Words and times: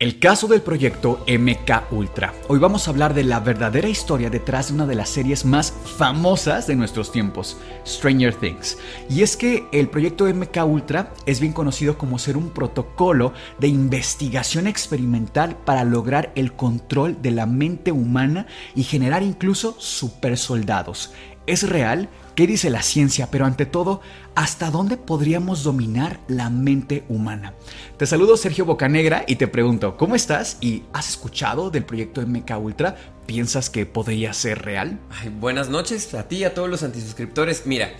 El 0.00 0.18
caso 0.18 0.48
del 0.48 0.62
proyecto 0.62 1.26
MK 1.28 1.92
Ultra. 1.92 2.32
Hoy 2.48 2.58
vamos 2.58 2.88
a 2.88 2.90
hablar 2.90 3.12
de 3.12 3.22
la 3.22 3.38
verdadera 3.38 3.86
historia 3.86 4.30
detrás 4.30 4.68
de 4.68 4.74
una 4.76 4.86
de 4.86 4.94
las 4.94 5.10
series 5.10 5.44
más 5.44 5.74
famosas 5.98 6.66
de 6.66 6.74
nuestros 6.74 7.12
tiempos, 7.12 7.58
Stranger 7.86 8.34
Things. 8.34 8.78
Y 9.10 9.20
es 9.20 9.36
que 9.36 9.66
el 9.72 9.90
proyecto 9.90 10.24
MK 10.24 10.56
Ultra 10.64 11.12
es 11.26 11.38
bien 11.38 11.52
conocido 11.52 11.98
como 11.98 12.18
ser 12.18 12.38
un 12.38 12.48
protocolo 12.48 13.34
de 13.58 13.68
investigación 13.68 14.66
experimental 14.66 15.54
para 15.66 15.84
lograr 15.84 16.32
el 16.34 16.54
control 16.54 17.20
de 17.20 17.32
la 17.32 17.44
mente 17.44 17.92
humana 17.92 18.46
y 18.74 18.84
generar 18.84 19.22
incluso 19.22 19.76
supersoldados. 19.78 21.12
¿Es 21.46 21.68
real? 21.68 22.08
¿Qué 22.34 22.46
dice 22.46 22.70
la 22.70 22.82
ciencia? 22.82 23.28
Pero 23.30 23.44
ante 23.44 23.66
todo, 23.66 24.00
¿hasta 24.34 24.70
dónde 24.70 24.96
podríamos 24.96 25.62
dominar 25.62 26.20
la 26.28 26.48
mente 26.48 27.04
humana? 27.08 27.54
Te 27.96 28.06
saludo 28.06 28.36
Sergio 28.36 28.64
Bocanegra 28.64 29.24
y 29.26 29.36
te 29.36 29.48
pregunto, 29.48 29.96
¿cómo 29.96 30.14
estás? 30.14 30.56
¿Y 30.60 30.84
has 30.92 31.08
escuchado 31.08 31.70
del 31.70 31.84
proyecto 31.84 32.22
MK 32.22 32.52
Ultra? 32.58 32.96
¿Piensas 33.26 33.68
que 33.68 33.84
podría 33.84 34.32
ser 34.32 34.62
real? 34.62 34.98
Ay, 35.10 35.28
buenas 35.28 35.68
noches 35.68 36.14
a 36.14 36.28
ti 36.28 36.36
y 36.36 36.44
a 36.44 36.54
todos 36.54 36.68
los 36.68 36.82
antisuscriptores. 36.82 37.66
Mira, 37.66 37.90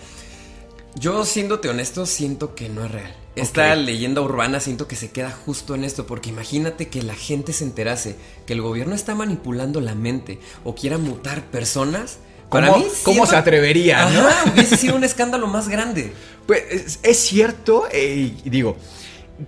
yo 0.94 1.24
siéndote 1.24 1.68
honesto, 1.68 2.06
siento 2.06 2.55
que 2.55 2.68
no 2.68 2.84
es 2.84 2.90
real. 2.90 3.14
Esta 3.36 3.74
leyenda 3.77 4.20
urbana 4.22 4.58
siento 4.60 4.88
que 4.88 4.96
se 4.96 5.10
queda 5.10 5.30
justo 5.30 5.74
en 5.74 5.84
esto, 5.84 6.06
porque 6.06 6.30
imagínate 6.30 6.88
que 6.88 7.02
la 7.02 7.14
gente 7.14 7.52
se 7.52 7.64
enterase 7.64 8.16
que 8.46 8.55
el 8.55 8.60
gobierno 8.60 8.94
está 8.94 9.14
manipulando 9.14 9.80
la 9.80 9.94
mente 9.94 10.40
o 10.64 10.74
quiera 10.74 10.98
mutar 10.98 11.44
personas 11.46 12.18
¿Cómo, 12.50 12.84
¿cómo 13.04 13.26
se 13.26 13.36
atrevería? 13.36 14.06
Ajá, 14.06 14.44
¿no? 14.44 14.52
hubiese 14.52 14.76
sido 14.76 14.96
un 14.96 15.04
escándalo 15.04 15.46
más 15.46 15.68
grande. 15.68 16.12
Pues 16.46 16.62
es, 16.70 17.00
es 17.02 17.18
cierto, 17.18 17.84
eh, 17.92 18.34
digo, 18.44 18.76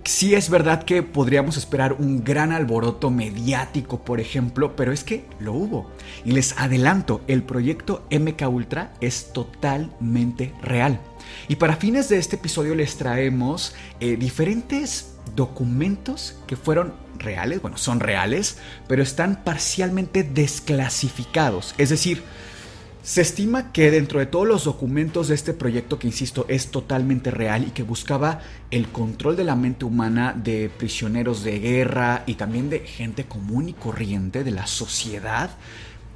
sí 0.03 0.33
es 0.35 0.49
verdad 0.49 0.83
que 0.83 1.03
podríamos 1.03 1.57
esperar 1.57 1.93
un 1.93 2.23
gran 2.23 2.51
alboroto 2.51 3.11
mediático, 3.11 4.03
por 4.03 4.19
ejemplo, 4.19 4.75
pero 4.75 4.91
es 4.91 5.03
que 5.03 5.25
lo 5.39 5.53
hubo. 5.53 5.91
Y 6.25 6.31
les 6.31 6.57
adelanto, 6.57 7.21
el 7.27 7.43
proyecto 7.43 8.05
MK 8.09 8.47
Ultra 8.49 8.93
es 9.01 9.31
totalmente 9.33 10.53
real. 10.61 10.99
Y 11.47 11.57
para 11.57 11.75
fines 11.75 12.09
de 12.09 12.17
este 12.17 12.37
episodio 12.37 12.75
les 12.75 12.97
traemos 12.97 13.75
eh, 13.99 14.15
diferentes 14.17 15.15
documentos 15.35 16.37
que 16.47 16.55
fueron 16.55 16.93
reales, 17.17 17.61
bueno, 17.61 17.77
son 17.77 17.99
reales, 17.99 18.57
pero 18.87 19.03
están 19.03 19.43
parcialmente 19.43 20.23
desclasificados. 20.23 21.75
Es 21.77 21.89
decir, 21.89 22.23
se 23.03 23.19
estima 23.19 23.73
que 23.73 23.91
dentro 23.91 24.19
de 24.19 24.25
todos 24.25 24.47
los 24.47 24.63
documentos 24.63 25.27
de 25.27 25.35
este 25.35 25.53
proyecto, 25.53 25.99
que 25.99 26.07
insisto 26.07 26.45
es 26.47 26.71
totalmente 26.71 27.31
real 27.31 27.65
y 27.67 27.71
que 27.71 27.83
buscaba 27.83 28.39
el 28.71 28.87
control 28.87 29.35
de 29.35 29.43
la 29.43 29.57
mente 29.57 29.83
humana 29.83 30.33
de 30.33 30.69
prisioneros 30.69 31.43
de 31.43 31.59
guerra 31.59 32.23
y 32.25 32.35
también 32.35 32.69
de 32.69 32.79
gente 32.79 33.25
común 33.25 33.67
y 33.67 33.73
corriente 33.73 34.45
de 34.45 34.51
la 34.51 34.67
sociedad, 34.67 35.51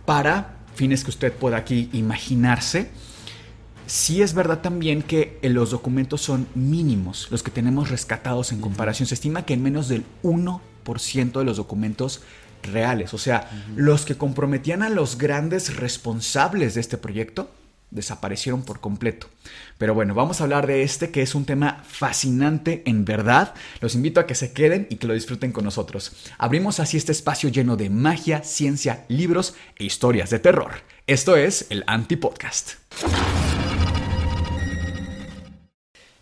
para 0.06 0.60
fines 0.76 1.04
que 1.04 1.10
usted 1.10 1.34
pueda 1.34 1.58
aquí 1.58 1.90
imaginarse, 1.92 2.90
sí 3.86 4.22
es 4.22 4.34
verdad 4.34 4.62
también 4.62 5.02
que 5.02 5.40
los 5.44 5.72
documentos 5.72 6.22
son 6.22 6.48
mínimos, 6.56 7.28
los 7.32 7.44
que 7.44 7.52
tenemos 7.52 7.90
rescatados 7.90 8.54
en 8.54 8.62
comparación. 8.62 9.08
Se 9.08 9.16
estima 9.16 9.46
que 9.46 9.56
en 9.56 9.64
menos 9.64 9.90
del 9.90 10.06
1% 10.24 11.40
de 11.40 11.44
los 11.44 11.58
documentos 11.58 12.22
reales, 12.64 13.14
o 13.14 13.18
sea, 13.18 13.50
los 13.76 14.06
que 14.06 14.16
comprometían 14.16 14.84
a 14.84 14.90
los 14.90 15.18
grandes 15.18 15.76
responsables 15.76 16.76
de 16.76 16.82
este 16.82 16.98
proyecto 16.98 17.50
desaparecieron 17.92 18.64
por 18.64 18.80
completo. 18.80 19.28
Pero 19.78 19.94
bueno, 19.94 20.14
vamos 20.14 20.40
a 20.40 20.44
hablar 20.44 20.68
de 20.68 20.84
este 20.84 21.12
que 21.12 21.22
es 21.22 21.36
un 21.36 21.46
tema 21.46 21.84
fascinante 21.88 22.84
en 22.86 23.06
verdad. 23.06 23.54
Los 23.80 23.96
invito 23.96 24.20
a 24.20 24.28
que 24.28 24.36
se 24.36 24.52
queden 24.52 24.88
y 24.90 24.98
que 24.98 25.08
lo 25.08 25.14
disfruten 25.14 25.52
con 25.52 25.64
nosotros. 25.64 26.12
Abrimos 26.38 26.80
así 26.80 26.98
este 26.98 27.12
espacio 27.12 27.50
lleno 27.50 27.78
de 27.78 27.90
magia, 27.90 28.44
ciencia, 28.44 29.06
libros 29.08 29.56
e 29.78 29.86
historias 29.86 30.30
de 30.30 30.40
terror. 30.40 30.72
Esto 31.06 31.38
es 31.38 31.68
el 31.70 31.84
Anti-Podcast. 31.88 32.74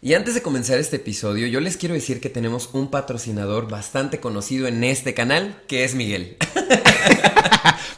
Y 0.06 0.14
antes 0.14 0.36
de 0.36 0.44
comenzar 0.44 0.78
este 0.78 0.98
episodio, 0.98 1.48
yo 1.48 1.60
les 1.60 1.78
quiero 1.78 1.96
decir 1.96 2.22
que 2.22 2.30
tenemos 2.30 2.70
un 2.74 2.92
patrocinador 2.92 3.68
bastante 3.68 4.20
conocido 4.20 4.68
en 4.68 4.84
este 4.84 5.16
canal, 5.16 5.60
que 5.68 5.84
es 5.84 5.96
Miguel. 5.96 6.38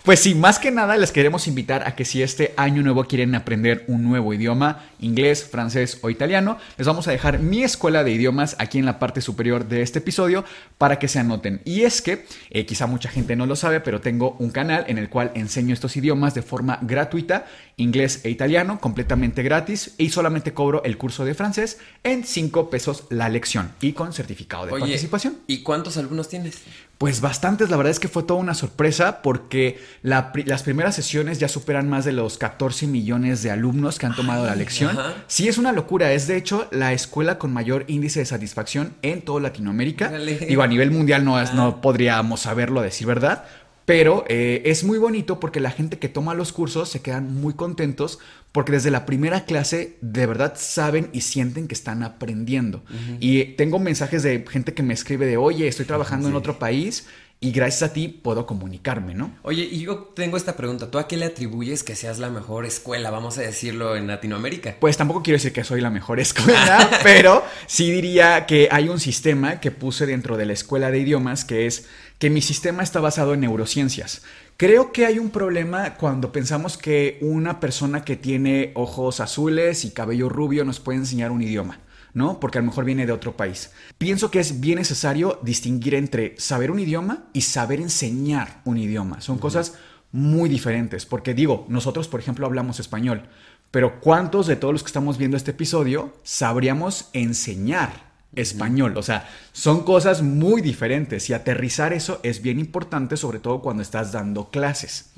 Pues 0.08 0.22
sí, 0.22 0.36
más 0.36 0.58
que 0.58 0.72
nada 0.72 0.96
les 0.96 1.12
queremos 1.12 1.50
invitar 1.50 1.86
a 1.86 1.94
que 1.94 2.06
si 2.06 2.24
este 2.24 2.54
año 2.56 2.82
nuevo 2.82 3.04
quieren 3.04 3.36
aprender 3.36 3.84
un 3.90 4.04
nuevo 4.04 4.34
idioma, 4.34 4.86
inglés, 5.02 5.44
francés 5.44 6.00
o 6.02 6.10
italiano, 6.10 6.58
les 6.78 6.88
vamos 6.88 7.10
a 7.10 7.12
dejar 7.12 7.40
mi 7.40 7.62
escuela 7.62 8.06
de 8.06 8.12
idiomas 8.12 8.56
aquí 8.58 8.80
en 8.80 8.86
la 8.86 9.00
parte 9.00 9.20
superior 9.20 9.68
de 9.68 9.82
este 9.82 10.00
episodio 10.00 10.46
para 10.78 10.98
que 10.98 11.10
se 11.10 11.20
anoten. 11.20 11.60
Y 11.66 11.82
es 11.82 12.02
que, 12.02 12.26
eh, 12.52 12.66
quizá 12.66 12.88
mucha 12.88 13.10
gente 13.10 13.36
no 13.36 13.46
lo 13.46 13.58
sabe, 13.58 13.82
pero 13.82 14.00
tengo 14.00 14.38
un 14.40 14.50
canal 14.50 14.86
en 14.88 14.98
el 14.98 15.10
cual 15.10 15.32
enseño 15.34 15.74
estos 15.74 15.98
idiomas 15.98 16.34
de 16.34 16.42
forma 16.42 16.80
gratuita, 16.84 17.46
inglés 17.82 18.22
e 18.24 18.32
italiano, 18.32 18.80
completamente 18.80 19.44
gratis, 19.44 19.94
y 20.00 20.10
solamente 20.10 20.52
cobro 20.52 20.84
el 20.84 20.98
curso 20.98 21.26
de 21.26 21.36
francés 21.36 21.78
en 22.04 22.24
5 22.24 22.72
pesos 22.72 23.04
la 23.12 23.30
lección 23.30 23.72
y 23.82 23.94
con 23.94 24.14
certificado 24.14 24.66
de 24.66 24.72
Oye, 24.74 24.82
participación. 24.82 25.38
¿Y 25.46 25.62
cuántos 25.62 25.96
alumnos 25.98 26.28
tienes? 26.28 26.56
Pues 26.98 27.22
bastantes, 27.22 27.70
la 27.70 27.78
verdad 27.78 27.92
es 27.92 28.00
que 28.00 28.08
fue 28.08 28.24
toda 28.24 28.40
una 28.40 28.56
sorpresa 28.56 29.22
porque 29.22 29.80
la 30.02 30.32
las 30.46 30.64
primeras 30.64 30.96
sesiones 30.96 31.38
ya 31.38 31.48
superan 31.48 31.88
más 31.88 32.04
de 32.06 32.14
los 32.14 32.40
14 32.40 32.88
millones 32.88 33.44
de 33.44 33.52
alumnos 33.52 34.00
que 34.00 34.08
han 34.08 34.16
tomado 34.16 34.48
la 34.48 34.56
lección. 34.56 34.98
ajá. 34.98 35.14
Sí, 35.28 35.48
es 35.48 35.60
una 35.60 35.72
locura, 35.72 36.12
es 36.14 36.26
de 36.26 36.36
hecho 36.38 36.68
la 36.72 36.94
escuela 36.94 37.38
con 37.38 37.54
mayor 37.54 37.86
índice 37.88 38.22
de 38.22 38.26
satisfacción 38.26 38.96
en 39.04 39.22
toda 39.22 39.40
Latinoamérica. 39.42 40.08
Órale. 40.08 40.38
Digo, 40.38 40.64
a 40.64 40.68
nivel 40.68 40.90
mundial 40.90 41.24
no, 41.24 41.40
es- 41.40 41.54
no 41.54 41.80
podríamos 41.80 42.40
saberlo, 42.40 42.80
a 42.80 42.84
decir 42.84 43.06
verdad. 43.06 43.44
Pero 43.88 44.26
eh, 44.28 44.64
es 44.66 44.84
muy 44.84 44.98
bonito 44.98 45.40
porque 45.40 45.62
la 45.62 45.72
gente 45.72 45.98
que 45.98 46.10
toma 46.10 46.34
los 46.34 46.52
cursos 46.52 46.90
se 46.90 47.02
quedan 47.02 47.34
muy 47.34 47.54
contentos 47.54 48.20
porque 48.52 48.74
desde 48.74 48.92
la 48.92 49.06
primera 49.06 49.46
clase 49.46 49.96
de 50.02 50.26
verdad 50.26 50.56
saben 50.58 51.10
y 51.14 51.22
sienten 51.22 51.70
que 51.70 51.74
están 51.74 52.04
aprendiendo. 52.04 52.84
Y 53.22 53.40
eh, 53.40 53.56
tengo 53.58 53.80
mensajes 53.80 54.24
de 54.24 54.44
gente 54.50 54.74
que 54.74 54.84
me 54.84 54.94
escribe 54.94 55.26
de, 55.26 55.38
oye, 55.38 55.70
estoy 55.70 55.86
trabajando 55.86 56.28
en 56.28 56.36
otro 56.36 56.60
país 56.60 57.08
y 57.40 57.52
gracias 57.52 57.92
a 57.92 57.94
ti 57.94 58.08
puedo 58.08 58.48
comunicarme, 58.48 59.14
¿no? 59.14 59.32
Oye, 59.44 59.64
y 59.64 59.82
yo 59.82 60.12
tengo 60.16 60.38
esta 60.38 60.58
pregunta. 60.58 60.90
¿Tú 60.90 60.98
a 60.98 61.08
qué 61.08 61.18
le 61.18 61.26
atribuyes 61.26 61.84
que 61.84 61.96
seas 61.96 62.18
la 62.18 62.30
mejor 62.30 62.66
escuela, 62.66 63.12
vamos 63.12 63.38
a 63.38 63.42
decirlo, 63.42 63.96
en 63.96 64.08
Latinoamérica? 64.08 64.76
Pues 64.80 64.98
tampoco 64.98 65.22
quiero 65.22 65.36
decir 65.36 65.54
que 65.54 65.64
soy 65.64 65.80
la 65.80 65.92
mejor 65.92 66.20
escuela, 66.20 66.90
pero 67.04 67.44
sí 67.68 67.92
diría 67.92 68.48
que 68.48 68.70
hay 68.72 68.90
un 68.90 69.00
sistema 69.00 69.60
que 69.60 69.70
puse 69.70 70.08
dentro 70.08 70.36
de 70.36 70.48
la 70.48 70.54
escuela 70.54 70.90
de 70.90 71.00
idiomas 71.00 71.46
que 71.46 71.68
es 71.68 71.88
que 72.20 72.30
mi 72.30 72.42
sistema 72.42 72.84
está 72.84 73.00
basado 73.00 73.34
en 73.34 73.42
neurociencias. 73.42 74.24
Creo 74.58 74.92
que 74.92 75.06
hay 75.06 75.20
un 75.20 75.30
problema 75.30 75.96
cuando 75.96 76.32
pensamos 76.32 76.78
que 76.78 77.20
una 77.22 77.60
persona 77.60 78.04
que 78.04 78.16
tiene 78.16 78.72
ojos 78.74 79.20
azules 79.20 79.86
y 79.86 79.92
cabello 79.92 80.30
rubio 80.30 80.66
nos 80.66 80.80
puede 80.80 80.98
enseñar 81.00 81.32
un 81.32 81.44
idioma. 81.44 81.80
¿no? 82.14 82.40
Porque 82.40 82.58
a 82.58 82.62
lo 82.62 82.68
mejor 82.68 82.84
viene 82.84 83.06
de 83.06 83.12
otro 83.12 83.38
país. 83.38 83.70
Pienso 84.00 84.32
que 84.32 84.40
es 84.40 84.60
bien 84.60 84.80
necesario 84.80 85.40
distinguir 85.44 85.94
entre 85.94 86.34
saber 86.40 86.72
un 86.72 86.80
idioma 86.80 87.26
y 87.32 87.42
saber 87.42 87.80
enseñar 87.80 88.62
un 88.66 88.78
idioma. 88.80 89.22
Son 89.22 89.38
cosas 89.38 89.76
muy 90.12 90.50
diferentes, 90.50 91.06
porque 91.06 91.36
digo, 91.36 91.68
nosotros 91.70 92.08
por 92.08 92.20
ejemplo 92.20 92.48
hablamos 92.48 92.80
español, 92.80 93.30
pero 93.70 94.00
¿cuántos 94.00 94.48
de 94.48 94.56
todos 94.56 94.74
los 94.74 94.82
que 94.82 94.88
estamos 94.88 95.20
viendo 95.20 95.38
este 95.38 95.52
episodio 95.52 96.12
sabríamos 96.24 97.10
enseñar 97.14 98.07
español? 98.36 98.98
O 98.98 99.04
sea, 99.04 99.30
son 99.52 99.84
cosas 99.84 100.22
muy 100.22 100.62
diferentes 100.62 101.30
y 101.30 101.34
aterrizar 101.34 101.94
eso 101.94 102.20
es 102.24 102.42
bien 102.42 102.60
importante, 102.60 103.18
sobre 103.18 103.40
todo 103.40 103.62
cuando 103.62 103.82
estás 103.82 104.12
dando 104.12 104.50
clases. 104.50 105.12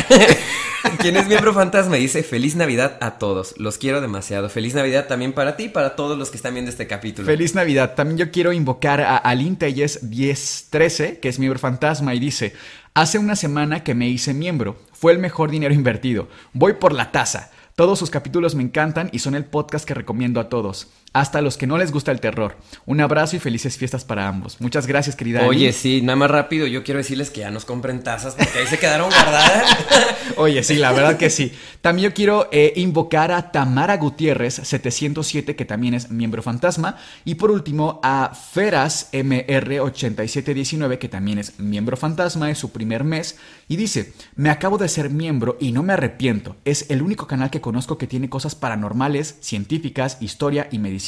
quien 0.99 1.15
es 1.15 1.27
miembro 1.27 1.53
fantasma 1.53 1.97
y 1.97 2.01
dice 2.01 2.23
feliz 2.23 2.55
Navidad 2.55 2.97
a 3.01 3.17
todos. 3.17 3.55
Los 3.57 3.77
quiero 3.77 4.01
demasiado. 4.01 4.49
Feliz 4.49 4.73
Navidad 4.73 5.07
también 5.07 5.33
para 5.33 5.55
ti 5.55 5.65
y 5.65 5.69
para 5.69 5.95
todos 5.95 6.17
los 6.17 6.29
que 6.29 6.37
están 6.41 6.55
viendo 6.55 6.71
este 6.71 6.87
capítulo. 6.87 7.27
Feliz 7.27 7.53
Navidad. 7.53 7.93
También 7.93 8.17
yo 8.17 8.31
quiero 8.31 8.51
invocar 8.51 8.99
a 8.99 9.15
Aline 9.17 9.55
Telles 9.57 10.01
1013, 10.01 11.19
que 11.19 11.29
es 11.29 11.37
miembro 11.37 11.59
fantasma, 11.59 12.15
y 12.15 12.19
dice: 12.19 12.53
Hace 12.95 13.19
una 13.19 13.35
semana 13.35 13.83
que 13.83 13.93
me 13.93 14.09
hice 14.09 14.33
miembro. 14.33 14.79
Fue 14.91 15.11
el 15.11 15.19
mejor 15.19 15.51
dinero 15.51 15.73
invertido. 15.73 16.27
Voy 16.53 16.73
por 16.73 16.93
la 16.93 17.11
taza. 17.11 17.51
Todos 17.75 17.99
sus 17.99 18.09
capítulos 18.09 18.55
me 18.55 18.63
encantan 18.63 19.09
y 19.13 19.19
son 19.19 19.35
el 19.35 19.45
podcast 19.45 19.85
que 19.85 19.93
recomiendo 19.93 20.39
a 20.39 20.49
todos. 20.49 20.89
Hasta 21.13 21.39
a 21.39 21.41
los 21.41 21.57
que 21.57 21.67
no 21.67 21.77
les 21.77 21.91
gusta 21.91 22.13
el 22.13 22.21
terror. 22.21 22.55
Un 22.85 23.01
abrazo 23.01 23.35
y 23.35 23.39
felices 23.39 23.77
fiestas 23.77 24.05
para 24.05 24.29
ambos. 24.29 24.61
Muchas 24.61 24.87
gracias, 24.87 25.17
querida. 25.17 25.45
Oye, 25.45 25.73
sí, 25.73 26.01
nada 26.01 26.15
más 26.15 26.31
rápido, 26.31 26.67
yo 26.67 26.85
quiero 26.85 26.99
decirles 26.99 27.29
que 27.29 27.41
ya 27.41 27.51
nos 27.51 27.65
compren 27.65 28.01
tazas 28.01 28.33
porque 28.35 28.59
ahí 28.59 28.67
se 28.67 28.79
quedaron 28.79 29.09
guardadas. 29.09 29.77
Oye, 30.37 30.63
sí, 30.63 30.75
la 30.75 30.93
verdad 30.93 31.17
que 31.17 31.29
sí. 31.29 31.51
También 31.81 32.11
yo 32.11 32.13
quiero 32.13 32.47
eh, 32.53 32.71
invocar 32.77 33.33
a 33.33 33.51
Tamara 33.51 33.97
Gutiérrez 33.97 34.61
707, 34.63 35.57
que 35.57 35.65
también 35.65 35.95
es 35.95 36.11
miembro 36.11 36.41
fantasma. 36.41 36.95
Y 37.25 37.35
por 37.35 37.51
último 37.51 37.99
a 38.03 38.31
Feras 38.33 39.09
MR8719, 39.11 40.97
que 40.97 41.09
también 41.09 41.39
es 41.39 41.59
miembro 41.59 41.97
fantasma, 41.97 42.49
es 42.49 42.57
su 42.57 42.71
primer 42.71 43.03
mes. 43.03 43.37
Y 43.67 43.75
dice, 43.75 44.13
me 44.37 44.49
acabo 44.49 44.77
de 44.77 44.87
ser 44.87 45.09
miembro 45.09 45.57
y 45.59 45.73
no 45.73 45.83
me 45.83 45.91
arrepiento. 45.91 46.55
Es 46.63 46.89
el 46.89 47.01
único 47.01 47.27
canal 47.27 47.49
que 47.49 47.59
conozco 47.59 47.97
que 47.97 48.07
tiene 48.07 48.29
cosas 48.29 48.55
paranormales, 48.55 49.35
científicas, 49.41 50.17
historia 50.21 50.69
y 50.71 50.79
medicina. 50.79 51.00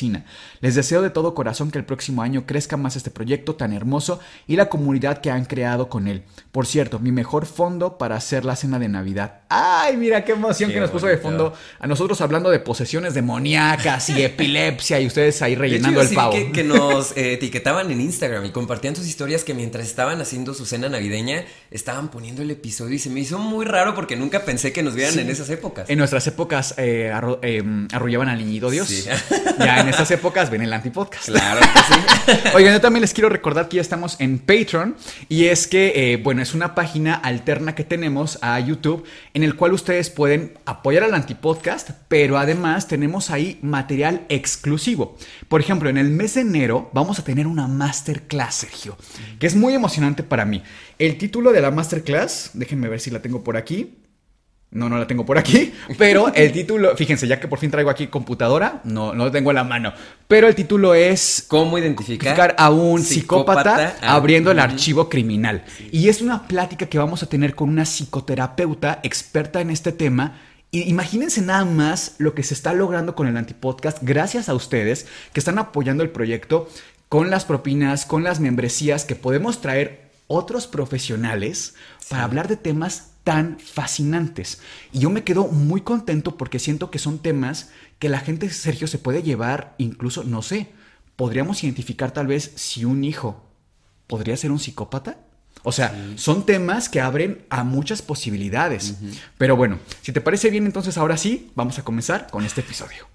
Les 0.62 0.76
deseo 0.76 1.02
de 1.02 1.10
todo 1.10 1.36
corazón 1.36 1.72
que 1.72 1.78
el 1.78 1.86
próximo 1.86 2.22
año 2.22 2.46
crezca 2.46 2.78
más 2.78 2.96
este 2.96 3.12
proyecto 3.12 3.56
tan 3.56 3.74
hermoso 3.74 4.20
y 4.48 4.56
la 4.56 4.70
comunidad 4.70 5.20
que 5.20 5.32
han 5.32 5.46
creado 5.46 5.90
con 5.90 6.08
él. 6.08 6.24
Por 6.52 6.66
cierto, 6.66 7.00
mi 7.00 7.12
mejor 7.12 7.46
fondo 7.46 7.98
para 7.98 8.16
hacer 8.16 8.46
la 8.46 8.56
cena 8.56 8.80
de 8.80 8.90
Navidad. 8.90 9.43
¡Ay, 9.56 9.98
mira 9.98 10.24
qué 10.26 10.32
emoción 10.32 10.72
que 10.72 10.80
nos 10.80 10.90
puso 10.90 11.08
de 11.08 11.18
fondo! 11.18 11.54
A 11.80 11.88
nosotros 11.88 12.20
hablando 12.22 12.50
de 12.50 12.60
posesiones 12.60 13.14
demoníacas 13.14 14.10
y 14.10 14.24
epilepsia 14.24 15.00
y 15.00 15.08
ustedes 15.08 15.42
ahí 15.42 15.54
hecho, 15.54 15.62
rellenando 15.62 16.02
el 16.02 16.10
pavo. 16.10 16.32
Que, 16.32 16.52
que 16.52 16.64
nos 16.64 17.12
eh, 17.18 17.34
etiquetaban 17.34 17.92
en 17.92 18.02
Instagram 18.02 18.46
y 18.46 18.52
compartían 18.52 18.96
sus 18.96 19.08
historias 19.08 19.44
que 19.44 19.54
mientras 19.54 19.86
estaban 19.86 20.20
haciendo 20.22 20.54
su 20.54 20.66
cena 20.66 20.90
navideña 20.90 21.46
estaban 21.72 22.10
poniendo 22.10 22.42
el 22.42 22.52
episodio 22.52 22.96
y 22.96 23.00
se 23.00 23.10
me 23.10 23.20
hizo 23.20 23.38
muy 23.40 23.66
raro 23.66 23.94
porque 23.96 24.16
nunca 24.16 24.42
pensé 24.46 24.72
que 24.74 24.82
nos 24.84 24.96
vieran 24.96 25.18
en 25.20 25.30
esas 25.30 25.50
épocas. 25.50 25.90
En 25.90 25.98
nuestras 26.00 26.26
épocas 26.28 26.74
eh, 26.78 27.12
arro- 27.14 27.40
eh, 27.42 27.64
arrullaban 27.92 28.30
al 28.30 28.38
niñito 28.40 28.70
Dios. 28.70 28.88
Sí. 28.88 29.06
Ya 29.60 29.80
en 29.82 29.90
estas 29.90 30.10
épocas 30.12 30.50
ven 30.50 30.62
el 30.62 30.74
antipodcast. 30.74 31.26
Claro 31.28 31.60
que 31.62 32.34
sí. 32.34 32.40
Oigan, 32.56 32.74
yo 32.74 32.82
también 32.82 33.02
les 33.02 33.14
quiero 33.14 33.30
recordar 33.30 33.68
que 33.70 33.76
ya 33.78 33.82
estamos 33.82 34.16
en 34.20 34.40
Patreon 34.40 34.96
y 35.30 35.46
es 35.46 35.68
que, 35.68 36.14
eh, 36.14 36.18
bueno, 36.18 36.42
es 36.42 36.54
una 36.54 36.74
página 36.76 37.14
alterna 37.16 37.76
que 37.76 37.84
tenemos 37.84 38.40
a 38.42 38.60
YouTube 38.60 39.04
en 39.34 39.43
el 39.44 39.56
cual 39.56 39.74
ustedes 39.74 40.10
pueden 40.10 40.58
apoyar 40.66 41.04
al 41.04 41.14
antipodcast, 41.14 41.92
pero 42.08 42.38
además 42.38 42.88
tenemos 42.88 43.30
ahí 43.30 43.60
material 43.62 44.26
exclusivo. 44.30 45.18
Por 45.48 45.62
ejemplo, 45.62 45.90
en 45.90 45.98
el 45.98 46.10
mes 46.10 46.36
de 46.36 46.42
enero 46.42 46.90
vamos 46.94 47.20
a 47.20 47.24
tener 47.24 47.48
una 47.48 47.68
masterclass, 47.68 48.56
Sergio, 48.56 48.98
que 49.40 49.48
es 49.48 49.56
muy 49.56 49.74
emocionante 49.74 50.24
para 50.24 50.46
mí. 50.46 50.64
El 51.00 51.18
título 51.18 51.52
de 51.52 51.62
la 51.62 51.72
masterclass, 51.72 52.52
déjenme 52.54 52.90
ver 52.90 53.00
si 53.00 53.12
la 53.12 53.22
tengo 53.22 53.44
por 53.44 53.58
aquí. 53.58 53.96
No, 54.74 54.90
no 54.90 54.98
la 54.98 55.06
tengo 55.06 55.24
por 55.24 55.38
aquí, 55.38 55.72
pero 56.00 56.34
el 56.34 56.52
título, 56.52 56.98
fíjense, 56.98 57.28
ya 57.28 57.40
que 57.40 57.48
por 57.48 57.60
fin 57.60 57.70
traigo 57.70 57.92
aquí 57.92 58.08
computadora, 58.08 58.82
no, 58.84 59.14
no 59.14 59.26
lo 59.26 59.32
tengo 59.32 59.52
en 59.52 59.56
la 59.56 59.64
mano, 59.64 59.94
pero 60.28 60.48
el 60.48 60.56
título 60.56 60.96
es 60.96 61.46
¿Cómo 61.48 61.78
identificar, 61.78 62.56
a 62.58 62.72
un 62.72 63.04
psicópata, 63.04 63.98
abriendo 64.02 64.50
el 64.50 64.58
archivo 64.58 65.10
criminal. 65.10 65.64
Y 65.92 66.10
es 66.10 66.22
una 66.22 66.48
plática 66.48 66.88
que 66.88 66.98
vamos 66.98 67.22
a 67.22 67.28
tener 67.28 67.54
con 67.54 67.70
una 67.70 67.86
psicoterapeuta 67.86 69.00
experta 69.04 69.62
en 69.62 69.70
este 69.70 69.92
tema. 69.92 70.40
Imagínense 70.72 71.42
nada 71.44 71.66
más 71.66 72.16
lo 72.18 72.34
que 72.34 72.42
se 72.42 72.56
está 72.56 72.74
logrando 72.74 73.14
con 73.14 73.28
el 73.28 73.38
antipodcast 73.38 74.00
gracias 74.02 74.50
a 74.50 74.56
ustedes 74.56 75.06
que 75.34 75.40
están 75.40 75.60
apoyando 75.60 76.02
el 76.02 76.10
proyecto 76.10 76.68
con 77.10 77.30
las 77.30 77.46
propinas, 77.46 78.08
con 78.08 78.24
las 78.24 78.40
membresías, 78.40 79.06
que 79.06 79.16
podemos 79.16 79.62
traer 79.62 80.10
otros 80.26 80.66
profesionales 80.66 81.76
para 82.10 82.24
hablar 82.24 82.48
de 82.48 82.58
temas 82.58 83.13
tan 83.24 83.58
fascinantes. 83.60 84.60
Y 84.92 85.00
yo 85.00 85.10
me 85.10 85.24
quedo 85.24 85.48
muy 85.48 85.82
contento 85.82 86.38
porque 86.38 86.60
siento 86.60 86.92
que 86.92 87.00
son 87.00 87.20
temas 87.20 87.70
que 88.00 88.10
la 88.10 88.20
gente, 88.20 88.50
Sergio, 88.50 88.88
se 88.88 88.98
puede 88.98 89.24
llevar, 89.24 89.76
incluso, 89.78 90.24
no 90.24 90.42
sé, 90.42 90.70
podríamos 91.16 91.64
identificar 91.64 92.12
tal 92.12 92.28
vez 92.28 92.52
si 92.56 92.86
un 92.86 93.04
hijo 93.04 93.44
podría 94.08 94.38
ser 94.38 94.52
un 94.52 94.60
psicópata. 94.60 95.18
O 95.66 95.72
sea, 95.72 95.96
son 96.18 96.46
temas 96.46 96.90
que 96.90 97.00
abren 97.00 97.46
a 97.50 97.64
muchas 97.64 98.02
posibilidades. 98.02 98.96
Pero 99.38 99.56
bueno, 99.56 99.80
si 100.02 100.12
te 100.12 100.20
parece 100.20 100.50
bien, 100.50 100.66
entonces 100.66 100.98
ahora 100.98 101.16
sí, 101.16 101.52
vamos 101.56 101.80
a 101.80 101.84
comenzar 101.84 102.28
con 102.30 102.44
este 102.44 102.62
episodio. 102.62 103.08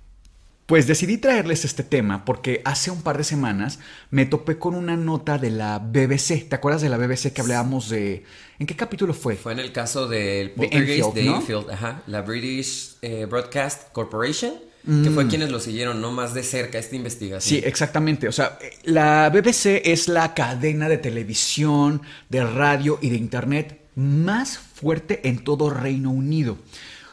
Pues 0.69 0.87
decidí 0.87 1.17
traerles 1.17 1.65
este 1.65 1.83
tema 1.83 2.27
porque 2.27 2.61
hace 2.67 2.91
un 2.91 3.01
par 3.01 3.17
de 3.17 3.25
semanas 3.25 3.79
me 4.11 4.27
topé 4.27 4.59
con 4.59 4.75
una 4.75 4.99
nota 4.99 5.39
de 5.39 5.51
la 5.51 5.79
BBC. 5.79 6.47
¿Te 6.47 6.57
acuerdas 6.57 6.83
de 6.83 6.91
la 6.91 6.99
BBC 6.99 7.33
que 7.33 7.41
hablábamos 7.41 7.89
de... 7.89 8.25
¿En 8.59 8.67
qué 8.67 8.77
capítulo 8.77 9.15
fue? 9.15 9.37
Fue 9.37 9.53
en 9.53 9.61
el 9.61 9.73
caso 9.73 10.07
del 10.07 10.49
De 10.49 10.55
poltergeist 10.55 11.07
Enfield, 11.07 11.15
de 11.15 11.25
¿no? 11.25 11.37
Enfield, 11.37 11.71
ajá, 11.71 12.03
la 12.07 12.21
British 12.21 12.97
eh, 13.01 13.25
Broadcast 13.25 13.91
Corporation, 13.93 14.57
que 14.85 15.11
fue 15.11 15.27
quienes 15.27 15.51
lo 15.51 15.59
siguieron 15.59 16.03
no 16.03 16.13
más 16.13 16.35
de 16.35 16.43
cerca 16.43 16.79
esta 16.79 16.97
investigación. 16.97 17.61
Mm. 17.61 17.63
Sí, 17.63 17.67
exactamente. 17.67 18.29
O 18.29 18.33
sea, 18.33 18.59
eh, 18.61 18.77
la 18.85 19.31
BBC 19.31 19.81
es 19.87 20.07
la 20.07 20.35
cadena 20.35 20.91
de 20.91 20.99
televisión, 20.99 22.03
de 22.29 22.45
radio 22.45 22.99
y 23.01 23.09
de 23.09 23.17
internet 23.17 23.81
más 23.95 24.59
fuerte 24.59 25.27
en 25.31 25.43
todo 25.43 25.71
Reino 25.71 26.11
Unido. 26.11 26.59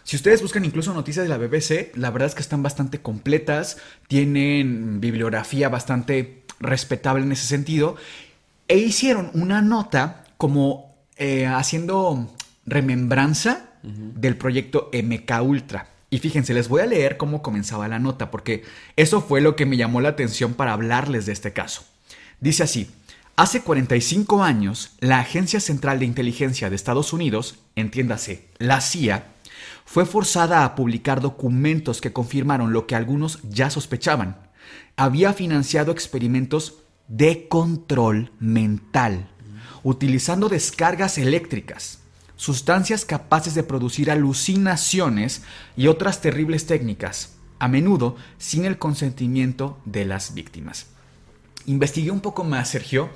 Si 0.05 0.15
ustedes 0.15 0.43
buscan 0.43 0.63
incluso 0.63 0.93
noticias 0.93 1.27
de 1.27 1.29
la 1.29 1.39
BBC, 1.39 1.97
la 1.97 2.11
verdad 2.11 2.27
es 2.27 2.35
que 2.35 2.43
están 2.43 2.61
bastante 2.61 3.01
completas, 3.01 3.77
tienen 4.07 5.01
bibliografía 5.01 5.67
bastante 5.67 6.43
respetable 6.59 7.25
en 7.25 7.31
ese 7.31 7.47
sentido, 7.47 7.95
e 8.67 8.77
hicieron 8.77 9.31
una 9.33 9.63
nota 9.63 10.23
como 10.37 10.95
eh, 11.17 11.47
haciendo 11.47 12.31
remembranza 12.67 13.71
del 13.81 14.37
proyecto 14.37 14.91
MK 14.93 15.41
Ultra. 15.41 15.89
Y 16.11 16.19
fíjense, 16.19 16.53
les 16.53 16.69
voy 16.69 16.83
a 16.83 16.85
leer 16.85 17.17
cómo 17.17 17.41
comenzaba 17.41 17.87
la 17.87 17.97
nota, 17.97 18.29
porque 18.29 18.63
eso 18.95 19.21
fue 19.21 19.41
lo 19.41 19.55
que 19.55 19.65
me 19.65 19.75
llamó 19.75 20.01
la 20.01 20.09
atención 20.09 20.53
para 20.53 20.73
hablarles 20.73 21.25
de 21.25 21.33
este 21.33 21.51
caso. 21.51 21.83
Dice 22.39 22.61
así, 22.61 22.91
hace 23.35 23.61
45 23.61 24.43
años, 24.43 24.91
la 24.99 25.17
Agencia 25.17 25.59
Central 25.59 25.97
de 25.97 26.05
Inteligencia 26.05 26.69
de 26.69 26.75
Estados 26.75 27.11
Unidos, 27.11 27.57
entiéndase, 27.75 28.49
la 28.59 28.81
CIA, 28.81 29.31
fue 29.85 30.05
forzada 30.05 30.65
a 30.65 30.75
publicar 30.75 31.21
documentos 31.21 32.01
que 32.01 32.11
confirmaron 32.11 32.73
lo 32.73 32.87
que 32.87 32.95
algunos 32.95 33.39
ya 33.43 33.69
sospechaban. 33.69 34.37
Había 34.97 35.31
financiado 35.31 35.91
experimentos 35.91 36.79
de 37.07 37.47
control 37.47 38.31
mental, 38.39 39.29
utilizando 39.83 40.49
descargas 40.49 41.17
eléctricas, 41.17 41.99
sustancias 42.35 43.05
capaces 43.05 43.53
de 43.53 43.63
producir 43.63 44.09
alucinaciones 44.09 45.43
y 45.77 45.87
otras 45.87 46.19
terribles 46.19 46.65
técnicas, 46.65 47.35
a 47.59 47.67
menudo 47.67 48.15
sin 48.37 48.65
el 48.65 48.77
consentimiento 48.77 49.79
de 49.85 50.05
las 50.05 50.33
víctimas. 50.33 50.87
Investigué 51.67 52.11
un 52.11 52.21
poco 52.21 52.43
más, 52.43 52.69
Sergio, 52.69 53.09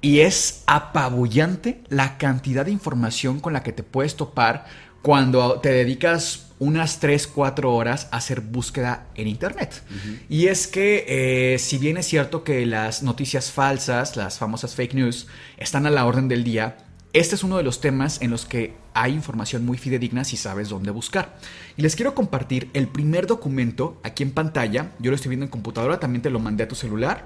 y 0.00 0.20
es 0.20 0.62
apabullante 0.66 1.82
la 1.88 2.18
cantidad 2.18 2.64
de 2.64 2.70
información 2.70 3.40
con 3.40 3.52
la 3.52 3.62
que 3.62 3.72
te 3.72 3.82
puedes 3.82 4.16
topar 4.16 4.66
cuando 5.02 5.60
te 5.60 5.70
dedicas 5.70 6.46
unas 6.58 6.98
3, 6.98 7.28
4 7.28 7.72
horas 7.72 8.08
hacer 8.10 8.40
búsqueda 8.40 9.06
en 9.14 9.28
Internet. 9.28 9.82
Y 10.28 10.46
es 10.48 10.66
que 10.66 11.04
eh, 11.54 11.58
si 11.58 11.78
bien 11.78 11.96
es 11.96 12.06
cierto 12.06 12.42
que 12.42 12.66
las 12.66 13.02
noticias 13.02 13.52
falsas, 13.52 14.16
las 14.16 14.38
famosas 14.38 14.74
fake 14.74 14.94
news, 14.94 15.28
están 15.56 15.86
a 15.86 15.90
la 15.90 16.04
orden 16.04 16.28
del 16.28 16.42
día, 16.42 16.76
este 17.14 17.36
es 17.36 17.42
uno 17.42 17.56
de 17.56 17.62
los 17.62 17.80
temas 17.80 18.20
en 18.20 18.30
los 18.30 18.44
que 18.44 18.74
hay 18.92 19.14
información 19.14 19.64
muy 19.64 19.78
fidedigna 19.78 20.24
si 20.24 20.36
sabes 20.36 20.68
dónde 20.68 20.90
buscar. 20.90 21.38
Y 21.76 21.82
les 21.82 21.96
quiero 21.96 22.14
compartir 22.14 22.68
el 22.74 22.86
primer 22.86 23.26
documento 23.26 23.98
aquí 24.02 24.22
en 24.22 24.32
pantalla. 24.32 24.92
Yo 24.98 25.10
lo 25.10 25.14
estoy 25.14 25.30
viendo 25.30 25.44
en 25.44 25.50
computadora, 25.50 26.00
también 26.00 26.20
te 26.20 26.30
lo 26.30 26.38
mandé 26.38 26.64
a 26.64 26.68
tu 26.68 26.74
celular. 26.74 27.24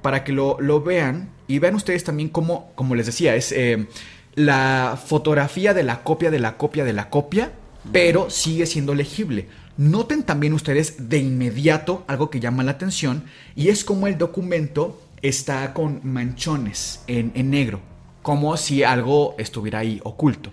Para 0.00 0.24
que 0.24 0.32
lo, 0.32 0.82
vean 0.82 1.30
y 1.46 1.60
vean 1.60 1.76
ustedes 1.76 2.02
también 2.02 2.30
cómo, 2.30 2.72
como 2.74 2.96
les 2.96 3.06
decía, 3.06 3.36
es 3.36 3.52
eh, 3.52 3.86
la 4.34 5.00
fotografía 5.02 5.72
de 5.72 5.84
la 5.84 6.02
copia 6.02 6.30
de 6.30 6.40
la 6.40 6.56
copia 6.56 6.84
de 6.84 6.92
la 6.92 7.08
copia, 7.08 7.52
pero 7.92 8.28
sigue 8.28 8.66
siendo 8.66 8.94
legible. 8.94 9.46
Noten 9.76 10.24
también 10.24 10.52
ustedes 10.52 11.08
de 11.08 11.18
inmediato 11.18 12.04
algo 12.08 12.28
que 12.28 12.40
llama 12.40 12.64
la 12.64 12.72
atención 12.72 13.24
y 13.54 13.68
es 13.68 13.84
como 13.84 14.06
el 14.06 14.18
documento 14.18 15.00
está 15.22 15.72
con 15.72 16.00
manchones 16.02 17.02
en, 17.06 17.30
en 17.34 17.50
negro 17.50 17.91
como 18.22 18.56
si 18.56 18.82
algo 18.84 19.34
estuviera 19.38 19.80
ahí 19.80 20.00
oculto. 20.04 20.50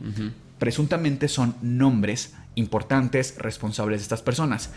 Presuntamente 0.58 1.28
son 1.28 1.56
nombres 1.62 2.34
importantes 2.56 3.36
responsables 3.38 4.00
de 4.00 4.04
estas 4.04 4.22
personas. 4.22 4.72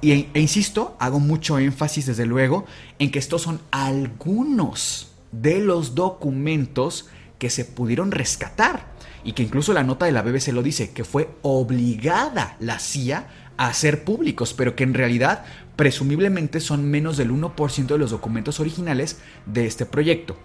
Y, 0.00 0.12
e, 0.12 0.28
insisto, 0.34 0.96
hago 1.00 1.18
mucho 1.18 1.58
énfasis 1.58 2.06
desde 2.06 2.26
luego 2.26 2.66
en 2.98 3.10
que 3.10 3.18
estos 3.18 3.42
son 3.42 3.60
algunos 3.70 5.12
de 5.32 5.60
los 5.60 5.94
documentos 5.94 7.08
que 7.38 7.50
se 7.50 7.64
pudieron 7.64 8.10
rescatar 8.12 8.92
y 9.24 9.32
que 9.32 9.42
incluso 9.42 9.72
la 9.72 9.82
nota 9.82 10.06
de 10.06 10.12
la 10.12 10.22
BBC 10.22 10.48
lo 10.52 10.62
dice, 10.62 10.90
que 10.90 11.04
fue 11.04 11.30
obligada 11.42 12.56
la 12.60 12.78
CIA 12.78 13.28
a 13.56 13.68
hacer 13.68 14.04
públicos, 14.04 14.54
pero 14.54 14.76
que 14.76 14.84
en 14.84 14.94
realidad 14.94 15.44
presumiblemente 15.76 16.60
son 16.60 16.88
menos 16.90 17.16
del 17.16 17.30
1% 17.30 17.86
de 17.86 17.98
los 17.98 18.10
documentos 18.10 18.60
originales 18.60 19.18
de 19.46 19.66
este 19.66 19.86
proyecto. 19.86 20.36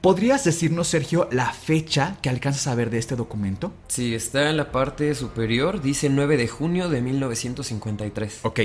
¿Podrías 0.00 0.44
decirnos, 0.44 0.88
Sergio, 0.88 1.28
la 1.30 1.52
fecha 1.52 2.16
que 2.22 2.30
alcanzas 2.30 2.66
a 2.68 2.74
ver 2.74 2.88
de 2.88 2.96
este 2.96 3.16
documento? 3.16 3.70
Sí, 3.88 4.14
está 4.14 4.48
en 4.48 4.56
la 4.56 4.72
parte 4.72 5.14
superior, 5.14 5.82
dice 5.82 6.08
9 6.08 6.38
de 6.38 6.48
junio 6.48 6.88
de 6.88 7.02
1953. 7.02 8.40
Ok. 8.44 8.60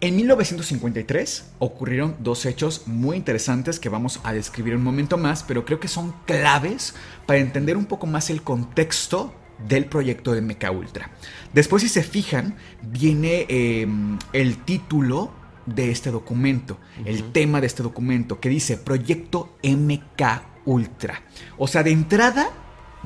En 0.00 0.14
1953 0.14 1.50
ocurrieron 1.58 2.14
dos 2.20 2.46
hechos 2.46 2.86
muy 2.86 3.16
interesantes 3.16 3.80
que 3.80 3.88
vamos 3.88 4.20
a 4.22 4.32
describir 4.32 4.76
un 4.76 4.84
momento 4.84 5.18
más, 5.18 5.42
pero 5.42 5.64
creo 5.64 5.80
que 5.80 5.88
son 5.88 6.14
claves 6.26 6.94
para 7.26 7.40
entender 7.40 7.76
un 7.76 7.86
poco 7.86 8.06
más 8.06 8.30
el 8.30 8.42
contexto 8.42 9.34
del 9.66 9.86
proyecto 9.86 10.32
de 10.32 10.42
MK 10.42 10.70
Ultra. 10.72 11.10
Después, 11.52 11.82
si 11.82 11.88
se 11.88 12.04
fijan, 12.04 12.54
viene 12.82 13.46
em, 13.48 14.16
el 14.32 14.58
título 14.58 15.32
de 15.66 15.90
este 15.90 16.12
documento, 16.12 16.78
el 17.04 17.32
tema 17.32 17.60
de 17.60 17.66
este 17.66 17.82
documento, 17.82 18.38
que 18.38 18.48
dice 18.48 18.76
Proyecto 18.76 19.56
MK 19.64 20.51
Ultra. 20.64 21.22
O 21.58 21.66
sea, 21.66 21.82
de 21.82 21.90
entrada 21.90 22.50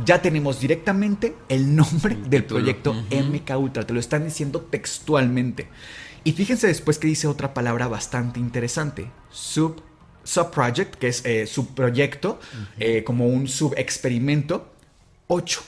ya 0.05 0.21
tenemos 0.21 0.61
directamente 0.61 1.35
el 1.49 1.75
nombre 1.75 2.17
del 2.29 2.45
proyecto 2.45 2.93
MK 2.93 3.59
Ultra. 3.59 3.87
Te 3.87 3.95
lo 3.95 4.01
están 4.01 4.25
diciendo 4.25 4.61
textualmente. 4.61 5.69
Y 6.25 6.33
fíjense 6.33 6.67
después 6.67 6.99
que 6.99 7.07
dice 7.07 7.29
otra 7.29 7.55
palabra 7.55 7.89
bastante 7.89 8.41
interesante. 8.41 9.11
Sub, 9.31 9.83
subproject, 10.25 10.97
que 10.97 11.09
es 11.09 11.25
eh, 11.25 11.47
subproyecto, 11.47 12.41
eh, 12.79 13.05
como 13.05 13.29
un 13.29 13.49
subexperimento. 13.49 14.73
8. 15.29 15.63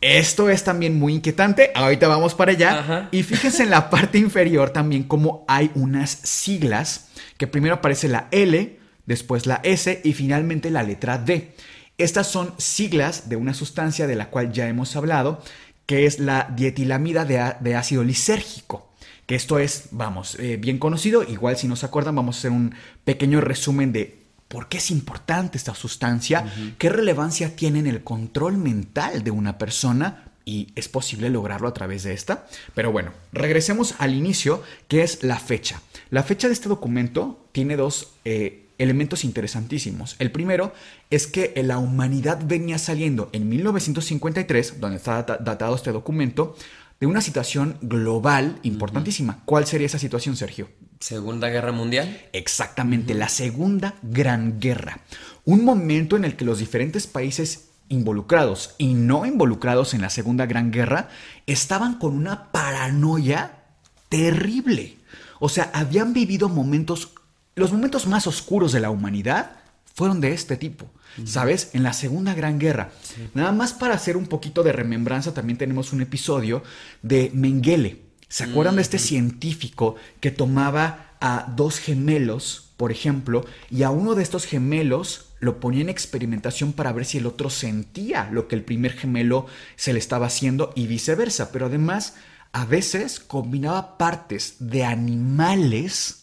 Esto 0.00 0.48
es 0.48 0.64
también 0.64 0.98
muy 0.98 1.14
inquietante. 1.14 1.72
Ahorita 1.74 2.08
vamos 2.08 2.34
para 2.34 2.52
allá. 2.52 3.08
Y 3.10 3.22
fíjense 3.22 3.62
en 3.62 3.70
la 3.70 3.90
parte 3.90 4.18
inferior 4.18 4.70
también 4.70 5.04
como 5.04 5.44
hay 5.48 5.70
unas 5.74 6.10
siglas. 6.10 7.08
Que 7.36 7.46
primero 7.46 7.76
aparece 7.76 8.08
la 8.08 8.28
L, 8.30 8.79
después 9.10 9.44
la 9.44 9.60
S 9.64 10.00
y 10.04 10.12
finalmente 10.12 10.70
la 10.70 10.84
letra 10.84 11.18
D. 11.18 11.52
Estas 11.98 12.28
son 12.28 12.54
siglas 12.58 13.28
de 13.28 13.34
una 13.34 13.54
sustancia 13.54 14.06
de 14.06 14.14
la 14.14 14.30
cual 14.30 14.52
ya 14.52 14.68
hemos 14.68 14.94
hablado, 14.94 15.42
que 15.84 16.06
es 16.06 16.20
la 16.20 16.48
dietilamida 16.54 17.24
de, 17.24 17.74
ácido 17.74 18.04
lisérgico. 18.04 18.92
Que 19.26 19.34
esto 19.34 19.58
es, 19.58 19.88
vamos, 19.90 20.38
eh, 20.38 20.58
bien 20.58 20.78
conocido. 20.78 21.24
Igual 21.24 21.56
si 21.56 21.66
no 21.66 21.74
se 21.74 21.86
acuerdan, 21.86 22.14
vamos 22.14 22.36
a 22.36 22.38
hacer 22.38 22.52
un 22.52 22.72
pequeño 23.02 23.40
resumen 23.40 23.92
de 23.92 24.16
por 24.46 24.68
qué 24.68 24.78
es 24.78 24.92
importante 24.92 25.58
esta 25.58 25.74
sustancia, 25.74 26.44
qué 26.78 26.88
relevancia 26.88 27.56
tiene 27.56 27.80
en 27.80 27.88
el 27.88 28.04
control 28.04 28.58
mental 28.58 29.24
de 29.24 29.32
una 29.32 29.58
persona 29.58 30.30
y 30.44 30.68
es 30.76 30.88
posible 30.88 31.30
lograrlo 31.30 31.66
a 31.66 31.74
través 31.74 32.04
de 32.04 32.12
esta. 32.12 32.46
Pero 32.74 32.92
bueno, 32.92 33.12
regresemos 33.32 33.96
al 33.98 34.14
inicio, 34.14 34.62
que 34.86 35.02
es 35.02 35.24
la 35.24 35.38
fecha. 35.40 35.82
La 36.10 36.22
fecha 36.22 36.46
de 36.46 36.54
este 36.54 36.68
documento 36.68 37.48
tiene 37.52 37.76
dos 37.76 38.12
eh, 38.24 38.59
elementos 38.80 39.24
interesantísimos. 39.24 40.16
El 40.18 40.32
primero 40.32 40.72
es 41.10 41.26
que 41.26 41.52
la 41.64 41.78
humanidad 41.78 42.40
venía 42.44 42.78
saliendo 42.78 43.28
en 43.32 43.48
1953, 43.48 44.80
donde 44.80 44.96
está 44.96 45.22
datado 45.22 45.76
este 45.76 45.92
documento, 45.92 46.56
de 46.98 47.06
una 47.06 47.20
situación 47.20 47.78
global 47.80 48.58
importantísima. 48.62 49.42
¿Cuál 49.44 49.66
sería 49.66 49.86
esa 49.86 49.98
situación, 49.98 50.36
Sergio? 50.36 50.68
Segunda 50.98 51.48
Guerra 51.48 51.72
Mundial. 51.72 52.20
Exactamente, 52.32 53.14
la 53.14 53.28
Segunda 53.28 53.94
Gran 54.02 54.60
Guerra. 54.60 55.00
Un 55.44 55.64
momento 55.64 56.16
en 56.16 56.24
el 56.24 56.36
que 56.36 56.44
los 56.44 56.58
diferentes 56.58 57.06
países 57.06 57.70
involucrados 57.88 58.74
y 58.78 58.94
no 58.94 59.26
involucrados 59.26 59.94
en 59.94 60.02
la 60.02 60.10
Segunda 60.10 60.46
Gran 60.46 60.70
Guerra 60.70 61.08
estaban 61.46 61.98
con 61.98 62.16
una 62.16 62.52
paranoia 62.52 63.64
terrible. 64.10 64.98
O 65.38 65.48
sea, 65.48 65.70
habían 65.72 66.12
vivido 66.12 66.50
momentos 66.50 67.12
los 67.60 67.72
momentos 67.72 68.06
más 68.06 68.26
oscuros 68.26 68.72
de 68.72 68.80
la 68.80 68.90
humanidad 68.90 69.52
fueron 69.94 70.20
de 70.20 70.32
este 70.32 70.56
tipo, 70.56 70.90
¿sabes? 71.24 71.70
En 71.74 71.82
la 71.82 71.92
Segunda 71.92 72.34
Gran 72.34 72.58
Guerra. 72.58 72.90
Nada 73.34 73.52
más 73.52 73.72
para 73.72 73.94
hacer 73.94 74.16
un 74.16 74.26
poquito 74.26 74.62
de 74.62 74.72
remembranza, 74.72 75.34
también 75.34 75.58
tenemos 75.58 75.92
un 75.92 76.00
episodio 76.00 76.62
de 77.02 77.30
Mengele. 77.34 78.02
¿Se 78.28 78.44
acuerdan 78.44 78.76
de 78.76 78.82
este 78.82 78.98
científico 78.98 79.96
que 80.20 80.30
tomaba 80.30 81.16
a 81.20 81.52
dos 81.54 81.78
gemelos, 81.78 82.72
por 82.76 82.92
ejemplo, 82.92 83.44
y 83.70 83.82
a 83.82 83.90
uno 83.90 84.14
de 84.14 84.22
estos 84.22 84.46
gemelos 84.46 85.26
lo 85.40 85.60
ponía 85.60 85.82
en 85.82 85.88
experimentación 85.88 86.72
para 86.72 86.92
ver 86.92 87.04
si 87.04 87.18
el 87.18 87.26
otro 87.26 87.50
sentía 87.50 88.30
lo 88.32 88.48
que 88.48 88.54
el 88.54 88.62
primer 88.62 88.92
gemelo 88.92 89.46
se 89.76 89.92
le 89.92 89.98
estaba 89.98 90.26
haciendo 90.26 90.72
y 90.74 90.86
viceversa? 90.86 91.52
Pero 91.52 91.66
además, 91.66 92.14
a 92.52 92.64
veces 92.64 93.20
combinaba 93.20 93.98
partes 93.98 94.56
de 94.60 94.84
animales 94.84 96.19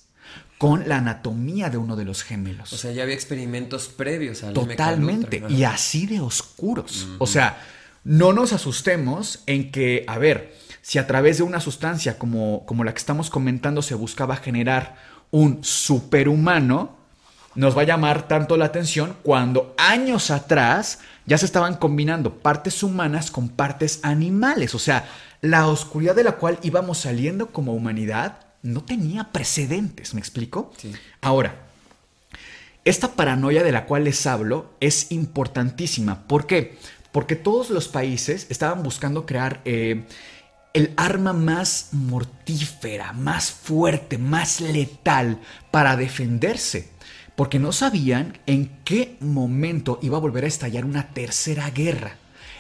con 0.58 0.88
la 0.88 0.98
anatomía 0.98 1.70
de 1.70 1.78
uno 1.78 1.96
de 1.96 2.06
los 2.06 2.24
gemelos. 2.24 2.74
O 2.74 2.78
sea, 2.78 2.92
ya 2.92 3.04
había 3.04 3.16
experimentos 3.16 3.88
previos 3.88 4.44
al 4.44 4.54
Totalmente, 4.54 5.44
y 5.50 5.64
así 5.64 6.08
de 6.08 6.20
oscuros. 6.20 7.08
O 7.20 7.28
sea, 7.28 7.62
no 8.04 8.34
nos 8.34 8.54
asustemos 8.54 9.44
en 9.46 9.72
que, 9.72 10.04
a 10.08 10.18
ver, 10.18 10.56
si 10.82 10.98
a 10.98 11.06
través 11.06 11.38
de 11.38 11.44
una 11.44 11.60
sustancia 11.60 12.18
como, 12.18 12.66
como 12.66 12.84
la 12.84 12.94
que 12.94 13.00
estamos 13.00 13.30
comentando 13.30 13.82
se 13.82 13.94
buscaba 13.94 14.38
generar 14.38 14.96
un 15.30 15.64
superhumano, 15.64 16.98
nos 17.54 17.78
va 17.78 17.82
a 17.82 17.86
llamar 17.86 18.28
tanto 18.28 18.56
la 18.56 18.66
atención 18.66 19.16
cuando 19.24 19.76
años 19.78 20.32
atrás 20.32 21.00
ya 21.26 21.38
se 21.38 21.46
estaban 21.46 21.76
combinando 21.76 22.40
partes 22.40 22.82
humanas 22.84 23.32
con 23.32 23.50
partes 23.50 24.00
animales. 24.04 24.74
O 24.74 24.80
sea, 24.80 25.08
la 25.42 25.68
oscuridad 25.68 26.16
de 26.16 26.24
la 26.24 26.34
cual 26.34 26.58
íbamos 26.64 27.00
saliendo 27.00 27.48
como 27.48 27.74
humanidad 27.74 28.47
no 28.68 28.84
tenía 28.84 29.32
precedentes, 29.32 30.14
¿me 30.14 30.20
explico? 30.20 30.74
Sí. 30.78 30.92
Ahora, 31.22 31.68
esta 32.84 33.14
paranoia 33.14 33.64
de 33.64 33.72
la 33.72 33.86
cual 33.86 34.04
les 34.04 34.26
hablo 34.28 34.74
es 34.80 35.12
importantísima. 35.12 36.28
¿Por 36.28 36.48
qué? 36.48 36.78
Porque 37.12 37.36
todos 37.36 37.70
los 37.70 37.88
países 37.88 38.48
estaban 38.50 38.84
buscando 38.84 39.26
crear 39.26 39.62
eh, 39.66 40.06
el 40.74 40.94
arma 40.98 41.34
más 41.34 41.90
mortífera, 41.94 43.14
más 43.14 43.52
fuerte, 43.52 44.18
más 44.18 44.62
letal 44.62 45.40
para 45.72 45.96
defenderse. 45.96 46.90
Porque 47.36 47.60
no 47.60 47.72
sabían 47.72 48.38
en 48.46 48.80
qué 48.84 49.18
momento 49.22 50.00
iba 50.02 50.18
a 50.18 50.22
volver 50.22 50.44
a 50.44 50.48
estallar 50.48 50.86
una 50.86 51.14
tercera 51.14 51.70
guerra. 51.70 52.18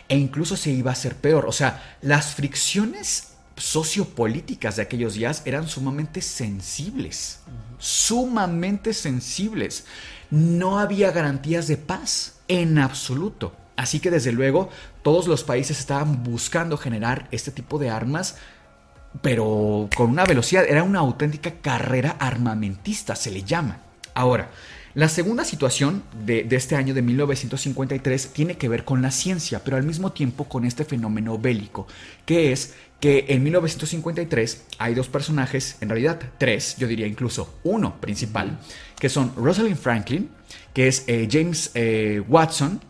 E 0.07 0.17
incluso 0.17 0.55
se 0.55 0.71
iba 0.71 0.91
a 0.91 0.93
hacer 0.93 1.15
peor. 1.15 1.45
O 1.47 1.51
sea, 1.51 1.97
las 2.01 2.33
fricciones 2.35 3.36
sociopolíticas 3.57 4.75
de 4.75 4.83
aquellos 4.83 5.15
días 5.15 5.41
eran 5.45 5.67
sumamente 5.67 6.21
sensibles, 6.21 7.39
sumamente 7.79 8.93
sensibles. 8.93 9.85
No 10.29 10.79
había 10.79 11.11
garantías 11.11 11.67
de 11.67 11.77
paz 11.77 12.39
en 12.47 12.77
absoluto. 12.77 13.53
Así 13.75 13.99
que 13.99 14.11
desde 14.11 14.31
luego 14.31 14.69
todos 15.03 15.27
los 15.27 15.43
países 15.43 15.79
estaban 15.79 16.23
buscando 16.23 16.77
generar 16.77 17.27
este 17.31 17.51
tipo 17.51 17.77
de 17.77 17.89
armas, 17.89 18.35
pero 19.21 19.89
con 19.95 20.09
una 20.09 20.25
velocidad, 20.25 20.65
era 20.67 20.83
una 20.83 20.99
auténtica 20.99 21.51
carrera 21.61 22.15
armamentista, 22.19 23.15
se 23.15 23.31
le 23.31 23.43
llama. 23.43 23.79
Ahora, 24.13 24.49
La 24.97 25.09
segunda 25.09 25.45
situación 25.45 26.01
de, 26.25 26.47
este 26.49 26.75
año 26.75 26.95
de 26.95 27.03
1953 27.03 28.33
tiene 28.33 28.57
que 28.57 28.67
ver 28.67 28.83
con 28.83 29.03
la 29.03 29.11
ciencia, 29.11 29.63
pero 29.63 29.77
al 29.77 29.83
mismo 29.83 30.11
tiempo 30.11 30.45
con 30.45 30.65
este 30.65 30.85
fenómeno 30.85 31.37
bélico, 31.37 31.85
que 32.25 32.51
es 32.51 32.73
que 32.99 33.25
en 33.29 33.43
1953 33.43 34.63
hay 34.79 34.95
dos 34.95 35.07
personajes, 35.07 35.77
en 35.81 35.89
realidad 35.89 36.19
tres, 36.39 36.77
yo 36.79 36.87
diría 36.87 37.05
incluso 37.05 37.59
uno 37.63 38.01
principal, 38.01 38.57
que 38.99 39.07
son 39.07 39.33
Rosalind 39.35 39.77
Franklin, 39.77 40.31
que 40.73 40.87
es 40.87 41.03
eh, 41.05 41.27
James 41.31 41.69
eh, 41.75 42.23
Watson 42.27 42.81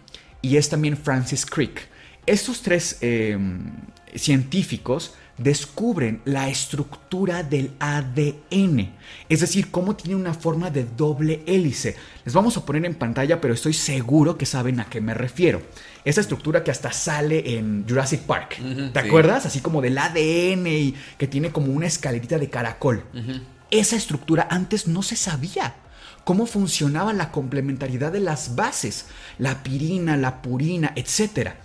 y 0.41 0.55
es 0.55 0.69
también 0.69 0.95
Francis 0.95 1.45
Crick. 1.45 1.89
Estos 2.25 2.61
tres 2.61 2.99
em, 3.01 3.69
científicos 4.15 5.13
descubren 5.37 6.21
la 6.25 6.49
estructura 6.49 7.43
del 7.43 7.71
ADN, 7.79 8.91
es 9.29 9.39
decir, 9.39 9.69
cómo 9.69 9.95
tiene 9.95 10.15
una 10.15 10.33
forma 10.33 10.71
de 10.71 10.85
doble 10.85 11.43
hélice. 11.45 11.95
Les 12.25 12.33
vamos 12.33 12.57
a 12.57 12.65
poner 12.65 12.85
en 12.85 12.95
pantalla, 12.95 13.39
pero 13.39 13.53
estoy 13.53 13.73
seguro 13.73 14.37
que 14.37 14.45
saben 14.45 14.79
a 14.79 14.85
qué 14.85 14.99
me 14.99 15.13
refiero. 15.13 15.61
Esa 16.03 16.21
estructura 16.21 16.63
que 16.63 16.71
hasta 16.71 16.91
sale 16.91 17.57
en 17.57 17.85
Jurassic 17.87 18.21
Park, 18.21 18.59
¿te 18.93 18.99
acuerdas? 18.99 19.45
Así 19.45 19.59
como 19.59 19.81
del 19.81 19.97
ADN 19.97 20.67
y 20.67 20.95
que 21.17 21.27
tiene 21.27 21.51
como 21.51 21.71
una 21.71 21.85
escalerita 21.85 22.37
de 22.37 22.49
caracol. 22.49 23.03
Esa 23.69 23.95
estructura 23.95 24.47
antes 24.49 24.87
no 24.87 25.03
se 25.03 25.15
sabía 25.15 25.75
cómo 26.23 26.45
funcionaba 26.45 27.13
la 27.13 27.31
complementariedad 27.31 28.11
de 28.11 28.21
las 28.21 28.55
bases, 28.55 29.05
la 29.37 29.63
pirina, 29.63 30.17
la 30.17 30.41
purina, 30.41 30.93
etcétera 30.95 31.57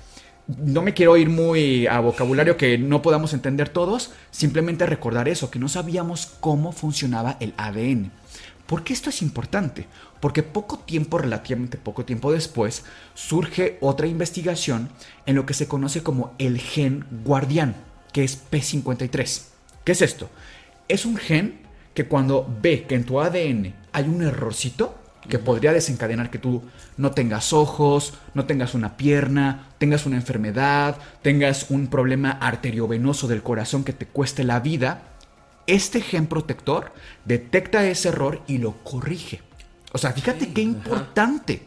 no 0.46 0.82
me 0.82 0.94
quiero 0.94 1.16
ir 1.16 1.30
muy 1.30 1.86
a 1.86 2.00
vocabulario 2.00 2.56
que 2.56 2.78
no 2.78 3.02
podamos 3.02 3.32
entender 3.32 3.68
todos, 3.68 4.12
simplemente 4.30 4.86
recordar 4.86 5.28
eso, 5.28 5.50
que 5.50 5.58
no 5.58 5.68
sabíamos 5.68 6.32
cómo 6.40 6.72
funcionaba 6.72 7.36
el 7.40 7.54
ADN. 7.56 8.10
¿Por 8.66 8.84
qué 8.84 8.92
esto 8.92 9.10
es 9.10 9.22
importante? 9.22 9.86
Porque 10.20 10.42
poco 10.42 10.78
tiempo, 10.78 11.18
relativamente 11.18 11.78
poco 11.78 12.04
tiempo 12.04 12.32
después, 12.32 12.84
surge 13.14 13.76
otra 13.80 14.06
investigación 14.06 14.88
en 15.26 15.36
lo 15.36 15.46
que 15.46 15.54
se 15.54 15.68
conoce 15.68 16.02
como 16.02 16.34
el 16.38 16.58
gen 16.58 17.04
guardián, 17.24 17.76
que 18.12 18.24
es 18.24 18.42
P53. 18.50 19.42
¿Qué 19.84 19.92
es 19.92 20.02
esto? 20.02 20.30
Es 20.88 21.04
un 21.04 21.16
gen 21.16 21.60
que 21.92 22.06
cuando 22.06 22.48
ve 22.62 22.84
que 22.84 22.94
en 22.94 23.04
tu 23.04 23.20
ADN 23.20 23.74
hay 23.92 24.04
un 24.04 24.22
errorcito, 24.22 25.01
que 25.28 25.38
podría 25.38 25.72
desencadenar 25.72 26.30
que 26.30 26.38
tú 26.38 26.62
no 26.96 27.12
tengas 27.12 27.52
ojos, 27.52 28.14
no 28.34 28.44
tengas 28.44 28.74
una 28.74 28.96
pierna, 28.96 29.68
tengas 29.78 30.06
una 30.06 30.16
enfermedad, 30.16 30.96
tengas 31.22 31.70
un 31.70 31.86
problema 31.86 32.32
arteriovenoso 32.32 33.28
del 33.28 33.42
corazón 33.42 33.84
que 33.84 33.92
te 33.92 34.06
cueste 34.06 34.44
la 34.44 34.60
vida, 34.60 35.02
este 35.66 36.00
gen 36.00 36.26
protector 36.26 36.92
detecta 37.24 37.86
ese 37.86 38.08
error 38.08 38.42
y 38.46 38.58
lo 38.58 38.72
corrige. 38.82 39.40
O 39.92 39.98
sea, 39.98 40.12
fíjate 40.12 40.52
qué 40.52 40.62
importante. 40.62 41.66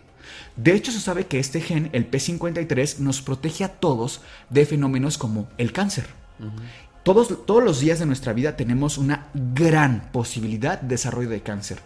De 0.56 0.74
hecho, 0.74 0.92
se 0.92 1.00
sabe 1.00 1.28
que 1.28 1.40
este 1.40 1.62
gen, 1.62 1.90
el 1.94 2.10
P53, 2.10 3.00
nos 3.00 3.22
protege 3.22 3.64
a 3.64 3.70
todos 3.70 4.22
de 4.50 4.66
fenómenos 4.66 5.18
como 5.18 5.48
el 5.58 5.72
cáncer. 5.72 6.06
Todos, 7.06 7.46
todos 7.46 7.64
los 7.64 7.80
días 7.80 8.00
de 8.00 8.08
nuestra 8.08 8.34
vida 8.34 8.58
tenemos 8.58 8.98
una 8.98 9.28
gran 9.36 10.10
posibilidad 10.12 10.82
de 10.82 10.88
desarrollo 10.88 11.30
de 11.30 11.42
cáncer. 11.42 11.78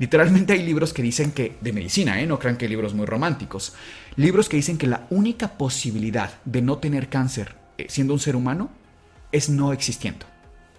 Literalmente 0.00 0.52
hay 0.52 0.64
libros 0.64 0.92
que 0.92 1.00
dicen 1.00 1.30
que, 1.30 1.56
de 1.60 1.72
medicina, 1.72 2.20
¿eh? 2.20 2.26
no 2.26 2.40
crean 2.40 2.56
que 2.56 2.68
libros 2.68 2.92
muy 2.92 3.06
románticos, 3.06 3.74
libros 4.16 4.48
que 4.48 4.56
dicen 4.56 4.76
que 4.76 4.88
la 4.88 5.06
única 5.10 5.56
posibilidad 5.56 6.40
de 6.44 6.60
no 6.60 6.78
tener 6.78 7.08
cáncer 7.08 7.54
eh, 7.78 7.86
siendo 7.88 8.14
un 8.14 8.18
ser 8.18 8.34
humano 8.34 8.68
es 9.30 9.48
no 9.48 9.72
existiendo. 9.72 10.26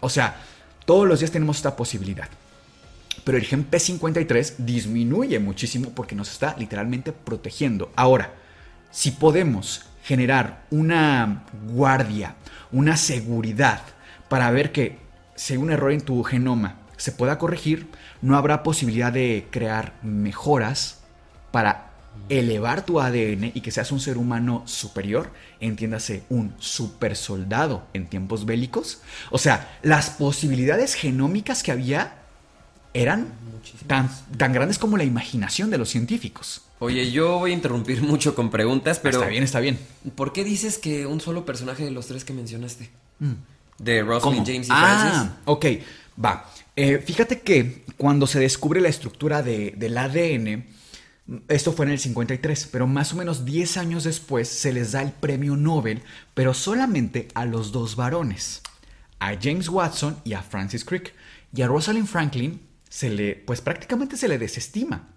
O 0.01 0.09
sea, 0.09 0.41
todos 0.85 1.07
los 1.07 1.21
días 1.21 1.31
tenemos 1.31 1.55
esta 1.55 1.77
posibilidad. 1.77 2.27
Pero 3.23 3.37
el 3.37 3.45
gen 3.45 3.71
P53 3.71 4.57
disminuye 4.57 5.39
muchísimo 5.39 5.91
porque 5.91 6.15
nos 6.15 6.33
está 6.33 6.53
literalmente 6.59 7.13
protegiendo. 7.13 7.93
Ahora, 7.95 8.33
si 8.91 9.11
podemos 9.11 9.85
generar 10.05 10.65
una 10.69 11.43
guardia, 11.67 12.35
una 12.71 12.95
seguridad 12.95 13.81
para 14.29 14.51
ver 14.51 14.71
que 14.71 14.99
si 15.35 15.53
hay 15.53 15.57
un 15.57 15.71
error 15.71 15.91
en 15.91 16.01
tu 16.01 16.23
genoma 16.23 16.75
se 16.95 17.11
pueda 17.11 17.39
corregir, 17.39 17.89
no 18.21 18.37
habrá 18.37 18.61
posibilidad 18.63 19.11
de 19.11 19.47
crear 19.49 19.95
mejoras 20.03 20.99
para 21.51 21.91
elevar 22.29 22.85
tu 22.85 23.01
ADN 23.01 23.51
y 23.53 23.61
que 23.61 23.71
seas 23.71 23.91
un 23.91 23.99
ser 23.99 24.17
humano 24.17 24.63
superior, 24.65 25.31
entiéndase, 25.59 26.23
un 26.29 26.53
super 26.59 27.15
soldado 27.15 27.87
en 27.93 28.07
tiempos 28.07 28.45
bélicos. 28.45 29.01
O 29.31 29.37
sea, 29.37 29.77
las 29.81 30.11
posibilidades 30.11 30.93
genómicas 30.93 31.63
que 31.63 31.71
había 31.71 32.19
eran 32.93 33.33
tan, 33.87 34.09
tan, 34.37 34.53
grandes 34.53 34.79
como 34.79 34.97
la 34.97 35.03
imaginación 35.03 35.69
de 35.69 35.77
los 35.77 35.89
científicos. 35.89 36.64
Oye, 36.79 37.11
yo 37.11 37.39
voy 37.39 37.51
a 37.51 37.53
interrumpir 37.53 38.01
mucho 38.03 38.35
con 38.35 38.49
preguntas, 38.49 38.99
pero... 38.99 39.19
Está 39.19 39.29
bien, 39.29 39.43
está 39.43 39.59
bien. 39.59 39.79
¿Por 40.15 40.33
qué 40.33 40.43
dices 40.43 40.77
que 40.77 41.05
un 41.05 41.21
solo 41.21 41.45
personaje 41.45 41.83
de 41.83 41.91
los 41.91 42.07
tres 42.07 42.25
que 42.25 42.33
mencionaste? 42.33 42.89
Mm. 43.19 43.33
De 43.79 44.03
Rosalind 44.03 44.45
James 44.45 44.67
y 44.67 44.71
Francis. 44.71 45.19
Ah, 45.19 45.37
ok, 45.45 45.65
va. 46.23 46.49
Eh, 46.75 46.99
fíjate 46.99 47.41
que 47.41 47.83
cuando 47.97 48.27
se 48.27 48.39
descubre 48.39 48.81
la 48.81 48.89
estructura 48.89 49.41
del 49.41 49.97
ADN, 49.97 50.65
esto 51.47 51.73
fue 51.73 51.85
en 51.85 51.93
el 51.93 51.99
53, 51.99 52.69
pero 52.71 52.87
más 52.87 53.13
o 53.13 53.17
menos 53.17 53.45
10 53.45 53.77
años 53.77 54.03
después 54.03 54.47
se 54.47 54.71
les 54.71 54.91
da 54.91 55.01
el 55.01 55.11
premio 55.11 55.55
Nobel, 55.55 56.03
pero 56.33 56.53
solamente 56.53 57.29
a 57.33 57.45
los 57.45 57.71
dos 57.71 57.95
varones, 57.95 58.61
a 59.19 59.33
James 59.41 59.69
Watson 59.69 60.17
y 60.23 60.33
a 60.33 60.41
Francis 60.41 60.85
Crick. 60.85 61.13
Y 61.53 61.61
a 61.61 61.67
Rosalind 61.67 62.07
Franklin 62.07 62.61
se 62.89 63.09
le, 63.09 63.35
pues 63.35 63.61
prácticamente 63.61 64.17
se 64.17 64.27
le 64.27 64.37
desestima. 64.37 65.07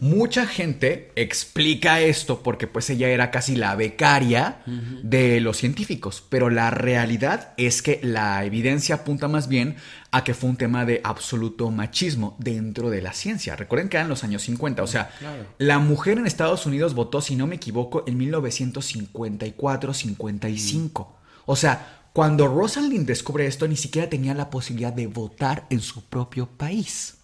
Mucha 0.00 0.46
gente 0.46 1.10
explica 1.16 2.00
esto 2.00 2.40
porque 2.44 2.68
pues 2.68 2.88
ella 2.88 3.08
era 3.08 3.32
casi 3.32 3.56
la 3.56 3.74
becaria 3.74 4.62
de 5.02 5.40
los 5.40 5.56
científicos, 5.56 6.22
pero 6.28 6.50
la 6.50 6.70
realidad 6.70 7.52
es 7.56 7.82
que 7.82 7.98
la 8.04 8.44
evidencia 8.44 8.94
apunta 8.94 9.26
más 9.26 9.48
bien 9.48 9.74
a 10.12 10.22
que 10.22 10.34
fue 10.34 10.50
un 10.50 10.56
tema 10.56 10.84
de 10.84 11.00
absoluto 11.02 11.72
machismo 11.72 12.36
dentro 12.38 12.90
de 12.90 13.02
la 13.02 13.12
ciencia. 13.12 13.56
Recuerden 13.56 13.88
que 13.88 13.96
eran 13.96 14.08
los 14.08 14.22
años 14.22 14.42
50, 14.42 14.84
o 14.84 14.86
sea, 14.86 15.10
la 15.58 15.80
mujer 15.80 16.18
en 16.18 16.28
Estados 16.28 16.64
Unidos 16.64 16.94
votó, 16.94 17.20
si 17.20 17.34
no 17.34 17.48
me 17.48 17.56
equivoco, 17.56 18.04
en 18.06 18.20
1954-55. 18.20 21.08
O 21.44 21.56
sea, 21.56 22.04
cuando 22.12 22.46
Rosalind 22.46 23.04
descubre 23.04 23.46
esto, 23.46 23.66
ni 23.66 23.76
siquiera 23.76 24.08
tenía 24.08 24.34
la 24.34 24.48
posibilidad 24.48 24.92
de 24.92 25.08
votar 25.08 25.66
en 25.70 25.80
su 25.80 26.04
propio 26.04 26.46
país. 26.46 27.17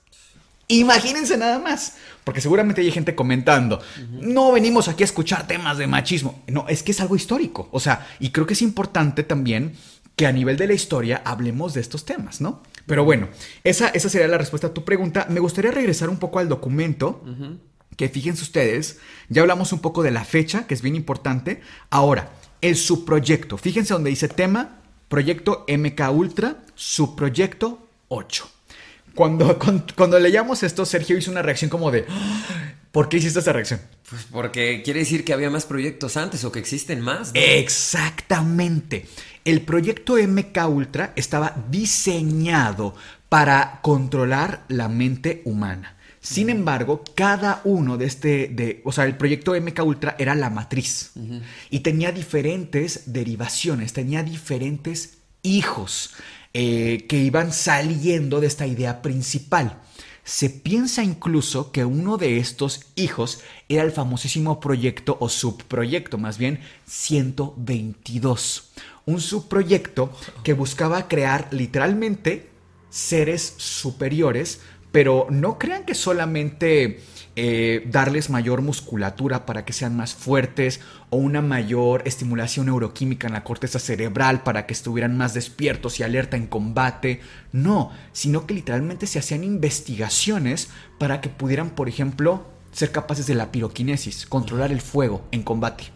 Imagínense 0.69 1.37
nada 1.37 1.59
más, 1.59 1.97
porque 2.25 2.41
seguramente 2.41 2.81
hay 2.81 2.91
gente 2.91 3.15
comentando, 3.15 3.83
no 4.11 4.51
venimos 4.53 4.89
aquí 4.89 5.03
a 5.03 5.07
escuchar 5.07 5.47
temas 5.47 5.77
de 5.77 5.87
machismo, 5.87 6.43
no, 6.47 6.67
es 6.69 6.83
que 6.83 6.93
es 6.93 7.01
algo 7.01 7.17
histórico, 7.17 7.69
o 7.71 7.81
sea, 7.81 8.07
y 8.19 8.31
creo 8.31 8.47
que 8.47 8.55
es 8.55 8.63
importante 8.63 9.25
también 9.25 9.75
que 10.17 10.27
a 10.27 10.33
nivel 10.33 10.57
de 10.57 10.67
la 10.67 10.75
historia 10.75 11.23
hablemos 11.25 11.75
de 11.75 11.81
estos 11.81 12.05
temas, 12.05 12.41
¿no? 12.41 12.63
Pero 12.87 13.05
bueno, 13.05 13.29
esa, 13.65 13.89
esa 13.89 14.09
sería 14.09 14.29
la 14.29 14.39
respuesta 14.39 14.69
a 14.69 14.75
tu 14.75 14.85
pregunta. 14.85 15.27
Me 15.29 15.41
gustaría 15.41 15.71
regresar 15.71 16.09
un 16.09 16.19
poco 16.19 16.39
al 16.39 16.49
documento, 16.49 17.23
que 17.97 18.09
fíjense 18.09 18.43
ustedes, 18.43 18.99
ya 19.29 19.43
hablamos 19.43 19.73
un 19.73 19.81
poco 19.81 20.03
de 20.03 20.11
la 20.11 20.25
fecha, 20.25 20.67
que 20.67 20.75
es 20.75 20.83
bien 20.83 20.95
importante. 20.95 21.63
Ahora, 21.91 22.31
el 22.61 22.77
subproyecto, 22.77 23.57
fíjense 23.57 23.95
donde 23.95 24.11
dice 24.11 24.29
tema, 24.29 24.79
proyecto 25.09 25.65
MK 25.69 26.11
Ultra, 26.13 26.63
subproyecto 26.75 27.89
8. 28.09 28.54
Cuando, 29.15 29.59
cuando, 29.97 30.19
leíamos 30.19 30.63
esto, 30.63 30.85
Sergio 30.85 31.17
hizo 31.17 31.31
una 31.31 31.43
reacción 31.43 31.71
como 31.71 31.91
de, 31.91 32.05
¿por 32.93 33.09
qué 33.09 33.19
hiciste 33.19 33.39
esa 33.39 33.53
reacción? 33.53 33.81
Pues 34.09 34.27
porque 34.31 34.83
quiere 34.85 35.01
decir 35.01 35.25
que 35.25 35.33
había 35.33 35.51
más 35.51 35.67
proyectos 35.67 36.17
antes 36.17 36.45
o 36.45 36.53
que 36.53 36.59
existen 36.59 37.01
más. 37.01 37.31
Exactamente. 37.35 39.07
El 39.45 39.63
proyecto 39.63 40.17
MK 40.17 40.69
Ultra 40.69 41.13
estaba 41.17 41.55
diseñado 41.71 42.95
para 43.29 43.81
controlar 43.83 44.65
la 44.69 44.89
mente 44.89 45.43
humana. 45.45 45.97
Sin 46.25 46.49
embargo, 46.49 47.05
cada 47.15 47.61
uno 47.65 47.99
de 47.99 48.07
este, 48.07 48.49
de, 48.49 48.81
o 48.85 48.93
sea, 48.93 49.05
el 49.05 49.15
proyecto 49.17 49.53
MK 49.61 49.85
Ultra 49.85 50.17
era 50.19 50.35
la 50.35 50.49
matriz 50.49 51.13
y 51.69 51.81
tenía 51.81 52.13
diferentes 52.13 53.13
derivaciones, 53.13 53.93
tenía 53.93 54.23
diferentes 54.23 55.19
hijos. 55.43 56.15
Eh, 56.57 57.07
que 57.09 57.17
iban 57.17 57.53
saliendo 57.53 58.41
de 58.41 58.47
esta 58.47 58.65
idea 58.65 59.03
principal. 59.03 59.83
Se 60.23 60.51
piensa 60.51 61.03
incluso 61.03 61.73
que 61.73 61.85
uno 61.85 62.17
de 62.17 62.39
estos 62.39 62.83
hijos 62.95 63.41
era 63.69 63.83
el 63.83 63.91
famosísimo 63.91 64.61
proyecto 64.61 65.17
o 65.19 65.29
subproyecto, 65.29 66.17
más 66.17 66.39
bien 66.39 66.61
122. 66.87 68.71
Un 69.05 69.21
subproyecto 69.21 70.17
que 70.45 70.53
buscaba 70.53 71.09
crear 71.09 71.49
literalmente 71.51 72.49
seres 72.89 73.55
superiores 73.57 74.61
pero 74.95 75.27
no 75.29 75.59
crean 75.59 75.83
que 75.83 75.97
solamente 75.97 77.01
eh, 77.35 77.85
darles 77.91 78.31
mayor 78.31 78.63
musculatura 78.63 79.45
para 79.45 79.65
que 79.65 79.73
sean 79.73 79.97
más 79.97 80.15
fuertes 80.15 80.83
o 81.11 81.17
una 81.17 81.43
mayor 81.43 82.03
estimulación 82.07 82.67
neuroquímica 82.67 83.27
en 83.27 83.33
la 83.33 83.43
corteza 83.43 83.81
cerebral 83.81 84.45
para 84.45 84.67
que 84.67 84.73
estuvieran 84.73 85.17
más 85.17 85.35
despiertos 85.35 85.99
y 85.99 86.05
alerta 86.05 86.37
en 86.37 86.47
combate. 86.47 87.23
No, 87.51 87.91
sino 88.13 88.47
que 88.47 88.55
literalmente 88.55 89.09
se 89.09 89.19
hacían 89.19 89.43
investigaciones 89.43 90.71
para 91.01 91.21
que 91.21 91.29
pudieran, 91.29 91.71
por 91.71 91.89
ejemplo, 91.89 92.47
ser 92.71 92.93
capaces 92.93 93.27
de 93.27 93.35
la 93.35 93.51
piroquinesis, 93.51 94.27
controlar 94.27 94.71
el 94.71 94.81
fuego 94.81 95.27
en 95.33 95.43
combate, 95.43 95.87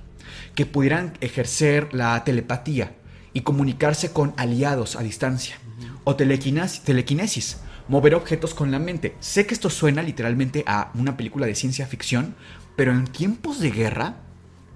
que 0.56 0.66
pudieran 0.66 1.12
ejercer 1.20 1.94
la 1.94 2.24
telepatía 2.24 2.96
y 3.32 3.42
comunicarse 3.42 4.10
con 4.10 4.34
aliados 4.36 4.96
a 4.96 5.04
distancia, 5.04 5.56
o 6.02 6.16
telequinesis, 6.16 7.58
mover 7.88 8.14
objetos 8.14 8.54
con 8.54 8.70
la 8.70 8.78
mente. 8.78 9.16
Sé 9.20 9.46
que 9.46 9.54
esto 9.54 9.70
suena 9.70 10.02
literalmente 10.02 10.62
a 10.66 10.92
una 10.94 11.16
película 11.16 11.46
de 11.46 11.54
ciencia 11.54 11.86
ficción, 11.86 12.36
pero 12.76 12.92
en 12.92 13.06
tiempos 13.06 13.58
de 13.60 13.70
guerra, 13.70 14.16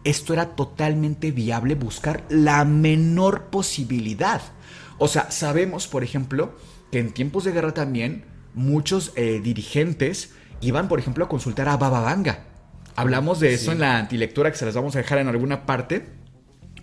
esto 0.04 0.32
era 0.32 0.56
totalmente 0.56 1.30
viable 1.30 1.74
buscar 1.74 2.24
la 2.28 2.64
menor 2.64 3.44
posibilidad. 3.44 4.42
O 4.98 5.08
sea, 5.08 5.30
sabemos, 5.30 5.86
por 5.86 6.02
ejemplo, 6.02 6.56
que 6.90 6.98
en 6.98 7.12
tiempos 7.12 7.44
de 7.44 7.52
guerra 7.52 7.74
también 7.74 8.24
muchos 8.54 9.12
eh, 9.14 9.40
dirigentes 9.42 10.34
iban, 10.60 10.88
por 10.88 10.98
ejemplo, 10.98 11.24
a 11.24 11.28
consultar 11.28 11.68
a 11.68 11.76
Baba 11.76 12.00
Vanga. 12.00 12.44
Hablamos 12.94 13.40
de 13.40 13.54
eso 13.54 13.72
en 13.72 13.80
la 13.80 13.98
antilectura 13.98 14.50
que 14.50 14.58
se 14.58 14.66
las 14.66 14.74
vamos 14.74 14.94
a 14.94 14.98
dejar 14.98 15.18
en 15.18 15.28
alguna 15.28 15.64
parte. 15.64 16.10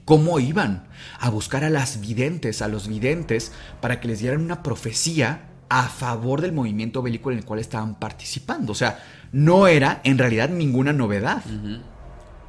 ¿Cómo 0.06 0.40
iban 0.40 0.88
a 1.20 1.30
buscar 1.30 1.64
a 1.64 1.70
las 1.70 2.02
videntes, 2.02 2.64
a 2.64 2.68
los 2.68 2.88
videntes, 2.88 3.52
para 3.80 4.00
que 4.00 4.08
les 4.08 4.20
dieran 4.20 4.42
una 4.42 4.64
profecía 4.64 5.49
a 5.70 5.84
favor 5.88 6.42
del 6.42 6.52
movimiento 6.52 7.02
bélico 7.02 7.32
en 7.32 7.38
el 7.38 7.46
cual 7.46 7.60
estaban 7.60 7.96
participando? 7.96 8.72
O 8.72 8.76
sea, 8.76 9.00
no 9.32 9.68
era 9.68 10.02
en 10.04 10.18
realidad 10.18 10.50
ninguna 10.50 10.94
novedad. 10.94 11.44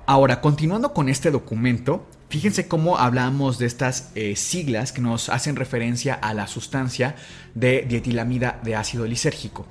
Ahora, 0.06 0.40
continuando 0.40 0.92
con 0.92 1.08
este 1.08 1.30
documento, 1.30 2.06
fíjense 2.30 2.66
cómo 2.66 2.98
hablamos 2.98 3.58
de 3.58 3.66
estas 3.66 4.10
eh, 4.14 4.34
siglas 4.34 4.92
que 4.92 5.02
nos 5.02 5.28
hacen 5.28 5.56
referencia 5.56 6.14
a 6.14 6.34
la 6.34 6.46
sustancia 6.46 7.14
de 7.54 7.84
dietilamida 7.88 8.58
de 8.64 8.74
ácido 8.74 9.06
lisérgico. 9.06 9.66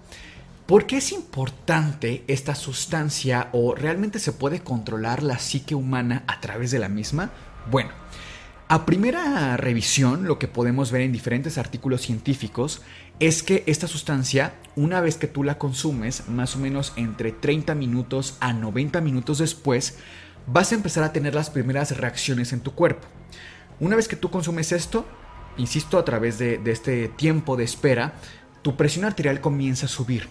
¿Por 0.65 0.85
qué 0.85 0.97
es 0.97 1.11
importante 1.11 2.23
esta 2.27 2.53
sustancia 2.53 3.49
o 3.53 3.73
realmente 3.73 4.19
se 4.19 4.31
puede 4.31 4.59
controlar 4.59 5.23
la 5.23 5.39
psique 5.39 5.73
humana 5.73 6.23
a 6.27 6.39
través 6.41 6.69
de 6.69 6.77
la 6.77 6.89
misma? 6.89 7.31
Bueno, 7.71 7.89
a 8.67 8.85
primera 8.85 9.57
revisión 9.57 10.27
lo 10.27 10.37
que 10.37 10.47
podemos 10.47 10.91
ver 10.91 11.01
en 11.01 11.11
diferentes 11.11 11.57
artículos 11.57 12.01
científicos 12.01 12.83
es 13.19 13.43
que 13.43 13.63
esta 13.67 13.87
sustancia, 13.87 14.53
una 14.75 15.01
vez 15.01 15.17
que 15.17 15.27
tú 15.27 15.43
la 15.43 15.57
consumes, 15.57 16.27
más 16.27 16.55
o 16.55 16.59
menos 16.59 16.93
entre 16.95 17.31
30 17.31 17.75
minutos 17.75 18.37
a 18.39 18.53
90 18.53 19.01
minutos 19.01 19.39
después, 19.39 19.97
vas 20.47 20.71
a 20.71 20.75
empezar 20.75 21.03
a 21.03 21.13
tener 21.13 21.35
las 21.35 21.49
primeras 21.49 21.97
reacciones 21.97 22.53
en 22.53 22.61
tu 22.61 22.73
cuerpo. 22.73 23.07
Una 23.79 23.95
vez 23.95 24.07
que 24.07 24.15
tú 24.15 24.29
consumes 24.29 24.71
esto, 24.71 25.05
insisto, 25.57 25.97
a 25.97 26.05
través 26.05 26.37
de, 26.37 26.57
de 26.57 26.71
este 26.71 27.07
tiempo 27.09 27.57
de 27.57 27.63
espera, 27.63 28.13
tu 28.61 28.75
presión 28.75 29.05
arterial 29.05 29.41
comienza 29.41 29.85
a 29.85 29.89
subir 29.89 30.27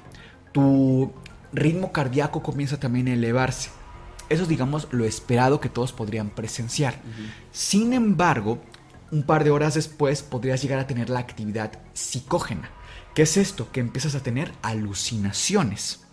tu 0.53 1.13
ritmo 1.53 1.93
cardíaco 1.93 2.43
comienza 2.43 2.79
también 2.79 3.09
a 3.09 3.13
elevarse. 3.13 3.71
Eso 4.29 4.43
es, 4.43 4.49
digamos, 4.49 4.89
lo 4.91 5.05
esperado 5.05 5.61
que 5.61 5.69
todos 5.69 5.93
podrían 5.93 6.31
presenciar. 6.31 7.01
Sin 7.51 7.93
embargo, 7.93 8.61
un 9.11 9.23
par 9.23 9.45
de 9.45 9.51
horas 9.51 9.75
después 9.75 10.23
podrías 10.23 10.61
llegar 10.61 10.79
a 10.79 10.87
tener 10.87 11.09
la 11.09 11.21
actividad 11.21 11.73
psicógena. 11.95 12.71
¿Qué 13.19 13.23
es 13.23 13.37
esto? 13.37 13.73
Que 13.73 13.81
empiezas 13.81 14.15
a 14.15 14.23
tener 14.23 14.53
alucinaciones. 14.63 16.05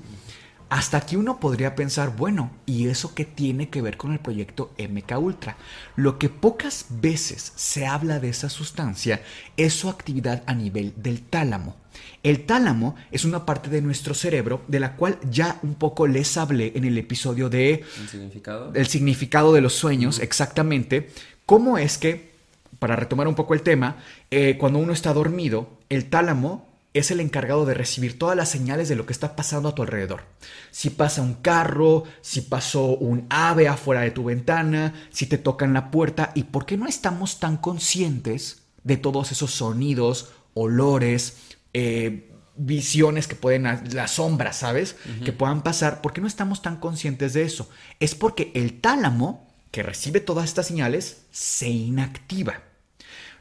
Hasta 0.69 0.97
aquí 0.97 1.15
uno 1.15 1.39
podría 1.39 1.75
pensar, 1.75 2.15
bueno, 2.15 2.49
¿y 2.65 2.87
eso 2.87 3.13
qué 3.13 3.25
tiene 3.25 3.69
que 3.69 3.83
ver 3.83 3.95
con 3.95 4.11
el 4.11 4.17
proyecto 4.17 4.73
MK 4.79 5.19
Ultra? 5.19 5.55
Lo 5.95 6.17
que 6.17 6.29
pocas 6.29 6.87
veces 6.89 7.53
se 7.55 7.85
habla 7.85 8.19
de 8.19 8.29
esa 8.29 8.49
sustancia 8.49 9.21
es 9.55 9.75
su 9.75 9.87
actividad 9.87 10.41
a 10.47 10.55
nivel 10.55 10.95
del 10.95 11.21
tálamo. 11.21 11.77
El 12.23 12.47
tálamo 12.47 12.95
es 13.11 13.23
una 13.23 13.45
parte 13.45 13.69
de 13.69 13.83
nuestro 13.83 14.15
cerebro 14.15 14.63
de 14.67 14.79
la 14.79 14.95
cual 14.95 15.19
ya 15.29 15.59
un 15.61 15.75
poco 15.75 16.07
les 16.07 16.35
hablé 16.37 16.71
en 16.73 16.85
el 16.85 16.97
episodio 16.97 17.49
de... 17.49 17.83
¿El 18.01 18.09
significado? 18.09 18.71
El 18.73 18.87
significado 18.87 19.53
de 19.53 19.61
los 19.61 19.75
sueños, 19.75 20.17
exactamente. 20.17 21.11
¿Cómo 21.45 21.77
es 21.77 21.99
que, 21.99 22.31
para 22.79 22.95
retomar 22.95 23.27
un 23.27 23.35
poco 23.35 23.53
el 23.53 23.61
tema, 23.61 23.97
eh, 24.31 24.57
cuando 24.57 24.79
uno 24.79 24.91
está 24.91 25.13
dormido, 25.13 25.69
el 25.89 26.09
tálamo 26.09 26.73
es 26.95 27.11
el 27.11 27.19
encargado 27.19 27.65
de 27.65 27.73
recibir 27.73 28.17
todas 28.17 28.37
las 28.37 28.49
señales 28.49 28.87
de 28.87 28.95
lo 28.95 29.05
que 29.05 29.13
está 29.13 29.35
pasando 29.35 29.69
a 29.69 29.75
tu 29.75 29.81
alrededor. 29.81 30.23
Si 30.71 30.89
pasa 30.89 31.21
un 31.21 31.35
carro, 31.35 32.03
si 32.21 32.41
pasó 32.41 32.85
un 32.85 33.27
ave 33.29 33.67
afuera 33.67 34.01
de 34.01 34.11
tu 34.11 34.23
ventana, 34.23 34.93
si 35.11 35.25
te 35.25 35.37
tocan 35.37 35.73
la 35.73 35.91
puerta 35.91 36.31
y 36.35 36.43
por 36.43 36.65
qué 36.65 36.77
no 36.77 36.87
estamos 36.87 37.39
tan 37.39 37.57
conscientes 37.57 38.63
de 38.83 38.97
todos 38.97 39.31
esos 39.33 39.51
sonidos, 39.51 40.31
olores, 40.53 41.37
eh, 41.73 42.31
visiones 42.55 43.27
que 43.27 43.35
pueden, 43.35 43.63
las 43.93 44.11
sombras, 44.11 44.57
¿sabes? 44.57 44.95
Que 45.23 45.33
puedan 45.33 45.61
pasar. 45.61 46.01
¿Por 46.01 46.13
qué 46.13 46.21
no 46.21 46.27
estamos 46.27 46.61
tan 46.61 46.77
conscientes 46.77 47.33
de 47.33 47.43
eso? 47.43 47.69
Es 47.99 48.15
porque 48.15 48.51
el 48.55 48.79
tálamo, 48.79 49.53
que 49.71 49.83
recibe 49.83 50.21
todas 50.21 50.45
estas 50.45 50.67
señales, 50.67 51.23
se 51.31 51.67
inactiva. 51.67 52.63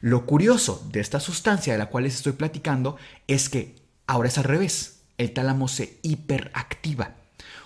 Lo 0.05 0.27
curioso 0.27 0.87
de 0.93 1.01
esta 1.01 1.19
sustancia 1.19 1.73
de 1.73 1.79
la 1.79 1.87
cual 1.87 2.05
les 2.05 2.17
estoy 2.17 2.33
platicando 2.33 2.99
es 3.27 3.49
que 3.49 3.75
ahora 4.07 4.29
es 4.29 4.37
al 4.37 4.45
revés. 4.45 4.97
El 5.17 5.31
tálamo 5.31 5.67
se 5.67 5.97
hiperactiva. 6.03 7.15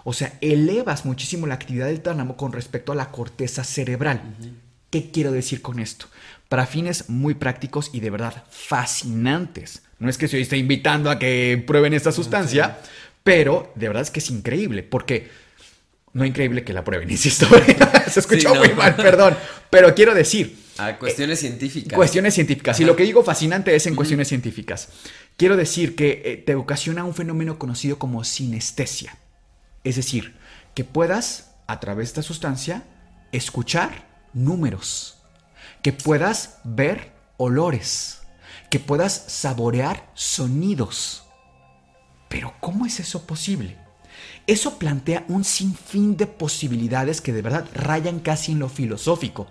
O 0.04 0.12
sea, 0.12 0.38
elevas 0.40 1.04
muchísimo 1.04 1.48
la 1.48 1.54
actividad 1.54 1.86
del 1.86 2.00
tálamo 2.00 2.36
con 2.36 2.52
respecto 2.52 2.92
a 2.92 2.94
la 2.94 3.10
corteza 3.10 3.64
cerebral. 3.64 4.36
¿Qué 4.88 5.10
quiero 5.10 5.32
decir 5.32 5.62
con 5.62 5.80
esto? 5.80 6.06
Para 6.48 6.66
fines 6.66 7.08
muy 7.08 7.34
prácticos 7.34 7.90
y 7.92 7.98
de 7.98 8.10
verdad 8.10 8.44
fascinantes. 8.50 9.82
No 9.98 10.08
es 10.08 10.16
que 10.16 10.28
se 10.28 10.40
esté 10.40 10.58
invitando 10.58 11.10
a 11.10 11.18
que 11.18 11.60
prueben 11.66 11.92
esta 11.92 12.12
sustancia, 12.12 12.78
pero 13.24 13.72
de 13.74 13.88
verdad 13.88 14.04
es 14.04 14.12
que 14.12 14.20
es 14.20 14.30
increíble, 14.30 14.84
porque 14.84 15.28
no 16.12 16.24
increíble 16.24 16.62
que 16.62 16.72
la 16.72 16.84
prueben, 16.84 17.10
insisto. 17.10 17.48
se 18.08 18.20
escuchó 18.20 18.54
muy 18.54 18.74
mal, 18.74 18.94
perdón. 18.94 19.36
Pero 19.70 19.92
quiero 19.92 20.14
decir, 20.14 20.67
a 20.78 20.98
cuestiones 20.98 21.40
científicas. 21.40 21.94
Cuestiones 21.94 22.34
científicas. 22.34 22.80
Y 22.80 22.84
lo 22.84 22.96
que 22.96 23.02
digo 23.02 23.22
fascinante 23.22 23.74
es 23.74 23.86
en 23.86 23.94
cuestiones 23.94 24.28
científicas. 24.28 24.88
Quiero 25.36 25.56
decir 25.56 25.94
que 25.94 26.22
eh, 26.24 26.36
te 26.36 26.54
ocasiona 26.54 27.04
un 27.04 27.14
fenómeno 27.14 27.58
conocido 27.58 27.98
como 27.98 28.24
sinestesia. 28.24 29.18
Es 29.84 29.96
decir, 29.96 30.34
que 30.74 30.84
puedas, 30.84 31.54
a 31.66 31.80
través 31.80 32.08
de 32.08 32.10
esta 32.10 32.22
sustancia, 32.22 32.84
escuchar 33.32 34.06
números. 34.32 35.18
Que 35.82 35.92
puedas 35.92 36.58
ver 36.64 37.12
olores. 37.36 38.20
Que 38.70 38.78
puedas 38.78 39.12
saborear 39.28 40.10
sonidos. 40.14 41.24
Pero 42.28 42.54
¿cómo 42.60 42.86
es 42.86 43.00
eso 43.00 43.26
posible? 43.26 43.76
Eso 44.46 44.78
plantea 44.78 45.24
un 45.28 45.44
sinfín 45.44 46.16
de 46.16 46.26
posibilidades 46.26 47.20
que 47.20 47.32
de 47.32 47.42
verdad 47.42 47.66
rayan 47.74 48.20
casi 48.20 48.52
en 48.52 48.60
lo 48.60 48.68
filosófico. 48.68 49.46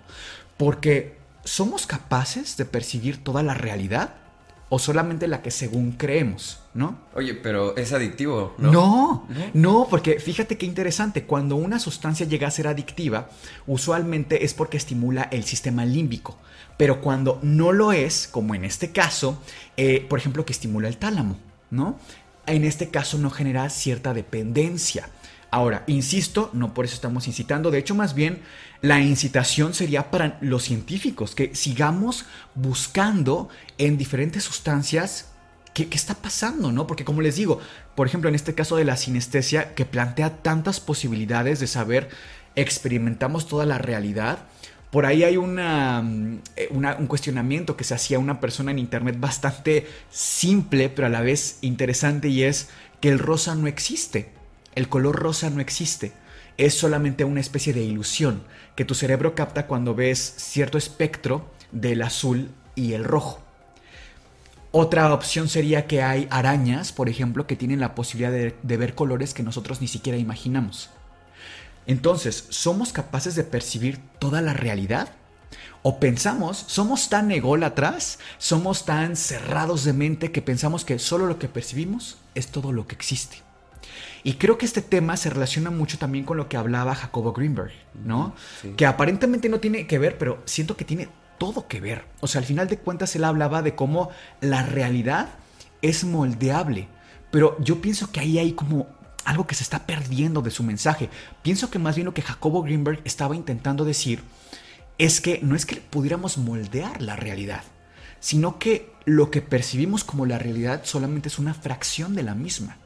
Porque 0.56 1.17
¿somos 1.48 1.86
capaces 1.86 2.56
de 2.56 2.64
percibir 2.66 3.24
toda 3.24 3.42
la 3.42 3.54
realidad? 3.54 4.14
¿O 4.70 4.78
solamente 4.78 5.28
la 5.28 5.40
que 5.40 5.50
según 5.50 5.92
creemos, 5.92 6.60
no? 6.74 6.98
Oye, 7.14 7.32
pero 7.32 7.74
es 7.74 7.94
adictivo, 7.94 8.54
¿no? 8.58 8.70
No, 8.70 9.28
no, 9.54 9.86
porque 9.88 10.20
fíjate 10.20 10.58
qué 10.58 10.66
interesante. 10.66 11.24
Cuando 11.24 11.56
una 11.56 11.78
sustancia 11.78 12.26
llega 12.26 12.48
a 12.48 12.50
ser 12.50 12.68
adictiva, 12.68 13.30
usualmente 13.66 14.44
es 14.44 14.52
porque 14.52 14.76
estimula 14.76 15.22
el 15.32 15.44
sistema 15.44 15.86
límbico. 15.86 16.36
Pero 16.76 17.00
cuando 17.00 17.38
no 17.42 17.72
lo 17.72 17.92
es, 17.92 18.28
como 18.28 18.54
en 18.54 18.66
este 18.66 18.92
caso, 18.92 19.42
eh, 19.78 20.04
por 20.06 20.18
ejemplo, 20.18 20.44
que 20.44 20.52
estimula 20.52 20.88
el 20.88 20.98
tálamo, 20.98 21.38
¿no? 21.70 21.98
En 22.46 22.64
este 22.64 22.90
caso 22.90 23.16
no 23.16 23.30
genera 23.30 23.70
cierta 23.70 24.12
dependencia. 24.12 25.08
Ahora, 25.50 25.84
insisto, 25.86 26.50
no 26.52 26.74
por 26.74 26.84
eso 26.84 26.94
estamos 26.94 27.26
incitando, 27.26 27.70
de 27.70 27.78
hecho 27.78 27.94
más 27.94 28.14
bien 28.14 28.40
la 28.82 29.00
incitación 29.00 29.72
sería 29.72 30.10
para 30.10 30.38
los 30.42 30.64
científicos, 30.64 31.34
que 31.34 31.54
sigamos 31.54 32.26
buscando 32.54 33.48
en 33.78 33.96
diferentes 33.96 34.44
sustancias 34.44 35.32
qué, 35.72 35.88
está 35.90 36.14
pasando, 36.14 36.70
¿no? 36.70 36.86
Porque 36.86 37.04
como 37.04 37.22
les 37.22 37.36
digo, 37.36 37.60
por 37.94 38.06
ejemplo, 38.06 38.28
en 38.28 38.34
este 38.34 38.54
caso 38.54 38.76
de 38.76 38.84
la 38.84 38.96
sinestesia, 38.96 39.74
que 39.74 39.86
plantea 39.86 40.42
tantas 40.42 40.80
posibilidades 40.80 41.60
de 41.60 41.66
saber, 41.66 42.10
experimentamos 42.54 43.48
toda 43.48 43.64
la 43.64 43.78
realidad, 43.78 44.40
por 44.90 45.06
ahí 45.06 45.22
hay 45.22 45.36
una, 45.36 46.02
eh, 46.56 46.68
un 46.70 47.06
cuestionamiento 47.06 47.76
que 47.76 47.84
se 47.84 47.94
hacía 47.94 48.18
una 48.18 48.40
persona 48.40 48.70
en 48.70 48.78
internet 48.78 49.16
bastante 49.18 49.86
simple, 50.10 50.88
pero 50.88 51.06
a 51.06 51.10
la 51.10 51.20
vez 51.20 51.58
interesante, 51.62 52.28
y 52.28 52.42
es 52.42 52.68
que 53.00 53.08
el 53.08 53.18
rosa 53.18 53.54
no 53.54 53.66
existe. 53.66 54.37
El 54.74 54.88
color 54.88 55.16
rosa 55.16 55.50
no 55.50 55.60
existe. 55.60 56.12
Es 56.56 56.74
solamente 56.74 57.24
una 57.24 57.40
especie 57.40 57.72
de 57.72 57.82
ilusión 57.82 58.42
que 58.76 58.84
tu 58.84 58.94
cerebro 58.94 59.34
capta 59.34 59.66
cuando 59.66 59.94
ves 59.94 60.34
cierto 60.36 60.78
espectro 60.78 61.50
del 61.72 62.02
azul 62.02 62.50
y 62.74 62.94
el 62.94 63.04
rojo. 63.04 63.40
Otra 64.70 65.12
opción 65.14 65.48
sería 65.48 65.86
que 65.86 66.02
hay 66.02 66.28
arañas, 66.30 66.92
por 66.92 67.08
ejemplo, 67.08 67.46
que 67.46 67.56
tienen 67.56 67.80
la 67.80 67.94
posibilidad 67.94 68.30
de, 68.30 68.76
ver 68.76 68.94
colores 68.94 69.32
que 69.32 69.42
nosotros 69.42 69.80
ni 69.80 69.88
siquiera 69.88 70.18
imaginamos. 70.18 70.90
Entonces, 71.86 72.44
¿somos 72.50 72.92
capaces 72.92 73.34
de 73.34 73.44
percibir 73.44 73.98
toda 74.18 74.42
la 74.42 74.52
realidad? 74.52 75.08
O 75.82 75.98
pensamos, 75.98 76.64
somos 76.66 77.08
tan 77.08 77.30
ególatras, 77.30 78.18
somos 78.36 78.84
tan 78.84 79.16
cerrados 79.16 79.84
de 79.84 79.94
mente 79.94 80.32
que 80.32 80.42
pensamos 80.42 80.84
que 80.84 80.98
solo 80.98 81.26
lo 81.26 81.38
que 81.38 81.48
percibimos 81.48 82.18
es 82.34 82.48
todo 82.48 82.72
lo 82.72 82.86
que 82.86 82.94
existe. 82.94 83.47
Y 84.22 84.34
creo 84.34 84.58
que 84.58 84.66
este 84.66 84.82
tema 84.82 85.16
se 85.16 85.30
relaciona 85.30 85.70
mucho 85.70 85.98
también 85.98 86.24
con 86.24 86.36
lo 86.36 86.48
que 86.48 86.56
hablaba 86.56 86.94
Jacobo 86.94 87.32
Greenberg, 87.32 87.72
¿no? 88.04 88.34
Que 88.76 88.86
aparentemente 88.86 89.48
no 89.48 89.60
tiene 89.60 89.86
que 89.86 89.98
ver, 89.98 90.18
pero 90.18 90.42
siento 90.44 90.76
que 90.76 90.84
tiene 90.84 91.08
todo 91.38 91.68
que 91.68 91.80
ver. 91.80 92.04
O 92.20 92.26
sea, 92.26 92.40
al 92.40 92.46
final 92.46 92.68
de 92.68 92.78
cuentas 92.78 93.14
él 93.16 93.24
hablaba 93.24 93.62
de 93.62 93.74
cómo 93.74 94.10
la 94.40 94.62
realidad 94.62 95.28
es 95.82 96.04
moldeable. 96.04 96.88
Pero 97.30 97.56
yo 97.60 97.80
pienso 97.80 98.10
que 98.10 98.20
ahí 98.20 98.38
hay 98.38 98.52
como 98.52 98.86
algo 99.24 99.46
que 99.46 99.54
se 99.54 99.62
está 99.62 99.86
perdiendo 99.86 100.42
de 100.42 100.50
su 100.50 100.62
mensaje. 100.62 101.10
Pienso 101.42 101.70
que 101.70 101.78
más 101.78 101.96
bien 101.96 102.06
lo 102.06 102.14
que 102.14 102.22
Jacobo 102.22 102.62
Greenberg 102.62 103.00
estaba 103.04 103.36
intentando 103.36 103.84
decir 103.84 104.22
es 104.96 105.20
que 105.20 105.40
no 105.42 105.54
es 105.54 105.66
que 105.66 105.76
pudiéramos 105.76 106.38
moldear 106.38 107.02
la 107.02 107.14
realidad, 107.14 107.62
sino 108.20 108.58
que 108.58 108.90
lo 109.04 109.30
que 109.30 109.42
percibimos 109.42 110.02
como 110.02 110.26
la 110.26 110.38
realidad 110.38 110.80
solamente 110.84 111.28
es 111.28 111.38
una 111.38 111.54
fracción 111.54 112.14
de 112.14 112.22
la 112.24 112.34
misma. 112.34 112.78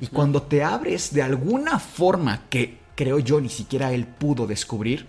Y 0.00 0.06
cuando 0.06 0.42
te 0.42 0.64
abres 0.64 1.12
de 1.12 1.22
alguna 1.22 1.78
forma 1.78 2.42
que 2.48 2.78
creo 2.94 3.18
yo 3.18 3.40
ni 3.40 3.48
siquiera 3.48 3.92
él 3.92 4.06
pudo 4.06 4.46
descubrir, 4.46 5.06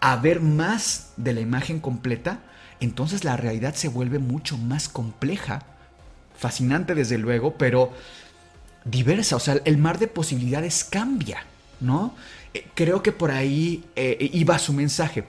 a 0.00 0.16
ver 0.16 0.40
más 0.40 1.12
de 1.16 1.32
la 1.32 1.40
imagen 1.40 1.80
completa, 1.80 2.40
entonces 2.80 3.24
la 3.24 3.36
realidad 3.36 3.74
se 3.74 3.88
vuelve 3.88 4.18
mucho 4.18 4.58
más 4.58 4.88
compleja, 4.88 5.62
fascinante 6.36 6.94
desde 6.94 7.18
luego, 7.18 7.54
pero 7.56 7.92
diversa, 8.84 9.36
o 9.36 9.40
sea, 9.40 9.60
el 9.64 9.78
mar 9.78 9.98
de 9.98 10.08
posibilidades 10.08 10.84
cambia, 10.84 11.44
¿no? 11.80 12.14
Eh, 12.54 12.66
creo 12.74 13.02
que 13.02 13.12
por 13.12 13.30
ahí 13.30 13.84
eh, 13.96 14.30
iba 14.32 14.58
su 14.58 14.72
mensaje. 14.72 15.24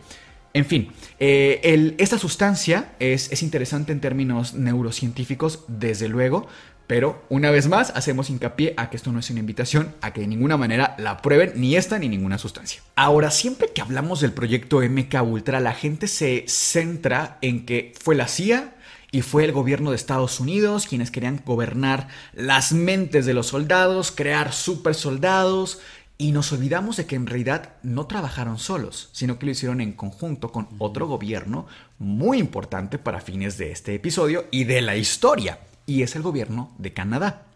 En 0.53 0.65
fin, 0.65 0.91
eh, 1.19 1.95
esta 1.97 2.17
sustancia 2.17 2.93
es, 2.99 3.31
es 3.31 3.43
interesante 3.43 3.91
en 3.91 3.99
términos 3.99 4.53
neurocientíficos, 4.53 5.63
desde 5.67 6.07
luego, 6.07 6.47
pero 6.88 7.23
una 7.30 7.52
vez 7.52 7.67
más 7.67 7.91
hacemos 7.95 8.30
hincapié 8.30 8.73
a 8.78 8.89
que 8.89 8.97
esto 8.97 9.12
no 9.12 9.19
es 9.19 9.30
una 9.30 9.41
invitación 9.41 9.93
a 10.02 10.13
que 10.13 10.21
de 10.21 10.28
ninguna 10.28 10.58
manera 10.58 10.95
la 10.97 11.21
prueben 11.21 11.52
ni 11.56 11.76
esta 11.76 12.00
ni 12.00 12.08
ninguna 12.08 12.38
sustancia. 12.38 12.82
Ahora, 12.95 13.30
siempre 13.30 13.69
que 13.73 13.82
hablamos 13.82 14.21
del 14.21 14.32
proyecto 14.32 14.80
MK 14.82 15.21
Ultra, 15.23 15.60
la 15.60 15.73
gente 15.73 16.08
se 16.08 16.45
centra 16.47 17.38
en 17.41 17.65
que 17.65 17.93
fue 18.00 18.15
la 18.15 18.28
CIA 18.28 18.73
y 19.12 19.21
fue 19.21 19.43
el 19.43 19.52
gobierno 19.52 19.91
de 19.91 19.97
Estados 19.97 20.39
Unidos 20.39 20.88
quienes 20.88 21.12
querían 21.12 21.41
gobernar 21.45 22.08
las 22.34 22.71
mentes 22.71 23.26
de 23.26 23.34
los 23.34 23.47
soldados, 23.47 24.12
crear 24.12 24.54
super 24.54 24.95
soldados 24.95 25.80
y 26.17 26.32
nos 26.32 26.52
olvidamos 26.52 26.97
de 26.97 27.06
que 27.06 27.15
en 27.15 27.28
realidad 27.28 27.73
no 27.84 28.08
trabajaron 28.08 28.58
solos, 28.58 29.10
sino 29.12 29.38
que 29.38 29.45
lo 29.45 29.52
hicieron 29.52 29.82
en 29.82 29.93
conjunto 29.93 30.52
con 30.52 30.67
otro 30.80 31.08
gobierno 31.08 31.67
muy 32.00 32.39
importante 32.39 32.97
para 32.97 33.21
fines 33.21 33.58
de 33.58 33.71
este 33.71 33.93
episodio 33.93 34.45
y 34.50 34.63
de 34.63 34.82
la 34.82 34.95
historia, 34.95 35.60
y 35.88 36.04
es 36.04 36.15
el 36.15 36.21
gobierno 36.21 36.71
de 36.78 36.93
Canadá. 36.93 37.47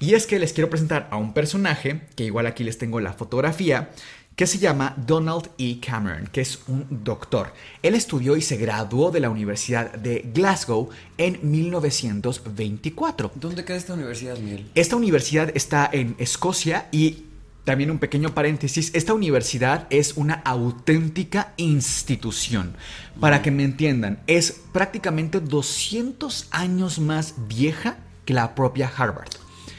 Y 0.00 0.14
es 0.14 0.26
que 0.26 0.38
les 0.38 0.54
quiero 0.54 0.70
presentar 0.70 1.08
a 1.10 1.18
un 1.18 1.34
personaje, 1.34 2.00
que 2.16 2.24
igual 2.24 2.46
aquí 2.46 2.64
les 2.64 2.78
tengo 2.78 2.98
la 3.00 3.12
fotografía, 3.12 3.90
que 4.36 4.46
se 4.46 4.58
llama 4.58 4.94
Donald 4.96 5.50
E. 5.58 5.78
Cameron, 5.80 6.26
que 6.32 6.40
es 6.40 6.60
un 6.66 6.86
doctor. 7.04 7.52
Él 7.82 7.94
estudió 7.94 8.36
y 8.36 8.42
se 8.42 8.56
graduó 8.56 9.10
de 9.10 9.20
la 9.20 9.28
Universidad 9.28 9.92
de 9.92 10.30
Glasgow 10.32 10.88
en 11.18 11.38
1924. 11.42 13.32
¿Dónde 13.34 13.64
queda 13.64 13.76
esta 13.76 13.92
universidad, 13.94 14.38
Miguel? 14.38 14.70
Esta 14.74 14.96
universidad 14.96 15.50
está 15.54 15.88
en 15.92 16.16
Escocia 16.18 16.88
y 16.92 17.24
también 17.64 17.90
un 17.90 17.98
pequeño 17.98 18.34
paréntesis, 18.34 18.90
esta 18.94 19.14
universidad 19.14 19.86
es 19.90 20.14
una 20.16 20.34
auténtica 20.44 21.52
institución. 21.56 22.74
Para 23.20 23.42
que 23.42 23.50
me 23.50 23.64
entiendan, 23.64 24.18
es 24.26 24.60
prácticamente 24.72 25.40
200 25.40 26.48
años 26.50 26.98
más 26.98 27.34
vieja 27.48 27.96
que 28.24 28.34
la 28.34 28.54
propia 28.54 28.90
Harvard. 28.94 29.30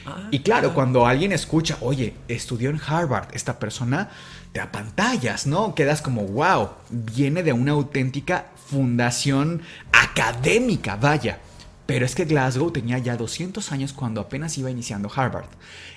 Ah, 0.06 0.28
y 0.30 0.40
claro, 0.40 0.74
cuando 0.74 1.06
alguien 1.06 1.32
escucha, 1.32 1.78
oye, 1.80 2.14
estudió 2.28 2.70
en 2.70 2.80
Harvard, 2.86 3.28
esta 3.32 3.58
persona 3.58 4.10
te 4.52 4.60
apantallas, 4.60 5.46
¿no? 5.46 5.74
Quedas 5.74 6.00
como, 6.00 6.22
wow, 6.22 6.70
viene 6.90 7.42
de 7.42 7.52
una 7.52 7.72
auténtica 7.72 8.46
fundación 8.70 9.62
académica, 9.92 10.96
vaya. 10.96 11.38
Pero 11.86 12.06
es 12.06 12.14
que 12.14 12.24
Glasgow 12.24 12.70
tenía 12.70 12.98
ya 12.98 13.16
200 13.16 13.72
años 13.72 13.92
cuando 13.92 14.20
apenas 14.20 14.56
iba 14.56 14.70
iniciando 14.70 15.10
Harvard. 15.14 15.48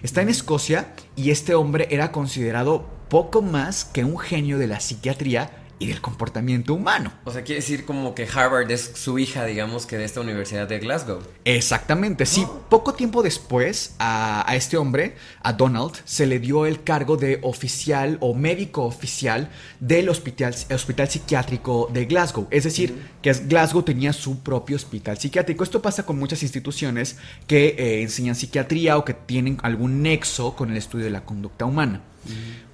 Está 0.01 0.21
en 0.21 0.29
Escocia 0.29 0.93
y 1.15 1.31
este 1.31 1.55
hombre 1.55 1.87
era 1.91 2.11
considerado 2.11 2.85
poco 3.09 3.41
más 3.41 3.85
que 3.85 4.03
un 4.03 4.17
genio 4.17 4.57
de 4.57 4.67
la 4.67 4.79
psiquiatría 4.79 5.49
y 5.79 5.87
del 5.87 6.01
comportamiento 6.01 6.73
humano. 6.73 7.11
O 7.23 7.31
sea, 7.31 7.43
quiere 7.43 7.61
decir 7.61 7.85
como 7.85 8.15
que 8.15 8.27
Harvard 8.27 8.69
es 8.71 8.91
su 8.95 9.19
hija, 9.19 9.45
digamos, 9.45 9.85
que 9.85 9.97
de 9.97 10.05
esta 10.05 10.21
Universidad 10.21 10.67
de 10.67 10.79
Glasgow. 10.79 11.19
Exactamente, 11.45 12.25
sí. 12.25 12.45
Poco 12.69 12.93
tiempo 12.93 13.21
después 13.21 13.95
a, 13.99 14.45
este 14.55 14.77
hombre, 14.77 15.15
a 15.41 15.53
Donald, 15.53 15.93
se 16.05 16.25
le 16.25 16.39
dio 16.39 16.65
el 16.65 16.83
cargo 16.83 17.17
de 17.17 17.39
oficial 17.43 18.17
o 18.21 18.33
médico 18.33 18.83
oficial 18.83 19.49
del 19.79 20.09
hospital, 20.09 20.55
hospital 20.73 21.09
psiquiátrico 21.09 21.89
de 21.93 22.05
Glasgow. 22.05 22.47
Es 22.49 22.63
decir, 22.63 23.09
que 23.21 23.33
Glasgow 23.33 23.83
tenía 23.83 24.13
su 24.13 24.39
propio 24.39 24.75
hospital 24.75 25.17
psiquiátrico. 25.17 25.63
Esto 25.63 25.81
pasa 25.81 26.05
con 26.05 26.17
muchas 26.17 26.41
instituciones 26.43 27.17
que 27.45 27.75
eh, 27.77 28.01
enseñan 28.01 28.35
psiquiatría 28.35 28.97
o 28.97 29.05
que 29.05 29.13
tienen 29.13 29.57
algún 29.61 30.01
nexo 30.01 30.55
con 30.55 30.71
el 30.71 30.77
estudio 30.77 31.05
de 31.05 31.11
la 31.11 31.25
conducta 31.25 31.65
humana. 31.65 32.01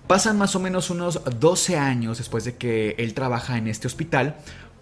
Pasan 0.07 0.37
más 0.37 0.55
o 0.55 0.59
menos 0.59 0.89
unos 0.89 1.21
12 1.39 1.77
años 1.77 2.17
después 2.17 2.43
de 2.43 2.55
que 2.55 2.95
él 2.97 3.13
trabaja 3.13 3.57
en 3.57 3.67
este 3.67 3.87
hospital, 3.87 4.35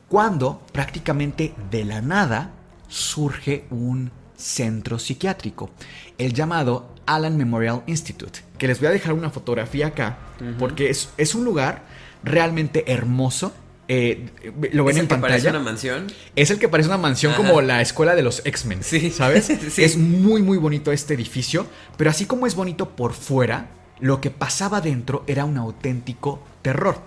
cuando 0.09 0.61
prácticamente 0.73 1.53
de 1.69 1.85
la 1.85 2.01
nada 2.01 2.51
surge 2.87 3.65
un 3.69 4.11
centro 4.35 4.99
psiquiátrico, 4.99 5.69
el 6.17 6.33
llamado 6.33 6.93
Allen 7.05 7.37
Memorial 7.37 7.83
Institute, 7.87 8.41
que 8.57 8.67
les 8.67 8.79
voy 8.79 8.87
a 8.87 8.91
dejar 8.91 9.13
una 9.13 9.29
fotografía 9.29 9.87
acá, 9.87 10.17
porque 10.59 10.89
es, 10.89 11.09
es, 11.17 11.35
un 11.35 11.45
lugar 11.45 11.83
realmente 12.23 12.91
hermoso. 12.91 13.53
Eh, 13.87 14.29
lo 14.71 14.85
ven 14.85 14.95
¿Es 14.95 14.97
el 14.97 15.01
en 15.03 15.07
pantalla. 15.07 15.33
parece 15.33 15.49
una 15.49 15.59
mansión? 15.59 16.07
Es 16.35 16.49
el 16.49 16.59
que 16.59 16.69
parece 16.69 16.87
una 16.87 16.97
mansión 16.97 17.33
como 17.33 17.61
la 17.61 17.81
escuela 17.81 18.15
de 18.15 18.23
los 18.23 18.41
X-Men, 18.45 18.83
sí. 18.83 19.11
¿sabes? 19.11 19.45
sí. 19.71 19.83
Es 19.83 19.97
muy 19.97 20.41
muy 20.41 20.57
bonito 20.57 20.91
este 20.91 21.13
edificio, 21.13 21.67
pero 21.97 22.09
así 22.09 22.25
como 22.25 22.47
es 22.47 22.55
bonito 22.55 22.89
por 22.95 23.13
fuera, 23.13 23.69
lo 24.01 24.19
que 24.19 24.31
pasaba 24.31 24.81
dentro 24.81 25.23
era 25.27 25.45
un 25.45 25.57
auténtico 25.57 26.43
terror. 26.61 26.99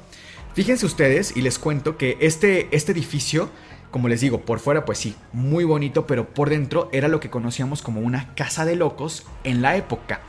Fíjense 0.55 0.87
ustedes 0.87 1.37
y 1.37 1.43
les 1.43 1.59
cuento 1.59 1.99
que 1.99 2.17
este, 2.21 2.69
este 2.71 2.93
edificio, 2.93 3.51
como 3.91 4.09
les 4.09 4.21
digo, 4.21 4.43
por 4.43 4.61
fuera 4.61 4.85
pues 4.85 4.99
sí, 4.99 5.17
muy 5.33 5.65
bonito, 5.65 6.07
pero 6.07 6.33
por 6.33 6.49
dentro 6.49 6.89
era 6.93 7.09
lo 7.09 7.19
que 7.19 7.31
conocíamos 7.31 7.83
como 7.83 8.01
una 8.01 8.35
casa 8.37 8.65
de 8.65 8.77
locos 8.77 9.27
en 9.43 9.61
la 9.61 9.77
época. 9.77 10.21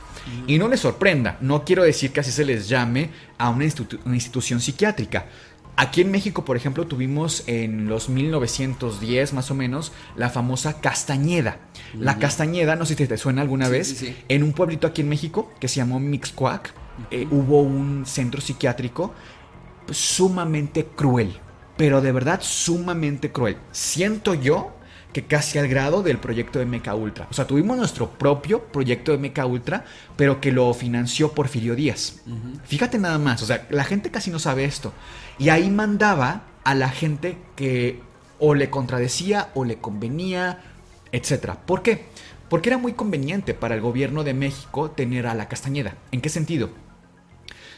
Y 0.48 0.58
no 0.58 0.66
les 0.66 0.80
sorprenda, 0.80 1.38
no 1.40 1.64
quiero 1.64 1.84
decir 1.84 2.10
que 2.10 2.18
así 2.18 2.32
se 2.32 2.44
les 2.44 2.68
llame 2.68 3.10
a 3.38 3.48
una, 3.48 3.64
una 4.04 4.14
institución 4.16 4.60
psiquiátrica. 4.60 5.26
Aquí 5.76 6.00
en 6.00 6.10
México, 6.10 6.44
por 6.44 6.56
ejemplo, 6.56 6.86
tuvimos 6.86 7.44
en 7.46 7.86
los 7.86 8.08
1910 8.08 9.34
más 9.34 9.50
o 9.50 9.54
menos 9.54 9.92
la 10.16 10.30
famosa 10.30 10.80
Castañeda. 10.80 11.58
La 11.94 12.18
Castañeda, 12.18 12.76
no 12.76 12.86
sé 12.86 12.94
si 12.94 13.06
te 13.06 13.18
suena 13.18 13.42
alguna 13.42 13.68
vez, 13.68 14.04
en 14.28 14.42
un 14.42 14.52
pueblito 14.52 14.86
aquí 14.86 15.02
en 15.02 15.10
México 15.10 15.52
que 15.60 15.68
se 15.68 15.76
llamó 15.76 16.00
Mixcoac, 16.00 16.72
eh, 17.10 17.26
hubo 17.30 17.60
un 17.60 18.06
centro 18.06 18.40
psiquiátrico 18.40 19.12
sumamente 19.90 20.86
cruel, 20.86 21.38
pero 21.76 22.00
de 22.00 22.12
verdad 22.12 22.40
sumamente 22.42 23.30
cruel. 23.30 23.58
Siento 23.70 24.32
yo 24.34 24.72
que 25.12 25.24
casi 25.24 25.58
al 25.58 25.68
grado 25.68 26.02
del 26.02 26.18
proyecto 26.18 26.58
de 26.58 26.66
Meca 26.66 26.94
Ultra. 26.94 27.26
O 27.30 27.32
sea, 27.32 27.46
tuvimos 27.46 27.76
nuestro 27.76 28.10
propio 28.10 28.64
proyecto 28.64 29.12
de 29.12 29.18
Meca 29.18 29.46
Ultra, 29.46 29.84
pero 30.14 30.42
que 30.42 30.52
lo 30.52 30.72
financió 30.74 31.32
Porfirio 31.32 31.74
Díaz. 31.74 32.20
Fíjate 32.64 32.98
nada 32.98 33.18
más, 33.18 33.42
o 33.42 33.46
sea, 33.46 33.66
la 33.70 33.84
gente 33.84 34.10
casi 34.10 34.30
no 34.30 34.38
sabe 34.38 34.64
esto. 34.64 34.92
Y 35.38 35.50
ahí 35.50 35.70
mandaba 35.70 36.42
a 36.64 36.74
la 36.74 36.88
gente 36.88 37.36
que 37.54 38.00
o 38.38 38.54
le 38.54 38.70
contradecía 38.70 39.50
o 39.54 39.64
le 39.64 39.78
convenía, 39.78 40.62
etc. 41.12 41.52
¿Por 41.66 41.82
qué? 41.82 42.06
Porque 42.48 42.68
era 42.68 42.78
muy 42.78 42.92
conveniente 42.92 43.54
para 43.54 43.74
el 43.74 43.80
gobierno 43.80 44.24
de 44.24 44.34
México 44.34 44.90
tener 44.90 45.26
a 45.26 45.34
la 45.34 45.48
Castañeda. 45.48 45.96
¿En 46.12 46.20
qué 46.20 46.28
sentido? 46.28 46.70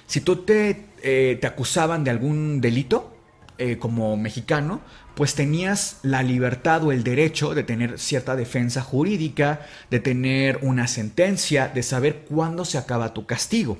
Si 0.06 0.20
tú 0.20 0.36
te, 0.36 0.86
eh, 1.02 1.38
te 1.40 1.46
acusaban 1.46 2.04
de 2.04 2.10
algún 2.10 2.60
delito, 2.60 3.18
eh, 3.60 3.76
como 3.76 4.16
mexicano, 4.16 4.80
pues 5.16 5.34
tenías 5.34 5.98
la 6.04 6.22
libertad 6.22 6.84
o 6.84 6.92
el 6.92 7.02
derecho 7.02 7.56
de 7.56 7.64
tener 7.64 7.98
cierta 7.98 8.36
defensa 8.36 8.82
jurídica, 8.82 9.66
de 9.90 9.98
tener 9.98 10.60
una 10.62 10.86
sentencia, 10.86 11.66
de 11.66 11.82
saber 11.82 12.24
cuándo 12.28 12.64
se 12.64 12.78
acaba 12.78 13.14
tu 13.14 13.26
castigo. 13.26 13.78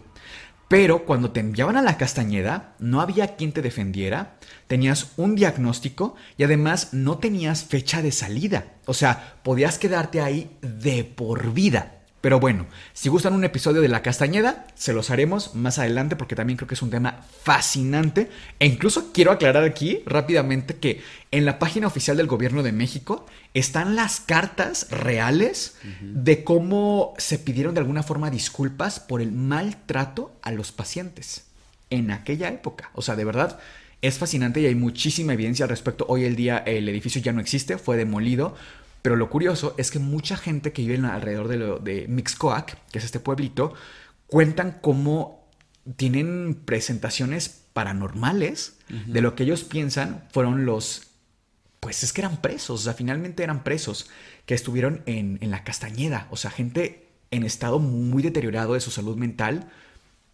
Pero 0.68 1.06
cuando 1.06 1.30
te 1.30 1.40
enviaban 1.40 1.78
a 1.78 1.82
la 1.82 1.96
Castañeda, 1.96 2.74
no 2.78 3.00
había 3.00 3.36
quien 3.36 3.52
te 3.52 3.62
defendiera, 3.62 4.36
tenías 4.66 5.12
un 5.16 5.34
diagnóstico 5.34 6.14
y 6.36 6.44
además 6.44 6.92
no 6.92 7.16
tenías 7.16 7.64
fecha 7.64 8.02
de 8.02 8.12
salida. 8.12 8.74
O 8.84 8.92
sea, 8.92 9.38
podías 9.42 9.78
quedarte 9.78 10.20
ahí 10.20 10.50
de 10.60 11.04
por 11.04 11.52
vida. 11.54 11.97
Pero 12.20 12.40
bueno, 12.40 12.66
si 12.94 13.08
gustan 13.08 13.32
un 13.32 13.44
episodio 13.44 13.80
de 13.80 13.88
La 13.88 14.02
Castañeda, 14.02 14.66
se 14.74 14.92
los 14.92 15.10
haremos 15.10 15.54
más 15.54 15.78
adelante 15.78 16.16
porque 16.16 16.34
también 16.34 16.56
creo 16.56 16.66
que 16.66 16.74
es 16.74 16.82
un 16.82 16.90
tema 16.90 17.24
fascinante. 17.44 18.28
E 18.58 18.66
incluso 18.66 19.12
quiero 19.12 19.30
aclarar 19.30 19.62
aquí 19.62 20.02
rápidamente 20.04 20.76
que 20.76 21.00
en 21.30 21.44
la 21.44 21.60
página 21.60 21.86
oficial 21.86 22.16
del 22.16 22.26
Gobierno 22.26 22.64
de 22.64 22.72
México 22.72 23.24
están 23.54 23.94
las 23.94 24.18
cartas 24.18 24.88
reales 24.90 25.76
de 26.00 26.42
cómo 26.42 27.14
se 27.18 27.38
pidieron 27.38 27.74
de 27.74 27.80
alguna 27.80 28.02
forma 28.02 28.30
disculpas 28.30 28.98
por 28.98 29.20
el 29.20 29.30
maltrato 29.30 30.32
a 30.42 30.50
los 30.50 30.72
pacientes 30.72 31.44
en 31.90 32.10
aquella 32.10 32.48
época. 32.48 32.90
O 32.94 33.02
sea, 33.02 33.14
de 33.14 33.24
verdad, 33.24 33.60
es 34.02 34.18
fascinante 34.18 34.60
y 34.60 34.66
hay 34.66 34.74
muchísima 34.74 35.34
evidencia 35.34 35.64
al 35.64 35.70
respecto. 35.70 36.04
Hoy 36.08 36.24
el 36.24 36.36
día 36.36 36.58
el 36.58 36.88
edificio 36.88 37.20
ya 37.20 37.32
no 37.32 37.40
existe, 37.40 37.78
fue 37.78 37.96
demolido, 37.96 38.56
pero 39.02 39.16
lo 39.16 39.30
curioso 39.30 39.74
es 39.78 39.90
que 39.90 39.98
mucha 39.98 40.36
gente 40.36 40.72
que 40.72 40.82
vive 40.82 41.06
alrededor 41.06 41.48
de, 41.48 41.56
lo, 41.56 41.78
de 41.78 42.06
Mixcoac, 42.08 42.76
que 42.90 42.98
es 42.98 43.04
este 43.04 43.20
pueblito, 43.20 43.74
cuentan 44.26 44.78
cómo 44.80 45.48
tienen 45.96 46.60
presentaciones 46.64 47.62
paranormales 47.72 48.76
de 48.88 49.20
lo 49.20 49.34
que 49.34 49.44
ellos 49.44 49.64
piensan 49.64 50.24
fueron 50.32 50.64
los... 50.64 51.02
Pues 51.80 52.02
es 52.02 52.12
que 52.12 52.22
eran 52.22 52.38
presos, 52.38 52.80
o 52.80 52.84
sea, 52.84 52.94
finalmente 52.94 53.44
eran 53.44 53.62
presos 53.62 54.10
que 54.46 54.54
estuvieron 54.54 55.02
en, 55.06 55.38
en 55.42 55.50
la 55.52 55.62
Castañeda, 55.62 56.26
o 56.30 56.36
sea, 56.36 56.50
gente 56.50 57.06
en 57.30 57.44
estado 57.44 57.78
muy 57.78 58.22
deteriorado 58.22 58.74
de 58.74 58.80
su 58.80 58.90
salud 58.90 59.16
mental 59.16 59.70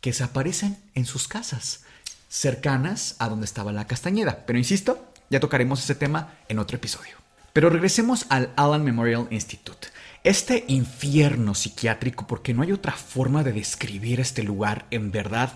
que 0.01 0.11
desaparecen 0.11 0.79
en 0.95 1.05
sus 1.05 1.29
casas 1.29 1.85
cercanas 2.29 3.17
a 3.19 3.29
donde 3.29 3.45
estaba 3.45 3.73
la 3.73 3.87
Castañeda. 3.87 4.45
Pero 4.47 4.59
insisto, 4.59 5.13
ya 5.31 5.41
tocaremos 5.41 5.83
ese 5.83 5.95
tema 5.95 6.35
en 6.49 6.59
otro 6.59 6.77
episodio. 6.77 7.24
Pero 7.55 7.71
regresemos 7.71 8.27
al 8.31 8.51
Allen 8.57 8.83
Memorial 8.83 9.29
Institute. 9.31 9.87
Este 10.25 10.65
infierno 10.67 11.55
psiquiátrico, 11.55 12.27
porque 12.27 12.53
no 12.53 12.63
hay 12.63 12.73
otra 12.73 12.91
forma 12.91 13.45
de 13.45 13.53
describir 13.53 14.19
este 14.19 14.43
lugar 14.43 14.87
en 14.91 15.13
verdad, 15.13 15.53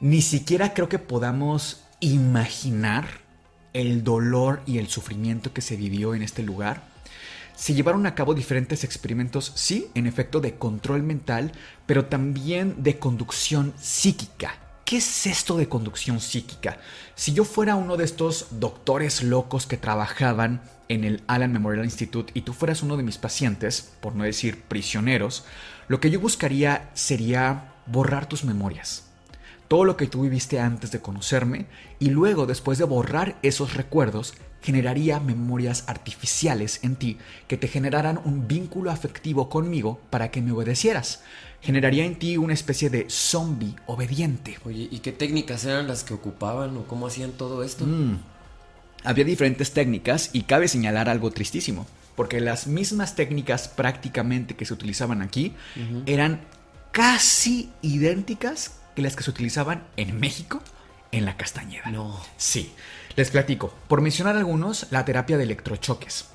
ni 0.00 0.22
siquiera 0.22 0.72
creo 0.72 0.88
que 0.88 0.98
podamos 0.98 1.84
imaginar 2.00 3.04
el 3.74 4.02
dolor 4.04 4.62
y 4.64 4.78
el 4.78 4.88
sufrimiento 4.88 5.52
que 5.52 5.60
se 5.60 5.76
vivió 5.76 6.14
en 6.14 6.22
este 6.22 6.42
lugar. 6.42 6.82
Se 7.54 7.74
llevaron 7.74 8.06
a 8.06 8.14
cabo 8.14 8.32
diferentes 8.32 8.82
experimentos, 8.82 9.52
sí, 9.54 9.88
en 9.94 10.06
efecto, 10.06 10.40
de 10.40 10.54
control 10.54 11.02
mental, 11.02 11.52
pero 11.84 12.06
también 12.06 12.82
de 12.82 12.98
conducción 12.98 13.74
psíquica. 13.78 14.63
¿Qué 14.84 14.98
es 14.98 15.26
esto 15.26 15.56
de 15.56 15.66
conducción 15.66 16.20
psíquica? 16.20 16.76
Si 17.14 17.32
yo 17.32 17.44
fuera 17.44 17.74
uno 17.74 17.96
de 17.96 18.04
estos 18.04 18.48
doctores 18.60 19.22
locos 19.22 19.66
que 19.66 19.78
trabajaban 19.78 20.60
en 20.90 21.04
el 21.04 21.22
Allen 21.26 21.52
Memorial 21.54 21.86
Institute 21.86 22.32
y 22.34 22.42
tú 22.42 22.52
fueras 22.52 22.82
uno 22.82 22.98
de 22.98 23.02
mis 23.02 23.16
pacientes, 23.16 23.94
por 24.00 24.14
no 24.14 24.24
decir 24.24 24.60
prisioneros, 24.64 25.46
lo 25.88 26.00
que 26.00 26.10
yo 26.10 26.20
buscaría 26.20 26.90
sería 26.92 27.72
borrar 27.86 28.28
tus 28.28 28.44
memorias. 28.44 29.04
Todo 29.68 29.86
lo 29.86 29.96
que 29.96 30.06
tú 30.06 30.20
viviste 30.20 30.60
antes 30.60 30.90
de 30.90 31.00
conocerme 31.00 31.64
y 31.98 32.10
luego 32.10 32.44
después 32.44 32.76
de 32.76 32.84
borrar 32.84 33.38
esos 33.40 33.72
recuerdos, 33.72 34.34
generaría 34.64 35.20
memorias 35.20 35.84
artificiales 35.88 36.80
en 36.82 36.96
ti 36.96 37.18
que 37.46 37.58
te 37.58 37.68
generaran 37.68 38.18
un 38.24 38.48
vínculo 38.48 38.90
afectivo 38.90 39.50
conmigo 39.50 40.00
para 40.08 40.30
que 40.30 40.40
me 40.40 40.52
obedecieras. 40.52 41.22
Generaría 41.60 42.06
en 42.06 42.18
ti 42.18 42.38
una 42.38 42.54
especie 42.54 42.88
de 42.88 43.04
zombie 43.10 43.76
obediente. 43.86 44.58
Oye, 44.64 44.88
¿y 44.90 45.00
qué 45.00 45.12
técnicas 45.12 45.66
eran 45.66 45.86
las 45.86 46.02
que 46.02 46.14
ocupaban 46.14 46.76
o 46.78 46.86
cómo 46.86 47.06
hacían 47.06 47.32
todo 47.32 47.62
esto? 47.62 47.84
Mm, 47.84 48.16
había 49.04 49.24
diferentes 49.26 49.72
técnicas 49.72 50.30
y 50.32 50.44
cabe 50.44 50.66
señalar 50.66 51.10
algo 51.10 51.30
tristísimo, 51.30 51.86
porque 52.16 52.40
las 52.40 52.66
mismas 52.66 53.16
técnicas 53.16 53.68
prácticamente 53.68 54.56
que 54.56 54.64
se 54.64 54.72
utilizaban 54.72 55.20
aquí 55.20 55.52
eran 56.06 56.40
casi 56.90 57.70
idénticas 57.82 58.78
que 58.96 59.02
las 59.02 59.14
que 59.14 59.24
se 59.24 59.30
utilizaban 59.30 59.84
en 59.98 60.18
México 60.18 60.62
en 61.12 61.26
la 61.26 61.36
Castañeda. 61.36 61.90
No. 61.90 62.18
Sí, 62.38 62.72
les 63.16 63.30
platico. 63.30 63.72
Por 63.88 64.00
mencionar 64.00 64.36
algunos, 64.36 64.86
la 64.90 65.04
terapia 65.04 65.36
de 65.36 65.44
electrochoques. 65.44 66.26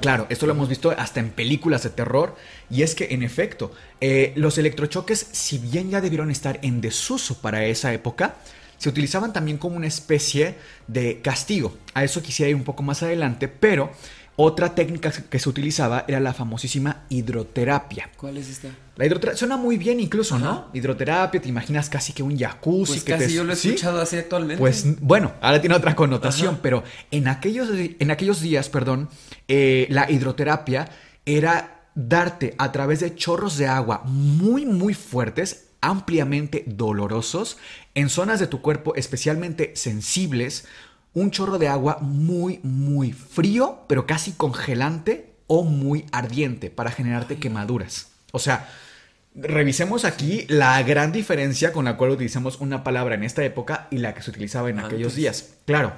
Claro, 0.00 0.26
esto 0.30 0.46
lo 0.46 0.52
hemos 0.52 0.68
visto 0.68 0.90
hasta 0.90 1.20
en 1.20 1.30
películas 1.30 1.82
de 1.82 1.90
terror 1.90 2.34
y 2.70 2.82
es 2.82 2.94
que 2.94 3.08
en 3.10 3.22
efecto, 3.22 3.72
eh, 4.00 4.32
los 4.34 4.56
electrochoques, 4.56 5.26
si 5.32 5.58
bien 5.58 5.90
ya 5.90 6.00
debieron 6.00 6.30
estar 6.30 6.58
en 6.62 6.80
desuso 6.80 7.38
para 7.40 7.64
esa 7.66 7.92
época, 7.92 8.36
se 8.78 8.88
utilizaban 8.88 9.32
también 9.32 9.58
como 9.58 9.76
una 9.76 9.86
especie 9.86 10.56
de 10.86 11.20
castigo. 11.20 11.76
A 11.92 12.04
eso 12.04 12.22
quisiera 12.22 12.50
ir 12.50 12.56
un 12.56 12.64
poco 12.64 12.82
más 12.82 13.02
adelante, 13.02 13.48
pero 13.48 13.90
otra 14.36 14.74
técnica 14.74 15.10
que 15.10 15.38
se 15.38 15.48
utilizaba 15.48 16.04
era 16.08 16.20
la 16.20 16.34
famosísima 16.34 17.04
hidroterapia. 17.08 18.10
¿Cuál 18.16 18.36
es 18.36 18.48
esta? 18.48 18.68
La 18.96 19.06
hidroterapia 19.06 19.38
suena 19.38 19.56
muy 19.56 19.76
bien 19.76 20.00
incluso, 20.00 20.38
¿no? 20.38 20.68
Hidroterapia, 20.72 21.40
te 21.40 21.48
imaginas 21.48 21.88
casi 21.88 22.12
que 22.12 22.22
un 22.22 22.36
jacuzzi. 22.38 22.92
Pues 22.92 23.04
que 23.04 23.12
casi 23.12 23.26
te... 23.26 23.32
yo 23.32 23.44
lo 23.44 23.52
he 23.52 23.54
escuchado 23.54 24.00
así 24.00 24.16
actualmente. 24.16 24.58
Pues 24.58 25.00
bueno, 25.00 25.32
ahora 25.40 25.60
tiene 25.60 25.76
otra 25.76 25.94
connotación, 25.96 26.58
pero 26.62 26.84
en 27.10 27.28
aquellos, 27.28 27.68
en 27.72 28.10
aquellos 28.10 28.40
días, 28.40 28.68
perdón, 28.68 29.08
eh, 29.48 29.86
la 29.90 30.10
hidroterapia 30.10 30.88
era 31.26 31.88
darte 31.94 32.54
a 32.58 32.72
través 32.72 33.00
de 33.00 33.14
chorros 33.14 33.56
de 33.56 33.66
agua 33.66 34.02
muy, 34.04 34.66
muy 34.66 34.94
fuertes, 34.94 35.66
ampliamente 35.80 36.64
dolorosos, 36.66 37.58
en 37.94 38.08
zonas 38.08 38.40
de 38.40 38.46
tu 38.46 38.60
cuerpo 38.60 38.94
especialmente 38.94 39.72
sensibles, 39.76 40.66
un 41.14 41.30
chorro 41.30 41.58
de 41.58 41.68
agua 41.68 41.98
muy, 42.00 42.60
muy 42.62 43.12
frío, 43.12 43.84
pero 43.88 44.06
casi 44.06 44.32
congelante 44.32 45.34
o 45.46 45.62
muy 45.62 46.06
ardiente 46.12 46.70
para 46.70 46.90
generarte 46.90 47.38
quemaduras. 47.38 48.08
O 48.32 48.38
sea, 48.38 48.68
revisemos 49.34 50.04
aquí 50.04 50.44
la 50.48 50.82
gran 50.82 51.12
diferencia 51.12 51.72
con 51.72 51.84
la 51.84 51.96
cual 51.96 52.10
utilizamos 52.10 52.60
una 52.60 52.84
palabra 52.84 53.14
en 53.14 53.24
esta 53.24 53.44
época 53.44 53.88
y 53.90 53.98
la 53.98 54.14
que 54.14 54.22
se 54.22 54.30
utilizaba 54.30 54.70
en 54.70 54.78
aquellos 54.80 55.12
Antes. 55.12 55.16
días. 55.16 55.54
Claro, 55.66 55.92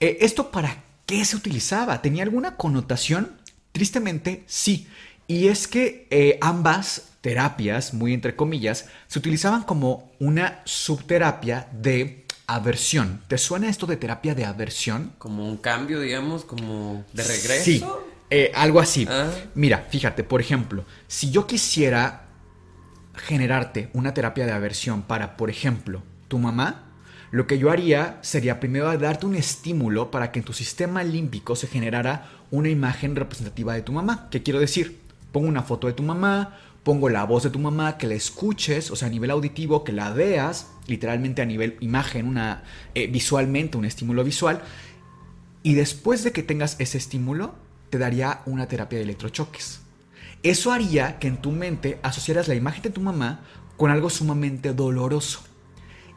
eh, 0.00 0.18
¿esto 0.20 0.50
para 0.50 0.82
qué 1.06 1.24
se 1.24 1.36
utilizaba? 1.36 2.00
¿Tenía 2.02 2.22
alguna 2.22 2.56
connotación? 2.56 3.32
Tristemente, 3.72 4.44
sí. 4.46 4.86
Y 5.26 5.48
es 5.48 5.66
que 5.66 6.06
eh, 6.10 6.38
ambas 6.40 7.12
terapias, 7.20 7.94
muy 7.94 8.12
entre 8.12 8.36
comillas, 8.36 8.86
se 9.06 9.18
utilizaban 9.18 9.62
como 9.62 10.12
una 10.18 10.60
subterapia 10.64 11.68
de 11.72 12.21
aversión. 12.54 13.22
¿Te 13.28 13.38
suena 13.38 13.68
esto 13.68 13.86
de 13.86 13.96
terapia 13.96 14.34
de 14.34 14.44
aversión? 14.44 15.12
Como 15.18 15.48
un 15.48 15.56
cambio, 15.56 16.00
digamos, 16.00 16.44
como 16.44 17.04
de 17.12 17.22
regreso. 17.22 17.64
Sí, 17.64 17.84
eh, 18.30 18.50
algo 18.54 18.80
así. 18.80 19.06
Ah. 19.10 19.30
Mira, 19.54 19.86
fíjate, 19.90 20.24
por 20.24 20.40
ejemplo, 20.40 20.84
si 21.06 21.30
yo 21.30 21.46
quisiera 21.46 22.28
generarte 23.14 23.90
una 23.92 24.14
terapia 24.14 24.46
de 24.46 24.52
aversión 24.52 25.02
para, 25.02 25.36
por 25.36 25.50
ejemplo, 25.50 26.02
tu 26.28 26.38
mamá, 26.38 26.92
lo 27.30 27.46
que 27.46 27.58
yo 27.58 27.70
haría 27.70 28.18
sería 28.20 28.60
primero 28.60 28.96
darte 28.98 29.26
un 29.26 29.34
estímulo 29.34 30.10
para 30.10 30.32
que 30.32 30.40
en 30.40 30.44
tu 30.44 30.52
sistema 30.52 31.02
límbico 31.02 31.56
se 31.56 31.66
generara 31.66 32.28
una 32.50 32.68
imagen 32.68 33.16
representativa 33.16 33.74
de 33.74 33.82
tu 33.82 33.92
mamá. 33.92 34.28
¿Qué 34.30 34.42
quiero 34.42 34.60
decir? 34.60 35.00
Pongo 35.32 35.48
una 35.48 35.62
foto 35.62 35.86
de 35.86 35.94
tu 35.94 36.02
mamá, 36.02 36.58
pongo 36.82 37.08
la 37.08 37.24
voz 37.24 37.44
de 37.44 37.50
tu 37.50 37.58
mamá, 37.58 37.96
que 37.96 38.06
la 38.06 38.14
escuches, 38.14 38.90
o 38.90 38.96
sea, 38.96 39.08
a 39.08 39.10
nivel 39.10 39.30
auditivo, 39.30 39.84
que 39.84 39.92
la 39.92 40.10
veas, 40.10 40.71
literalmente 40.86 41.42
a 41.42 41.46
nivel 41.46 41.76
imagen, 41.80 42.26
una, 42.26 42.64
eh, 42.94 43.06
visualmente, 43.06 43.76
un 43.76 43.84
estímulo 43.84 44.24
visual. 44.24 44.62
Y 45.62 45.74
después 45.74 46.24
de 46.24 46.32
que 46.32 46.42
tengas 46.42 46.76
ese 46.78 46.98
estímulo, 46.98 47.54
te 47.90 47.98
daría 47.98 48.40
una 48.46 48.66
terapia 48.66 48.98
de 48.98 49.04
electrochoques. 49.04 49.80
Eso 50.42 50.72
haría 50.72 51.18
que 51.18 51.28
en 51.28 51.36
tu 51.36 51.52
mente 51.52 52.00
asociaras 52.02 52.48
la 52.48 52.54
imagen 52.54 52.82
de 52.82 52.90
tu 52.90 53.00
mamá 53.00 53.42
con 53.76 53.90
algo 53.90 54.10
sumamente 54.10 54.72
doloroso. 54.72 55.42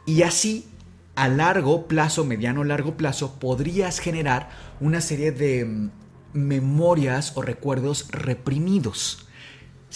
Y 0.04 0.22
así, 0.22 0.66
a 1.14 1.28
largo 1.28 1.86
plazo, 1.86 2.24
mediano 2.24 2.64
largo 2.64 2.96
plazo, 2.96 3.38
podrías 3.38 3.98
generar 3.98 4.50
una 4.80 5.00
serie 5.00 5.32
de 5.32 5.64
mm, 5.64 5.90
memorias 6.32 7.36
o 7.36 7.42
recuerdos 7.42 8.08
reprimidos. 8.10 9.25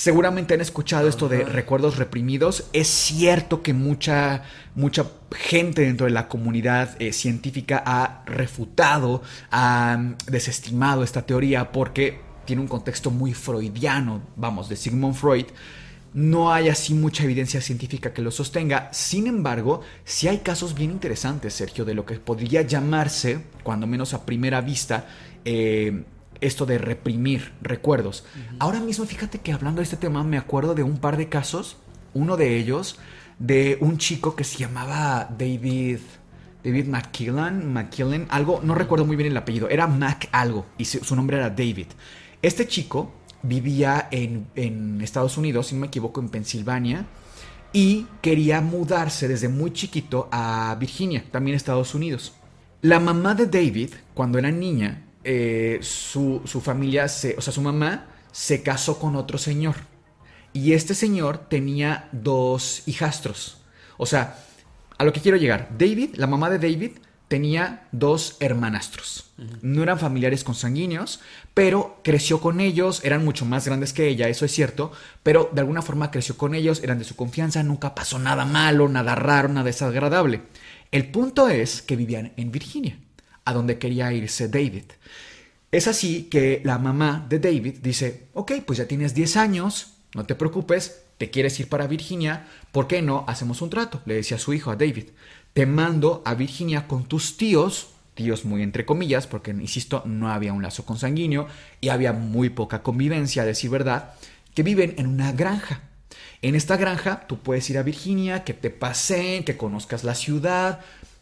Seguramente 0.01 0.55
han 0.55 0.63
escuchado 0.63 1.09
esto 1.09 1.29
de 1.29 1.45
recuerdos 1.45 1.99
reprimidos. 1.99 2.71
Es 2.73 2.89
cierto 2.89 3.61
que 3.61 3.75
mucha, 3.75 4.45
mucha 4.75 5.05
gente 5.31 5.83
dentro 5.83 6.07
de 6.07 6.13
la 6.13 6.27
comunidad 6.27 6.97
eh, 7.03 7.13
científica 7.13 7.83
ha 7.85 8.23
refutado, 8.25 9.21
ha 9.51 9.99
mm, 9.99 10.17
desestimado 10.31 11.03
esta 11.03 11.27
teoría 11.27 11.71
porque 11.71 12.19
tiene 12.47 12.63
un 12.63 12.69
contexto 12.69 13.11
muy 13.11 13.35
freudiano, 13.35 14.23
vamos, 14.37 14.71
de 14.71 14.77
Sigmund 14.77 15.17
Freud. 15.17 15.45
No 16.15 16.51
hay 16.51 16.71
así 16.71 16.95
mucha 16.95 17.25
evidencia 17.25 17.61
científica 17.61 18.15
que 18.15 18.23
lo 18.23 18.31
sostenga. 18.31 18.89
Sin 18.95 19.27
embargo, 19.27 19.83
sí 20.07 20.29
hay 20.29 20.39
casos 20.39 20.75
bien 20.75 20.93
interesantes, 20.93 21.53
Sergio, 21.53 21.85
de 21.85 21.93
lo 21.93 22.07
que 22.07 22.15
podría 22.15 22.63
llamarse, 22.63 23.45
cuando 23.63 23.87
menos 23.87 24.15
a 24.15 24.25
primera 24.25 24.63
vista, 24.63 25.05
eh, 25.45 26.05
esto 26.41 26.67
de 26.67 26.79
reprimir 26.79 27.53
recuerdos. 27.63 28.25
Ahora 28.59 28.81
mismo, 28.81 29.05
fíjate 29.05 29.39
que 29.39 29.53
hablando 29.53 29.81
de 29.81 29.85
este 29.85 29.97
tema, 29.97 30.25
me 30.25 30.39
acuerdo 30.39 30.75
de 30.75 30.83
un 30.83 30.99
par 30.99 31.17
de 31.17 31.29
casos. 31.29 31.77
Uno 32.13 32.37
de 32.37 32.57
ellos 32.57 32.99
de 33.39 33.79
un 33.81 33.99
chico 33.99 34.37
que 34.37 34.45
se 34.45 34.59
llamaba 34.59 35.29
David. 35.37 35.99
David 36.63 36.87
McKillan, 36.87 37.73
McKillen, 37.73 38.27
algo, 38.29 38.61
no 38.63 38.75
recuerdo 38.75 39.07
muy 39.07 39.17
bien 39.17 39.31
el 39.31 39.37
apellido, 39.37 39.71
era 39.71 39.87
Mac 39.87 40.29
algo 40.31 40.67
y 40.77 40.85
su, 40.85 41.03
su 41.03 41.17
nombre 41.17 41.39
era 41.39 41.49
David. 41.49 41.87
Este 42.43 42.69
chico 42.69 43.15
vivía 43.43 44.09
en, 44.11 44.47
en 44.55 45.01
Estados 45.01 45.39
Unidos, 45.39 45.69
si 45.69 45.75
no 45.75 45.81
me 45.81 45.87
equivoco, 45.87 46.21
en 46.21 46.29
Pensilvania, 46.29 47.07
y 47.73 48.07
quería 48.21 48.61
mudarse 48.61 49.27
desde 49.27 49.49
muy 49.49 49.73
chiquito 49.73 50.29
a 50.31 50.77
Virginia, 50.79 51.25
también 51.31 51.57
Estados 51.57 51.95
Unidos. 51.95 52.35
La 52.83 53.01
mamá 53.01 53.35
de 53.35 53.47
David, 53.47 53.91
cuando 54.13 54.39
era 54.39 54.51
niña, 54.51 55.03
eh, 55.25 55.79
su, 55.83 56.43
su 56.45 56.61
familia, 56.61 57.09
se, 57.09 57.37
o 57.37 57.41
sea, 57.41 57.53
su 57.53 57.63
mamá 57.63 58.07
se 58.33 58.63
casó 58.63 58.99
con 58.99 59.17
otro 59.17 59.39
señor. 59.39 59.77
Y 60.53 60.73
este 60.73 60.95
señor 60.95 61.39
tenía 61.49 62.09
dos 62.13 62.83
hijastros. 62.87 63.59
O 63.97 64.07
sea, 64.07 64.39
a 64.99 65.05
lo 65.05 65.13
que 65.13 65.21
quiero 65.21 65.37
llegar, 65.37 65.69
David, 65.79 66.17
la 66.17 66.27
mamá 66.27 66.51
de 66.51 66.59
David, 66.59 66.93
tenía 67.31 67.87
dos 67.93 68.37
hermanastros. 68.41 69.31
No 69.63 69.85
eran 69.85 70.01
familiares 70.01 70.43
consanguíneos, 70.43 71.21
pero 71.55 72.01
creció 72.03 72.41
con 72.41 72.59
ellos, 72.59 73.05
eran 73.05 73.25
mucho 73.25 73.47
más 73.47 73.65
grandes 73.67 73.93
que 73.93 74.09
ella, 74.09 74.29
eso 74.29 74.45
es 74.45 74.53
cierto, 74.53 74.91
pero 75.23 75.49
de 75.53 75.61
alguna 75.61 75.81
forma 75.81 76.11
creció 76.11 76.37
con 76.37 76.57
ellos, 76.57 76.83
eran 76.83 76.99
de 76.99 77.05
su 77.05 77.15
confianza, 77.15 77.63
nunca 77.63 77.95
pasó 77.95 78.19
nada 78.19 78.45
malo, 78.45 78.89
nada 78.89 79.15
raro, 79.15 79.49
nada 79.49 79.65
desagradable. 79.65 80.43
El 80.91 81.09
punto 81.13 81.49
es 81.49 81.83
que 81.83 81.95
vivían 81.95 82.33
en 82.37 82.51
Virginia, 82.51 82.99
a 83.45 83.53
donde 83.53 83.79
quería 83.79 84.13
irse 84.13 84.49
David. 84.49 84.85
Es 85.73 85.87
así 85.87 86.25
que 86.25 86.61
la 86.65 86.79
mamá 86.79 87.27
de 87.29 87.39
David 87.39 87.77
dice, 87.83 88.27
ok, 88.35 88.53
pues 88.67 88.79
ya 88.79 88.89
tienes 88.89 89.15
10 89.15 89.37
años, 89.37 89.95
no 90.15 90.27
te 90.27 90.35
preocupes, 90.35 91.03
te 91.19 91.31
quieres 91.31 91.61
ir 91.61 91.69
para 91.69 91.87
Virginia, 91.87 92.49
¿por 92.73 92.89
qué 92.89 93.03
no 93.03 93.25
hacemos 93.29 93.63
un 93.63 93.71
trato? 93.71 94.03
Le 94.07 94.15
decía 94.15 94.39
su 94.39 94.53
hijo, 94.53 94.71
a 94.71 94.77
David, 94.77 95.11
te 95.53 95.67
mando 95.67 96.23
a 96.25 96.35
Virginia 96.35 96.89
con 96.89 97.05
tus 97.05 97.37
tíos, 97.37 97.91
tíos 98.15 98.45
muy 98.45 98.63
entre 98.63 98.85
comillas, 98.85 99.27
porque, 99.27 99.53
insisto, 99.53 100.03
no 100.07 100.31
había 100.31 100.53
un 100.53 100.63
lazo 100.63 100.85
consanguíneo 100.85 101.47
y 101.81 101.91
había 101.91 102.13
muy 102.13 102.51
poca 102.51 102.83
convivencia, 102.83 103.45
decir 103.45 103.71
verdad, 103.71 104.15
que 104.55 104.63
viven 104.63 104.95
en 104.99 105.07
una 105.07 105.33
granja. 105.33 105.83
En 106.43 106.55
esta 106.55 106.77
granja 106.77 107.27
tú 107.29 107.39
puedes 107.39 107.69
ir 107.71 107.79
a 107.79 107.83
Virginia, 107.83 108.43
que 108.43 108.55
te 108.55 108.71
paseen, 108.71 109.45
que 109.45 109.57
conozcas 109.57 110.05
la 110.05 110.15
ciudad, 110.15 110.81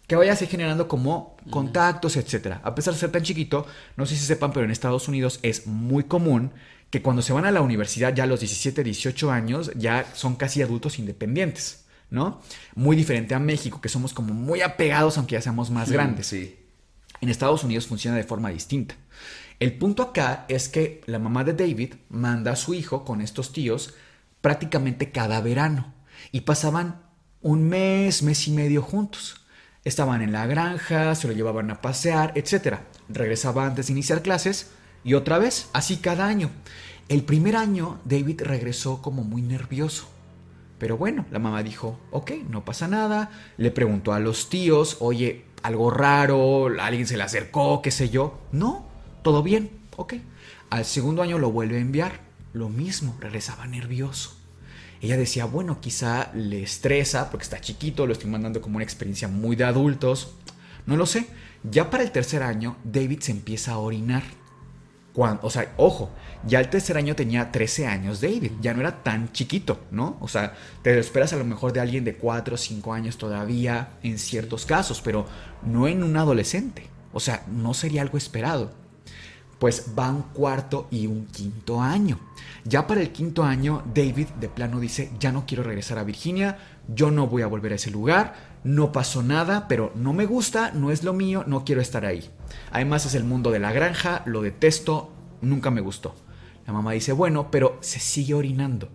que 0.09 0.17
vayas 0.17 0.41
generando 0.41 0.89
como 0.89 1.37
contactos, 1.51 2.17
etcétera. 2.17 2.61
A 2.65 2.75
pesar 2.75 2.95
de 2.95 3.01
ser 3.01 3.13
tan 3.13 3.23
chiquito, 3.23 3.67
no 3.97 4.07
sé 4.07 4.17
si 4.17 4.25
sepan, 4.25 4.53
pero 4.53 4.65
en 4.65 4.71
Estados 4.71 5.07
Unidos 5.07 5.39
es 5.43 5.67
muy 5.67 6.05
común 6.05 6.51
que 6.89 7.03
cuando 7.03 7.21
se 7.21 7.35
van 7.35 7.45
a 7.45 7.51
la 7.51 7.61
universidad 7.61 8.15
ya 8.15 8.25
a 8.25 8.27
los 8.27 8.41
17, 8.41 8.83
18 8.83 9.31
años 9.31 9.71
ya 9.77 10.07
son 10.15 10.37
casi 10.37 10.63
adultos 10.63 10.99
independientes, 10.99 11.85
¿no? 12.09 12.41
Muy 12.75 12.97
diferente 12.97 13.35
a 13.35 13.39
México, 13.39 13.83
que 13.83 13.91
somos 13.91 14.15
como 14.15 14.33
muy 14.33 14.63
apegados 14.63 15.19
aunque 15.19 15.35
ya 15.35 15.43
seamos 15.43 15.71
más 15.71 15.93
grandes. 15.93 16.29
Sí. 16.29 16.57
En 17.21 17.29
Estados 17.29 17.63
Unidos 17.63 17.87
funciona 17.87 18.17
de 18.17 18.25
forma 18.25 18.49
distinta. 18.49 18.95
El 19.61 19.75
punto 19.75 20.03
acá 20.03 20.47
es 20.49 20.71
que 20.71 21.03
la 21.05 21.19
mamá 21.19 21.45
de 21.45 21.53
David 21.53 21.95
manda 22.09 22.53
a 22.53 22.57
su 22.57 22.73
hijo 22.73 23.05
con 23.05 23.21
estos 23.21 23.53
tíos 23.53 23.93
prácticamente 24.41 25.11
cada 25.11 25.43
verano 25.43 25.93
y 26.33 26.43
pasaban 26.43 27.03
un 27.43 27.69
mes, 27.69 28.23
mes 28.23 28.49
y 28.49 28.53
medio 28.53 28.81
juntos. 28.81 29.45
Estaban 29.85 30.23
en 30.23 30.33
la 30.33 30.47
granja, 30.47 31.15
se 31.15 31.29
lo 31.29 31.35
llevaban 31.35 31.71
a 31.71 31.81
pasear, 31.81 32.33
etc. 32.35 32.79
Regresaba 33.09 33.67
antes 33.67 33.87
de 33.87 33.93
iniciar 33.93 34.23
clases 34.23 34.71
y 35.05 35.15
otra 35.15 35.39
vez, 35.39 35.71
así 35.73 35.99
cada 35.99 36.27
año. 36.27 36.51
El 37.09 37.23
primer 37.23 37.57
año 37.57 37.99
David 38.05 38.43
regresó 38.43 39.01
como 39.01 39.25
muy 39.25 39.41
nervioso. 39.41 40.09
Pero 40.79 40.97
bueno, 40.97 41.27
la 41.31 41.39
mamá 41.39 41.63
dijo, 41.63 41.99
ok, 42.11 42.33
no 42.49 42.65
pasa 42.65 42.87
nada. 42.87 43.31
Le 43.57 43.71
preguntó 43.71 44.13
a 44.13 44.21
los 44.21 44.49
tíos, 44.49 44.99
oye, 45.01 45.45
algo 45.63 45.91
raro, 45.91 46.69
alguien 46.81 47.07
se 47.07 47.17
le 47.17 47.25
acercó, 47.25 47.83
qué 47.83 47.91
sé 47.91 48.11
yo. 48.11 48.39
No, 48.53 48.87
todo 49.23 49.43
bien, 49.43 49.71
ok. 49.97 50.15
Al 50.71 50.85
segundo 50.85 51.23
año 51.23 51.39
lo 51.39 51.51
vuelve 51.51 51.77
a 51.77 51.81
enviar. 51.81 52.21
Lo 52.53 52.69
mismo, 52.69 53.17
regresaba 53.21 53.67
nervioso. 53.67 54.38
Ella 55.01 55.17
decía, 55.17 55.45
bueno, 55.45 55.81
quizá 55.81 56.33
le 56.35 56.63
estresa 56.63 57.31
porque 57.31 57.45
está 57.45 57.61
chiquito, 57.61 58.07
lo 58.07 58.13
estoy 58.13 58.31
mandando 58.31 58.61
como 58.61 58.77
una 58.77 58.85
experiencia 58.85 59.29
muy 59.29 59.57
de 59.57 59.65
adultos. 59.65 60.35
No 60.87 60.97
lo 60.97 61.07
sé. 61.07 61.27
Ya 61.63 61.91
para 61.91 62.03
el 62.03 62.13
tercer 62.13 62.43
año, 62.43 62.77
David 62.85 63.21
se 63.21 63.33
empieza 63.33 63.73
a 63.73 63.79
orinar. 63.79 64.23
Cuando, 65.13 65.47
o 65.47 65.51
sea, 65.51 65.73
ojo, 65.77 66.11
ya 66.47 66.61
el 66.61 66.71
tercer 66.71 66.97
año 66.97 67.17
tenía 67.17 67.51
13 67.51 67.87
años 67.87 68.21
David, 68.21 68.53
ya 68.61 68.73
no 68.73 68.81
era 68.81 69.03
tan 69.03 69.33
chiquito, 69.33 69.81
¿no? 69.91 70.17
O 70.21 70.29
sea, 70.29 70.55
te 70.83 70.97
esperas 70.99 71.33
a 71.33 71.37
lo 71.37 71.45
mejor 71.45 71.73
de 71.73 71.81
alguien 71.81 72.05
de 72.05 72.15
4 72.15 72.55
o 72.55 72.59
5 72.59 72.93
años 72.93 73.19
todavía 73.19 73.91
en 74.03 74.19
ciertos 74.19 74.65
casos, 74.65 75.01
pero 75.03 75.27
no 75.65 75.89
en 75.89 76.05
un 76.05 76.17
adolescente. 76.17 76.87
O 77.13 77.21
sea, 77.21 77.43
no 77.49 77.75
sería 77.75 78.03
algo 78.03 78.19
esperado. 78.19 78.73
Pues 79.59 79.87
va 79.99 80.11
un 80.11 80.23
cuarto 80.23 80.87
y 80.91 81.07
un 81.07 81.27
quinto 81.27 81.81
año. 81.81 82.19
Ya 82.65 82.87
para 82.87 83.01
el 83.01 83.11
quinto 83.11 83.45
año, 83.45 83.83
David 83.95 84.29
de 84.41 84.49
plano 84.49 84.79
dice, 84.79 85.11
ya 85.19 85.33
no 85.33 85.47
quiero 85.47 85.63
regresar 85.63 85.99
a 85.99 86.05
Virginia, 86.05 86.59
yo 86.87 87.11
no 87.11 87.27
voy 87.27 87.43
a 87.43 87.47
volver 87.47 87.73
a 87.73 87.77
ese 87.77 87.91
lugar, 87.91 88.35
no 88.65 88.93
pasó 88.93 89.23
nada, 89.23 89.69
pero 89.69 89.93
no 89.95 90.13
me 90.13 90.27
gusta, 90.27 90.73
no 90.73 90.91
es 90.91 91.03
lo 91.03 91.13
mío, 91.13 91.45
no 91.47 91.65
quiero 91.65 91.81
estar 91.81 92.05
ahí. 92.05 92.31
Además 92.71 93.07
es 93.07 93.15
el 93.15 93.25
mundo 93.25 93.51
de 93.51 93.59
la 93.59 93.73
granja, 93.73 94.23
lo 94.27 94.43
detesto, 94.43 95.13
nunca 95.41 95.71
me 95.71 95.81
gustó. 95.81 96.15
La 96.67 96.73
mamá 96.73 96.93
dice, 96.93 97.13
bueno, 97.13 97.51
pero 97.51 97.79
se 97.81 98.01
sigue 98.01 98.35
orinando, 98.35 98.91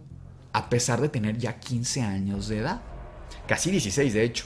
a 0.54 0.70
pesar 0.70 1.02
de 1.02 1.10
tener 1.10 1.38
ya 1.38 1.60
15 1.60 2.02
años 2.02 2.48
de 2.48 2.60
edad. 2.60 2.82
Casi 3.48 3.72
16, 3.72 4.14
de 4.14 4.24
hecho. 4.24 4.46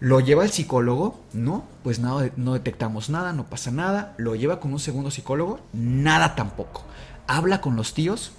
Lo 0.00 0.20
lleva 0.20 0.44
al 0.44 0.50
psicólogo, 0.50 1.20
no, 1.32 1.64
pues 1.82 1.98
nada, 1.98 2.30
no 2.36 2.54
detectamos 2.54 3.10
nada, 3.10 3.32
no 3.32 3.44
pasa 3.46 3.70
nada. 3.70 4.14
Lo 4.16 4.36
lleva 4.36 4.60
con 4.60 4.72
un 4.72 4.78
segundo 4.78 5.10
psicólogo, 5.10 5.60
nada 5.72 6.36
tampoco. 6.36 6.84
Habla 7.26 7.60
con 7.60 7.74
los 7.74 7.94
tíos, 7.94 8.32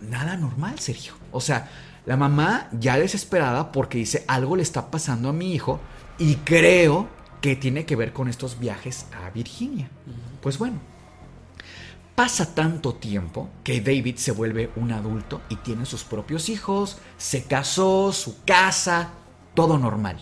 nada 0.00 0.36
normal, 0.36 0.78
Sergio. 0.78 1.12
O 1.30 1.40
sea, 1.40 1.68
la 2.06 2.16
mamá 2.16 2.68
ya 2.72 2.96
desesperada 2.96 3.70
porque 3.70 3.98
dice 3.98 4.24
algo 4.28 4.56
le 4.56 4.62
está 4.62 4.90
pasando 4.90 5.28
a 5.28 5.34
mi 5.34 5.52
hijo 5.52 5.78
y 6.18 6.36
creo 6.36 7.08
que 7.42 7.54
tiene 7.54 7.84
que 7.84 7.96
ver 7.96 8.14
con 8.14 8.28
estos 8.28 8.58
viajes 8.58 9.06
a 9.12 9.28
Virginia. 9.30 9.90
Pues 10.40 10.56
bueno, 10.56 10.78
pasa 12.14 12.54
tanto 12.54 12.94
tiempo 12.94 13.50
que 13.62 13.82
David 13.82 14.16
se 14.16 14.32
vuelve 14.32 14.70
un 14.76 14.92
adulto 14.92 15.42
y 15.50 15.56
tiene 15.56 15.84
sus 15.84 16.04
propios 16.04 16.48
hijos, 16.48 16.96
se 17.18 17.44
casó, 17.44 18.12
su 18.12 18.42
casa, 18.44 19.10
todo 19.54 19.78
normal. 19.78 20.18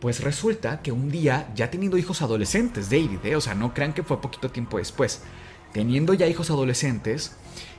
Pues 0.00 0.20
resulta 0.22 0.80
que 0.80 0.92
un 0.92 1.10
día, 1.10 1.50
ya 1.54 1.70
teniendo 1.70 1.98
hijos 1.98 2.22
adolescentes, 2.22 2.88
David, 2.88 3.18
¿eh? 3.24 3.36
o 3.36 3.40
sea, 3.40 3.54
no 3.54 3.74
crean 3.74 3.92
que 3.92 4.02
fue 4.02 4.20
poquito 4.20 4.50
tiempo 4.50 4.78
después, 4.78 5.22
teniendo 5.72 6.14
ya 6.14 6.26
hijos 6.26 6.50
adolescentes, 6.50 7.36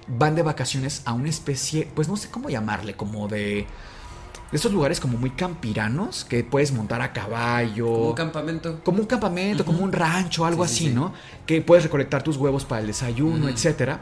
van 0.07 0.35
de 0.35 0.43
vacaciones 0.43 1.01
a 1.05 1.13
una 1.13 1.29
especie, 1.29 1.87
pues 1.95 2.07
no 2.07 2.17
sé 2.17 2.29
cómo 2.29 2.49
llamarle, 2.49 2.95
como 2.95 3.27
de... 3.27 3.65
De 4.51 4.57
estos 4.57 4.73
lugares 4.73 4.99
como 4.99 5.17
muy 5.17 5.29
campiranos, 5.29 6.25
que 6.25 6.43
puedes 6.43 6.73
montar 6.73 7.01
a 7.01 7.13
caballo. 7.13 7.85
Como 7.85 8.09
un 8.09 8.15
campamento. 8.15 8.83
Como 8.83 8.99
un 8.99 9.05
campamento, 9.05 9.63
como 9.63 9.79
un 9.79 9.93
rancho, 9.93 10.45
algo 10.45 10.67
Sí, 10.67 10.73
sí, 10.73 10.75
así, 10.75 10.89
sí. 10.89 10.93
¿no? 10.93 11.13
Que 11.45 11.61
puedes 11.61 11.85
recolectar 11.85 12.21
tus 12.21 12.35
huevos 12.35 12.65
para 12.65 12.81
el 12.81 12.87
desayuno, 12.87 13.47
etcétera. 13.47 14.01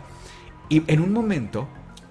Y 0.67 0.82
en 0.91 1.01
un 1.01 1.13
momento, 1.13 1.67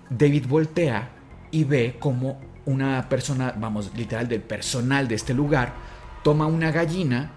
David 0.09 0.47
voltea 0.47 1.11
y 1.51 1.65
ve 1.65 1.97
como 1.99 2.41
una 2.65 3.09
persona, 3.09 3.55
vamos, 3.59 3.91
literal 3.97 4.29
del 4.29 4.43
personal 4.43 5.09
de 5.09 5.17
este 5.17 5.35
lugar, 5.35 5.75
toma 6.29 6.47
una 6.47 6.71
gallina 6.71 7.31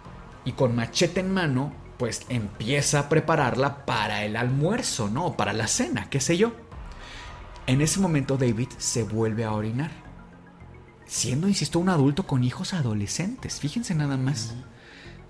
y 0.44 0.52
con 0.52 0.76
machete 0.76 1.22
en 1.22 1.34
mano, 1.34 1.72
pues 1.98 2.24
empieza 2.28 3.00
a 3.00 3.08
prepararla 3.08 3.86
para 3.86 4.26
el 4.26 4.36
almuerzo, 4.36 5.10
¿no? 5.10 5.38
Para 5.38 5.54
la 5.54 5.68
cena, 5.68 6.10
qué 6.10 6.20
sé 6.20 6.36
yo. 6.36 6.52
En 7.68 7.80
ese 7.80 8.02
momento 8.02 8.36
David 8.36 8.68
se 8.80 9.04
vuelve 9.04 9.46
a 9.46 9.54
orinar. 9.54 9.92
Siendo, 11.06 11.48
insisto, 11.48 11.80
un 11.80 11.88
adulto 11.88 12.28
con 12.28 12.44
hijos 12.44 12.74
adolescentes. 12.74 13.62
Fíjense 13.62 13.96
nada 13.96 14.18
más. 14.18 14.56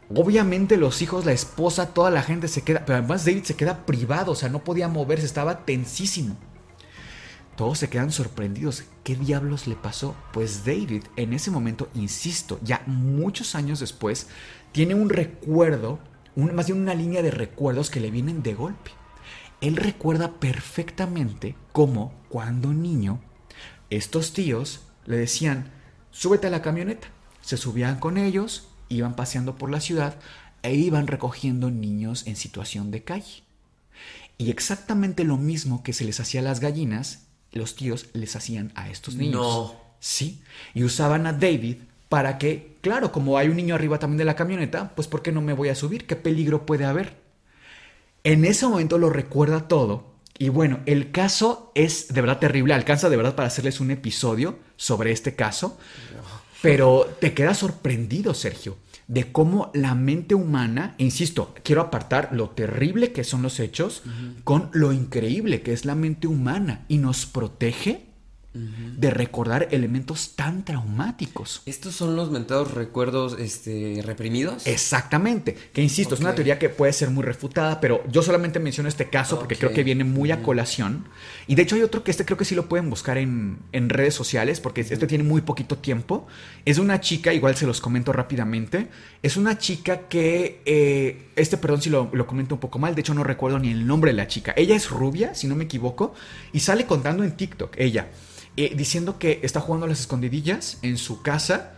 Obviamente 0.10 0.76
los 0.76 1.04
hijos, 1.04 1.24
la 1.24 1.34
esposa, 1.34 1.94
toda 1.94 2.10
la 2.10 2.24
gente 2.24 2.48
se 2.48 2.64
queda, 2.64 2.84
pero 2.84 2.98
además 2.98 3.26
David 3.26 3.44
se 3.44 3.56
queda 3.56 3.86
privado, 3.86 4.32
o 4.32 4.36
sea, 4.36 4.50
no 4.50 4.64
podía 4.64 4.88
moverse, 4.88 5.28
estaba 5.28 5.66
tensísimo. 5.66 6.36
Todos 7.62 7.78
se 7.78 7.92
quedan 7.92 8.12
sorprendidos. 8.12 8.86
¿Qué 9.04 9.16
diablos 9.16 9.68
le 9.68 9.76
pasó? 9.76 10.16
Pues 10.34 10.66
David, 10.66 11.04
en 11.16 11.32
ese 11.32 11.52
momento, 11.52 11.90
insisto, 11.94 12.60
ya 12.64 12.82
muchos 12.88 13.54
años 13.54 13.80
después, 13.80 14.26
tiene 14.72 14.96
un 14.96 15.10
recuerdo, 15.10 16.00
más 16.36 16.66
bien 16.66 16.82
una 16.82 16.96
línea 16.96 17.22
de 17.22 17.30
recuerdos 17.30 17.92
que 17.92 18.00
le 18.00 18.10
vienen 18.10 18.42
de 18.42 18.56
golpe. 18.56 18.90
Él 19.62 19.76
recuerda 19.76 20.40
perfectamente 20.40 21.56
cómo, 21.72 22.16
cuando 22.30 22.74
niño, 22.74 23.22
estos 23.92 24.34
tíos 24.34 24.82
le 25.06 25.18
decían, 25.18 25.72
súbete 26.10 26.48
a 26.48 26.50
la 26.50 26.64
camioneta. 26.64 27.10
Se 27.42 27.58
subían 27.58 28.00
con 28.00 28.18
ellos, 28.18 28.70
iban 28.90 29.16
paseando 29.16 29.56
por 29.56 29.70
la 29.70 29.82
ciudad 29.82 30.18
e 30.64 30.74
iban 30.74 31.06
recogiendo 31.06 31.70
niños 31.70 32.26
en 32.26 32.38
situación 32.38 32.90
de 32.90 33.04
calle. 33.04 33.44
Y 34.40 34.50
exactamente 34.50 35.24
lo 35.24 35.38
mismo 35.38 35.84
que 35.84 35.94
se 35.94 36.06
les 36.06 36.20
hacía 36.20 36.42
a 36.42 36.44
las 36.44 36.60
gallinas, 36.60 37.28
los 37.52 37.76
tíos 37.76 38.08
les 38.14 38.36
hacían 38.36 38.72
a 38.76 38.90
estos 38.90 39.16
niños. 39.16 39.42
No. 39.42 39.76
Sí. 40.00 40.42
Y 40.74 40.84
usaban 40.84 41.28
a 41.28 41.34
David 41.34 41.78
para 42.10 42.38
que, 42.38 42.78
claro, 42.82 43.12
como 43.12 43.38
hay 43.38 43.48
un 43.48 43.56
niño 43.56 43.76
arriba 43.76 44.00
también 44.00 44.18
de 44.18 44.26
la 44.26 44.36
camioneta, 44.36 44.94
pues 44.96 45.08
¿por 45.08 45.22
qué 45.22 45.32
no 45.32 45.42
me 45.42 45.54
voy 45.54 45.70
a 45.70 45.76
subir? 45.76 46.08
¿Qué 46.08 46.16
peligro 46.16 46.66
puede 46.66 46.86
haber? 46.86 47.16
En 48.24 48.46
ese 48.46 48.68
momento 48.68 48.98
lo 48.98 49.10
recuerda 49.10 49.68
todo. 49.68 50.12
Y 50.38 50.50
bueno, 50.50 50.80
el 50.86 51.12
caso 51.12 51.72
es 51.76 52.14
de 52.14 52.20
verdad 52.20 52.40
terrible. 52.40 52.74
Alcanza 52.74 53.10
de 53.10 53.18
verdad 53.18 53.36
para 53.36 53.48
hacerles 53.48 53.80
un 53.80 53.92
episodio 53.92 54.58
sobre 54.76 55.12
este 55.12 55.36
caso. 55.36 55.78
Pero 56.62 57.16
te 57.20 57.34
quedas 57.34 57.60
sorprendido, 57.60 58.34
Sergio, 58.34 58.78
de 59.08 59.32
cómo 59.32 59.72
la 59.74 59.96
mente 59.96 60.36
humana, 60.36 60.96
insisto, 60.98 61.54
quiero 61.64 61.82
apartar 61.82 62.30
lo 62.32 62.50
terrible 62.50 63.12
que 63.12 63.24
son 63.24 63.42
los 63.42 63.60
hechos 63.60 64.04
con 64.44 64.70
lo 64.74 64.94
increíble 64.94 65.62
que 65.62 65.74
es 65.74 65.86
la 65.86 65.96
mente 65.96 66.28
humana 66.28 66.86
y 66.88 66.98
nos 66.98 67.26
protege 67.26 68.11
de 68.54 69.10
recordar 69.12 69.70
elementos 69.72 70.36
tan 70.36 70.66
traumáticos. 70.66 71.62
¿Estos 71.66 71.96
son 71.96 72.18
los 72.18 72.32
mentados 72.32 72.74
recuerdos 72.74 73.38
este, 73.40 74.02
reprimidos? 74.06 74.68
Exactamente. 74.68 75.56
Que 75.72 75.82
insisto, 75.82 76.16
es 76.16 76.22
una 76.22 76.36
teoría 76.36 76.60
que 76.60 76.68
puede 76.68 76.92
ser 76.92 77.12
muy 77.12 77.24
refutada, 77.24 77.80
pero 77.80 78.04
yo 78.10 78.22
solamente 78.22 78.60
menciono 78.60 78.90
este 78.90 79.10
caso 79.10 79.40
porque 79.40 79.56
creo 79.56 79.72
que 79.72 79.84
viene 79.84 80.04
muy 80.04 80.32
a 80.32 80.44
colación. 80.44 81.06
Y 81.48 81.56
de 81.56 81.62
hecho 81.62 81.78
hay 81.78 81.82
otro 81.82 82.04
que 82.04 82.12
este 82.12 82.26
creo 82.26 82.38
que 82.38 82.44
sí 82.44 82.54
lo 82.54 82.68
pueden 82.68 82.90
buscar 82.90 83.18
en, 83.18 83.60
redes 83.72 84.14
sociales 84.14 84.60
porque 84.60 84.82
este 84.82 85.08
tiene 85.08 85.24
muy 85.24 85.42
poquito 85.42 85.78
tiempo. 85.78 86.28
Es 86.66 86.78
una 86.78 87.00
chica, 87.00 87.34
igual 87.34 87.56
se 87.56 87.66
los 87.66 87.80
comento 87.80 88.12
rápidamente. 88.12 88.90
Es 89.24 89.38
una 89.38 89.58
chica 89.58 90.10
que, 90.10 90.62
eh, 90.66 91.30
este 91.38 91.56
perdón 91.56 91.82
si 91.82 91.90
lo, 91.90 92.10
lo 92.12 92.28
comento 92.28 92.56
un 92.56 92.62
poco 92.62 92.80
mal, 92.80 92.96
de 92.96 93.02
hecho 93.02 93.14
no 93.14 93.24
recuerdo 93.24 93.60
ni 93.60 93.72
el 93.72 93.88
nombre 93.88 94.12
de 94.12 94.18
la 94.18 94.28
chica. 94.28 94.54
Ella 94.58 94.76
es 94.76 94.90
rubia, 94.90 95.34
si 95.36 95.48
no 95.48 95.56
me 95.56 95.64
equivoco, 95.64 96.14
y 96.52 96.60
sale 96.60 96.86
contando 96.86 97.24
en 97.24 97.32
TikTok, 97.32 97.76
ella. 97.78 98.10
Eh, 98.58 98.74
diciendo 98.76 99.18
que 99.18 99.40
está 99.44 99.62
jugando 99.62 99.86
a 99.86 99.90
las 99.90 100.02
escondidillas 100.02 100.78
en 100.82 100.98
su 100.98 101.22
casa 101.22 101.72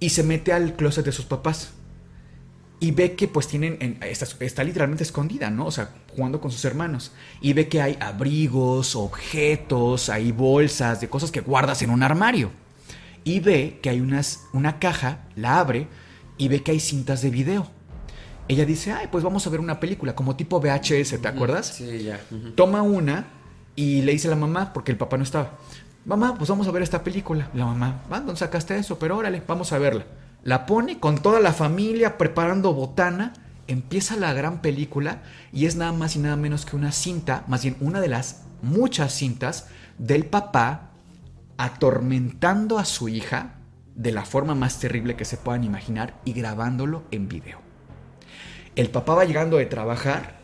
y 0.00 0.10
se 0.10 0.22
mete 0.22 0.52
al 0.52 0.76
closet 0.76 1.04
de 1.04 1.12
sus 1.12 1.24
papás. 1.24 1.70
Y 2.78 2.92
ve 2.92 3.14
que 3.14 3.28
pues 3.28 3.46
tienen, 3.46 3.98
está, 4.02 4.64
literalmente 4.64 5.02
escondida, 5.02 5.50
¿no? 5.50 5.66
O 5.66 5.70
sea, 5.70 5.90
jugando 6.14 6.40
con 6.40 6.50
sus 6.50 6.64
hermanos. 6.64 7.12
Y 7.40 7.52
ve 7.52 7.68
que 7.68 7.82
hay 7.82 7.98
abrigos, 8.00 8.96
objetos, 8.96 10.08
hay 10.08 10.32
bolsas 10.32 11.00
de 11.00 11.08
cosas 11.08 11.30
que 11.30 11.40
guardas 11.40 11.82
en 11.82 11.90
un 11.90 12.02
armario. 12.02 12.50
Y 13.22 13.40
ve 13.40 13.78
que 13.82 13.90
hay 13.90 14.00
unas, 14.00 14.44
una 14.54 14.78
caja, 14.78 15.26
la 15.36 15.58
abre 15.58 15.88
y 16.38 16.48
ve 16.48 16.62
que 16.62 16.70
hay 16.70 16.80
cintas 16.80 17.20
de 17.20 17.28
video. 17.28 17.70
Ella 18.48 18.64
dice, 18.64 18.92
ay, 18.92 19.08
pues 19.12 19.22
vamos 19.22 19.46
a 19.46 19.50
ver 19.50 19.60
una 19.60 19.78
película, 19.78 20.14
como 20.14 20.34
tipo 20.36 20.58
VHS, 20.58 21.20
¿te 21.20 21.28
acuerdas? 21.28 21.74
Sí, 21.76 22.02
ya. 22.02 22.18
Toma 22.56 22.82
una 22.82 23.26
y 23.76 24.02
le 24.02 24.12
dice 24.12 24.26
a 24.26 24.30
la 24.30 24.36
mamá, 24.36 24.72
porque 24.72 24.90
el 24.90 24.98
papá 24.98 25.18
no 25.18 25.22
estaba, 25.22 25.58
mamá, 26.04 26.34
pues 26.36 26.50
vamos 26.50 26.66
a 26.66 26.70
ver 26.70 26.82
esta 26.82 27.04
película. 27.04 27.48
La 27.54 27.66
mamá, 27.66 28.02
¿dónde 28.08 28.36
sacaste 28.36 28.76
eso? 28.76 28.98
Pero 28.98 29.16
órale, 29.16 29.42
vamos 29.46 29.72
a 29.72 29.78
verla. 29.78 30.04
La 30.42 30.66
pone 30.66 30.98
con 30.98 31.18
toda 31.18 31.40
la 31.40 31.52
familia 31.52 32.18
preparando 32.18 32.72
botana. 32.72 33.32
Empieza 33.66 34.16
la 34.16 34.32
gran 34.32 34.62
película 34.62 35.22
y 35.52 35.66
es 35.66 35.76
nada 35.76 35.92
más 35.92 36.16
y 36.16 36.18
nada 36.18 36.36
menos 36.36 36.66
que 36.66 36.74
una 36.74 36.90
cinta, 36.90 37.44
más 37.46 37.62
bien 37.62 37.76
una 37.80 38.00
de 38.00 38.08
las 38.08 38.42
muchas 38.62 39.12
cintas 39.12 39.68
del 39.98 40.26
papá 40.26 40.90
atormentando 41.56 42.78
a 42.78 42.84
su 42.84 43.08
hija 43.08 43.54
de 43.94 44.12
la 44.12 44.24
forma 44.24 44.54
más 44.54 44.80
terrible 44.80 45.14
que 45.14 45.24
se 45.24 45.36
puedan 45.36 45.62
imaginar 45.62 46.14
y 46.24 46.32
grabándolo 46.32 47.04
en 47.10 47.28
video. 47.28 47.58
El 48.76 48.88
papá 48.88 49.14
va 49.14 49.24
llegando 49.24 49.58
de 49.58 49.66
trabajar 49.66 50.40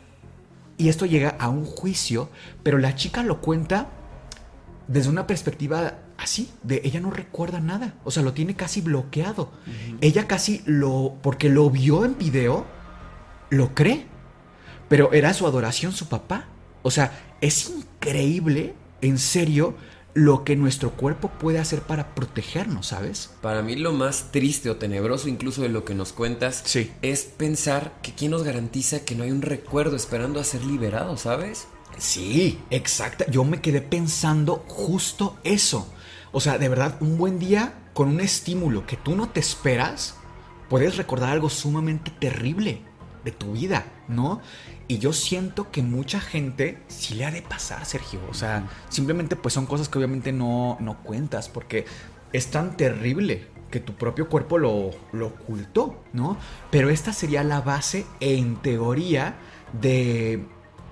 y 0.77 0.89
esto 0.89 1.07
llega 1.07 1.37
a 1.39 1.49
un 1.49 1.65
juicio, 1.65 2.29
pero 2.63 2.79
la 2.79 2.95
chica 2.95 3.23
lo 3.23 3.41
cuenta 3.41 3.89
desde 4.89 5.11
una 5.11 5.27
perspectiva 5.27 5.99
así, 6.17 6.51
de 6.63 6.81
ella 6.85 7.01
no 7.01 7.11
recuerda 7.11 7.61
nada, 7.61 7.95
o 8.05 8.11
sea, 8.11 8.23
lo 8.23 8.33
tiene 8.33 8.55
casi 8.55 8.81
bloqueado. 8.81 9.51
Ella 10.01 10.27
casi 10.27 10.63
lo, 10.65 11.17
porque 11.23 11.49
lo 11.49 11.71
vio 11.71 12.05
en 12.05 12.17
video, 12.19 12.67
lo 13.51 13.75
cree, 13.75 14.07
pero 14.89 15.13
era 15.13 15.35
su 15.35 15.47
adoración 15.47 15.93
su 15.93 16.09
papá. 16.09 16.47
O 16.83 16.91
sea, 16.91 17.37
es 17.41 17.71
increíble, 17.71 18.75
en 19.01 19.19
serio, 19.19 19.75
lo 20.15 20.45
que 20.45 20.57
nuestro 20.57 20.93
cuerpo 20.93 21.29
puede 21.29 21.59
hacer 21.59 21.83
para 21.83 22.15
protegernos, 22.15 22.87
¿sabes? 22.87 23.33
Para 23.43 23.63
mí 23.63 23.77
lo 23.77 23.93
más 23.93 24.33
triste 24.33 24.71
o 24.71 24.77
tenebroso 24.77 25.29
incluso 25.29 25.61
de 25.61 25.69
lo 25.69 25.85
que 25.85 25.95
nos 25.95 26.15
cuentas 26.15 26.65
es 27.03 27.25
pensar 27.25 27.93
que 28.03 28.15
quién 28.15 28.31
nos 28.31 28.43
garantiza 28.43 29.05
que 29.05 29.15
no 29.15 29.25
hay 29.25 29.31
un 29.31 29.43
recuerdo 29.43 29.95
esperando 29.95 30.41
a 30.41 30.45
ser 30.45 30.65
liberado, 30.65 31.19
¿sabes? 31.19 31.69
Sí, 31.99 32.61
exacta. 32.71 33.27
Yo 33.31 33.45
me 33.45 33.61
quedé 33.61 33.81
pensando 33.81 34.65
justo 34.69 35.39
eso. 35.45 35.93
O 36.33 36.41
sea, 36.41 36.59
de 36.59 36.69
verdad, 36.69 36.97
un 37.01 37.17
buen 37.17 37.39
día 37.39 37.75
con 37.95 38.09
un 38.09 38.21
estímulo 38.21 38.87
que 38.87 38.97
tú 38.97 39.17
no 39.17 39.31
te 39.31 39.41
esperas, 39.41 40.17
puedes 40.69 40.97
recordar 40.97 41.31
algo 41.31 41.49
sumamente 41.49 42.11
terrible 42.11 42.83
de 43.25 43.33
tu 43.33 43.53
vida, 43.53 43.87
¿no? 44.09 44.41
Y 44.89 44.99
yo 44.99 45.13
siento 45.13 45.71
que 45.71 45.83
mucha 45.83 46.21
gente 46.21 46.83
sí 46.89 47.15
le 47.15 47.25
ha 47.25 47.31
de 47.31 47.43
pasar, 47.43 47.85
Sergio. 47.87 48.21
O 48.31 48.35
sea, 48.35 48.69
simplemente 48.89 49.35
pues 49.35 49.55
son 49.55 49.67
cosas 49.67 49.89
que 49.89 49.99
obviamente 49.99 50.33
no, 50.33 50.77
no 50.81 51.03
cuentas 51.03 51.49
porque 51.49 51.87
es 52.33 52.51
tan 52.51 52.77
terrible 52.77 53.49
que 53.71 53.81
tu 53.81 53.95
propio 53.95 54.29
cuerpo 54.29 54.59
lo, 54.59 54.91
lo 55.13 55.29
ocultó, 55.29 56.05
¿no? 56.13 56.37
Pero 56.71 56.91
esta 56.91 57.13
sería 57.13 57.43
la 57.43 57.63
base 57.63 58.07
en 58.21 58.57
teoría 58.57 59.37
de 59.81 60.47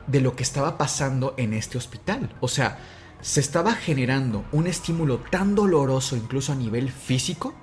de 0.06 0.20
lo 0.20 0.36
que 0.36 0.42
estaba 0.42 0.78
pasando 0.78 1.34
en 1.36 1.52
este 1.52 1.78
hospital. 1.78 2.34
O 2.40 2.48
sea, 2.48 2.78
se 3.20 3.40
estaba 3.40 3.74
generando 3.74 4.44
un 4.52 4.66
estímulo 4.66 5.18
tan 5.30 5.54
doloroso 5.54 6.16
incluso 6.16 6.52
a 6.52 6.56
nivel 6.56 6.90
físico 6.90 7.54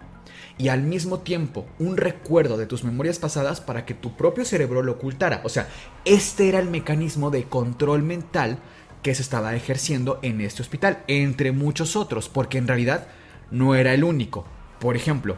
y 0.57 0.69
al 0.69 0.83
mismo 0.83 1.19
tiempo 1.19 1.65
un 1.79 1.97
recuerdo 1.97 2.57
de 2.57 2.65
tus 2.65 2.83
memorias 2.83 3.19
pasadas 3.19 3.61
para 3.61 3.85
que 3.85 3.93
tu 3.93 4.15
propio 4.17 4.45
cerebro 4.45 4.81
lo 4.81 4.93
ocultara. 4.93 5.41
O 5.43 5.49
sea, 5.49 5.67
este 6.05 6.49
era 6.49 6.59
el 6.59 6.69
mecanismo 6.69 7.29
de 7.29 7.43
control 7.43 8.03
mental 8.03 8.59
que 9.01 9.15
se 9.15 9.21
estaba 9.21 9.55
ejerciendo 9.55 10.19
en 10.21 10.41
este 10.41 10.61
hospital, 10.61 11.03
entre 11.07 11.51
muchos 11.51 11.95
otros, 11.95 12.29
porque 12.29 12.57
en 12.57 12.67
realidad 12.67 13.07
no 13.49 13.75
era 13.75 13.93
el 13.93 14.03
único. 14.03 14.45
Por 14.79 14.95
ejemplo, 14.95 15.37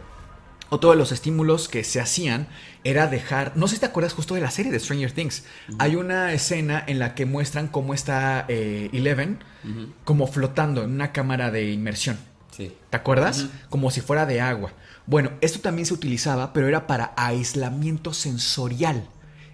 otro 0.73 0.89
de 0.89 0.95
los 0.95 1.11
estímulos 1.11 1.69
que 1.69 1.83
se 1.83 2.01
hacían 2.01 2.47
era 2.83 3.07
dejar, 3.07 3.53
no 3.55 3.67
sé 3.67 3.75
si 3.75 3.81
te 3.81 3.85
acuerdas 3.85 4.13
justo 4.13 4.35
de 4.35 4.41
la 4.41 4.51
serie 4.51 4.71
de 4.71 4.79
Stranger 4.79 5.11
Things, 5.11 5.43
hay 5.77 5.95
una 5.95 6.33
escena 6.33 6.83
en 6.85 6.99
la 6.99 7.15
que 7.15 7.25
muestran 7.25 7.67
cómo 7.67 7.93
está 7.93 8.45
eh, 8.47 8.89
Eleven 8.91 9.39
como 10.03 10.27
flotando 10.27 10.83
en 10.83 10.91
una 10.91 11.11
cámara 11.11 11.51
de 11.51 11.71
inmersión. 11.71 12.17
Sí. 12.51 12.73
¿Te 12.89 12.97
acuerdas? 12.97 13.47
Como 13.69 13.89
si 13.91 14.01
fuera 14.01 14.25
de 14.25 14.41
agua. 14.41 14.73
Bueno, 15.05 15.31
esto 15.41 15.59
también 15.59 15.85
se 15.85 15.93
utilizaba, 15.93 16.53
pero 16.53 16.67
era 16.67 16.85
para 16.87 17.13
aislamiento 17.15 18.13
sensorial. 18.13 19.07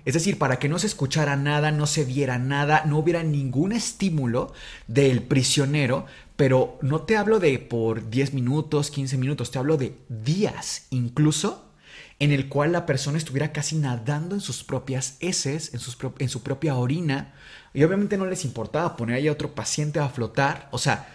Es 0.06 0.14
decir, 0.14 0.38
para 0.38 0.58
que 0.58 0.70
no 0.70 0.80
se 0.80 0.88
escuchara 0.88 1.36
nada, 1.36 1.72
no 1.72 1.86
se 1.86 2.06
viera 2.06 2.40
nada, 2.40 2.84
no 2.86 2.98
hubiera 2.98 3.24
ningún 3.24 3.72
estímulo 3.72 4.54
del 4.88 5.22
prisionero 5.22 6.08
pero 6.40 6.80
no 6.82 7.02
te 7.02 7.18
hablo 7.18 7.38
de 7.40 7.60
por 7.60 8.10
10 8.10 8.34
minutos, 8.34 8.92
15 8.92 9.18
minutos, 9.18 9.52
te 9.52 9.60
hablo 9.60 9.76
de 9.76 9.98
días 10.08 10.88
incluso 10.90 11.74
en 12.18 12.32
el 12.32 12.48
cual 12.48 12.72
la 12.72 12.86
persona 12.86 13.18
estuviera 13.18 13.52
casi 13.52 13.76
nadando 13.76 14.36
en 14.36 14.40
sus 14.40 14.64
propias 14.64 15.18
heces, 15.20 15.74
en, 15.74 15.82
en 16.18 16.30
su 16.30 16.42
propia 16.42 16.78
orina, 16.78 17.34
y 17.74 17.84
obviamente 17.84 18.18
no 18.18 18.26
les 18.26 18.46
importaba 18.46 18.96
poner 18.96 19.18
ahí 19.18 19.28
a 19.28 19.34
otro 19.34 19.54
paciente 19.54 20.00
a 20.00 20.08
flotar, 20.08 20.70
o 20.72 20.78
sea, 20.78 21.14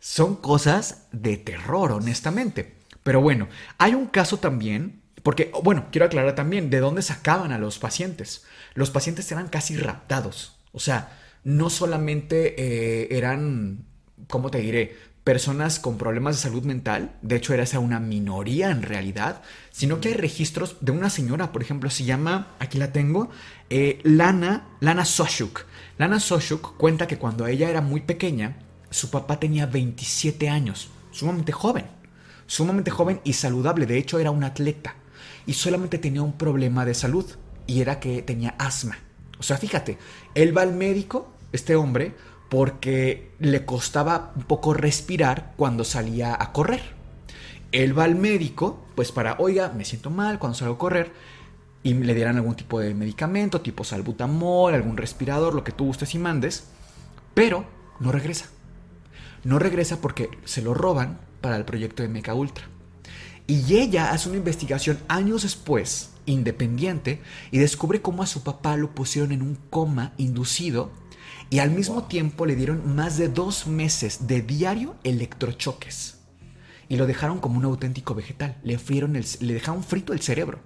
son 0.00 0.36
cosas 0.36 1.06
de 1.12 1.36
terror, 1.36 1.92
honestamente. 1.92 2.76
Pero 3.02 3.20
bueno, 3.20 3.48
hay 3.76 3.94
un 3.94 4.06
caso 4.06 4.38
también, 4.38 5.02
porque, 5.22 5.52
bueno, 5.62 5.88
quiero 5.92 6.06
aclarar 6.06 6.34
también 6.34 6.70
de 6.70 6.80
dónde 6.80 7.02
sacaban 7.02 7.52
a 7.52 7.58
los 7.58 7.78
pacientes. 7.78 8.46
Los 8.72 8.90
pacientes 8.90 9.30
eran 9.32 9.48
casi 9.48 9.76
raptados, 9.76 10.56
o 10.72 10.80
sea, 10.80 11.18
no 11.44 11.68
solamente 11.68 12.54
eh, 12.56 13.18
eran 13.18 13.91
¿cómo 14.32 14.50
te 14.50 14.62
diré? 14.62 14.96
Personas 15.24 15.78
con 15.78 15.98
problemas 15.98 16.36
de 16.36 16.42
salud 16.42 16.64
mental, 16.64 17.14
de 17.20 17.36
hecho 17.36 17.52
era 17.52 17.78
una 17.78 18.00
minoría 18.00 18.70
en 18.70 18.82
realidad, 18.82 19.42
sino 19.70 20.00
que 20.00 20.08
hay 20.08 20.14
registros 20.14 20.78
de 20.80 20.90
una 20.90 21.10
señora, 21.10 21.52
por 21.52 21.62
ejemplo, 21.62 21.90
se 21.90 22.04
llama, 22.04 22.48
aquí 22.58 22.78
la 22.78 22.92
tengo, 22.92 23.28
eh, 23.68 24.00
Lana, 24.04 24.68
Lana 24.80 25.04
Soshuk. 25.04 25.66
Lana 25.98 26.18
Soshuk 26.18 26.78
cuenta 26.78 27.06
que 27.06 27.18
cuando 27.18 27.46
ella 27.46 27.68
era 27.68 27.82
muy 27.82 28.00
pequeña, 28.00 28.56
su 28.88 29.10
papá 29.10 29.38
tenía 29.38 29.66
27 29.66 30.48
años, 30.48 30.88
sumamente 31.10 31.52
joven, 31.52 31.84
sumamente 32.46 32.90
joven 32.90 33.20
y 33.22 33.34
saludable, 33.34 33.84
de 33.84 33.98
hecho 33.98 34.18
era 34.18 34.30
un 34.30 34.44
atleta, 34.44 34.96
y 35.46 35.52
solamente 35.52 35.98
tenía 35.98 36.22
un 36.22 36.38
problema 36.38 36.86
de 36.86 36.94
salud, 36.94 37.26
y 37.66 37.82
era 37.82 38.00
que 38.00 38.22
tenía 38.22 38.54
asma. 38.58 38.96
O 39.38 39.42
sea, 39.42 39.58
fíjate, 39.58 39.98
él 40.34 40.56
va 40.56 40.62
al 40.62 40.72
médico, 40.72 41.34
este 41.52 41.76
hombre, 41.76 42.14
porque 42.52 43.30
le 43.38 43.64
costaba 43.64 44.30
un 44.36 44.42
poco 44.42 44.74
respirar 44.74 45.54
cuando 45.56 45.84
salía 45.84 46.36
a 46.38 46.52
correr. 46.52 46.82
Él 47.72 47.98
va 47.98 48.04
al 48.04 48.14
médico, 48.14 48.84
pues 48.94 49.10
para, 49.10 49.36
oiga, 49.38 49.72
me 49.74 49.86
siento 49.86 50.10
mal 50.10 50.38
cuando 50.38 50.58
salgo 50.58 50.74
a 50.74 50.78
correr, 50.78 51.12
y 51.82 51.94
le 51.94 52.12
dieran 52.12 52.36
algún 52.36 52.54
tipo 52.54 52.78
de 52.78 52.92
medicamento, 52.92 53.62
tipo 53.62 53.84
salbutamol, 53.84 54.74
algún 54.74 54.98
respirador, 54.98 55.54
lo 55.54 55.64
que 55.64 55.72
tú 55.72 55.86
gustes 55.86 56.14
y 56.14 56.18
mandes, 56.18 56.64
pero 57.32 57.64
no 58.00 58.12
regresa. 58.12 58.50
No 59.44 59.58
regresa 59.58 60.02
porque 60.02 60.28
se 60.44 60.60
lo 60.60 60.74
roban 60.74 61.20
para 61.40 61.56
el 61.56 61.64
proyecto 61.64 62.02
de 62.02 62.10
MK 62.10 62.34
Ultra. 62.34 62.66
Y 63.46 63.78
ella 63.78 64.10
hace 64.10 64.28
una 64.28 64.36
investigación 64.36 64.98
años 65.08 65.44
después, 65.44 66.10
independiente, 66.26 67.22
y 67.50 67.56
descubre 67.56 68.02
cómo 68.02 68.22
a 68.22 68.26
su 68.26 68.42
papá 68.42 68.76
lo 68.76 68.90
pusieron 68.90 69.32
en 69.32 69.40
un 69.40 69.56
coma 69.70 70.12
inducido 70.18 71.00
y 71.52 71.58
al 71.58 71.70
mismo 71.70 72.04
tiempo 72.04 72.46
le 72.46 72.56
dieron 72.56 72.96
más 72.96 73.18
de 73.18 73.28
dos 73.28 73.66
meses 73.66 74.26
de 74.26 74.40
diario 74.40 74.96
electrochoques. 75.04 76.16
Y 76.88 76.96
lo 76.96 77.06
dejaron 77.06 77.40
como 77.40 77.58
un 77.58 77.66
auténtico 77.66 78.14
vegetal. 78.14 78.56
Le, 78.62 78.78
frieron 78.78 79.16
el, 79.16 79.26
le 79.40 79.52
dejaron 79.52 79.84
frito 79.84 80.14
el 80.14 80.22
cerebro. 80.22 80.60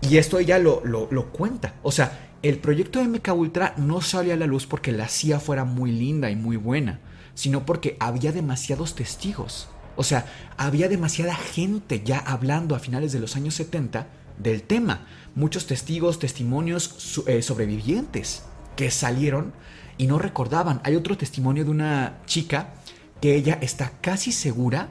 Y 0.00 0.16
esto 0.16 0.40
ella 0.40 0.58
lo, 0.58 0.82
lo, 0.84 1.30
cuenta. 1.30 1.76
O 1.84 1.92
sea, 1.92 2.32
el 2.42 2.58
proyecto 2.58 2.98
de 2.98 3.06
MK 3.06 3.28
Ultra 3.36 3.74
no 3.76 4.00
salió 4.00 4.34
a 4.34 4.36
la 4.36 4.48
luz 4.48 4.66
porque 4.66 4.90
la 4.90 5.06
CIA 5.06 5.38
fuera 5.38 5.64
muy 5.64 5.92
linda 5.92 6.28
y 6.28 6.34
muy 6.34 6.56
buena, 6.56 6.98
sino 7.34 7.64
porque 7.64 7.96
había 8.00 8.32
demasiados 8.32 8.96
testigos. 8.96 9.68
O 9.94 10.02
sea, 10.02 10.26
había 10.56 10.88
demasiada 10.88 11.36
gente 11.36 12.02
ya 12.04 12.18
hablando 12.18 12.74
a 12.74 12.80
finales 12.80 13.12
de 13.12 13.20
los 13.20 13.36
años 13.36 13.54
70 13.54 14.08
del 14.38 14.64
tema. 14.64 15.06
Muchos 15.36 15.68
testigos, 15.68 16.18
testimonios 16.18 17.22
eh, 17.28 17.42
sobrevivientes 17.42 18.42
que 18.74 18.90
salieron 18.90 19.52
y 19.98 20.06
no 20.06 20.18
recordaban. 20.18 20.80
Hay 20.84 20.96
otro 20.96 21.16
testimonio 21.16 21.64
de 21.64 21.70
una 21.70 22.18
chica 22.26 22.74
que 23.20 23.34
ella 23.34 23.58
está 23.60 23.92
casi 24.00 24.32
segura 24.32 24.90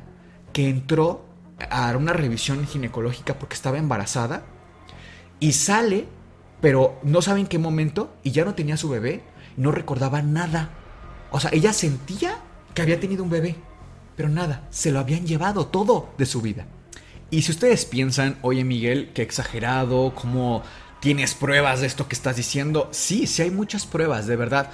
que 0.54 0.70
entró 0.70 1.26
a 1.70 1.96
una 1.98 2.14
revisión 2.14 2.66
ginecológica 2.66 3.38
porque 3.40 3.56
estaba 3.56 3.78
embarazada 3.78 4.44
y 5.40 5.54
sale, 5.54 6.08
pero 6.62 7.00
no 7.04 7.22
sabe 7.22 7.42
en 7.42 7.48
qué 7.48 7.60
momento 7.60 8.16
y 8.24 8.32
ya 8.32 8.46
no 8.46 8.56
tenía 8.56 8.78
su 8.78 8.90
bebé, 8.90 9.24
no 9.58 9.72
recordaba 9.72 10.22
nada. 10.22 10.70
O 11.32 11.40
sea, 11.40 11.52
ella 11.54 11.74
sentía 11.74 12.38
que 12.74 12.82
había 12.82 13.00
tenido 13.00 13.24
un 13.24 13.30
bebé, 13.30 13.56
pero 14.16 14.30
nada, 14.30 14.68
se 14.70 14.92
lo 14.92 15.00
habían 15.00 15.26
llevado 15.26 15.68
todo 15.68 16.14
de 16.18 16.26
su 16.26 16.42
vida. 16.42 16.66
Y 17.30 17.42
si 17.42 17.52
ustedes 17.52 17.86
piensan, 17.86 18.38
oye 18.42 18.64
Miguel, 18.64 19.12
qué 19.14 19.24
exagerado, 19.24 20.14
cómo 20.14 20.62
tienes 21.04 21.34
pruebas 21.34 21.82
de 21.82 21.88
esto 21.88 22.08
que 22.08 22.16
estás 22.16 22.38
diciendo, 22.38 22.88
sí, 22.92 23.28
sí 23.28 23.42
hay 23.42 23.52
muchas 23.52 23.86
pruebas, 23.86 24.26
de 24.26 24.38
verdad. 24.38 24.72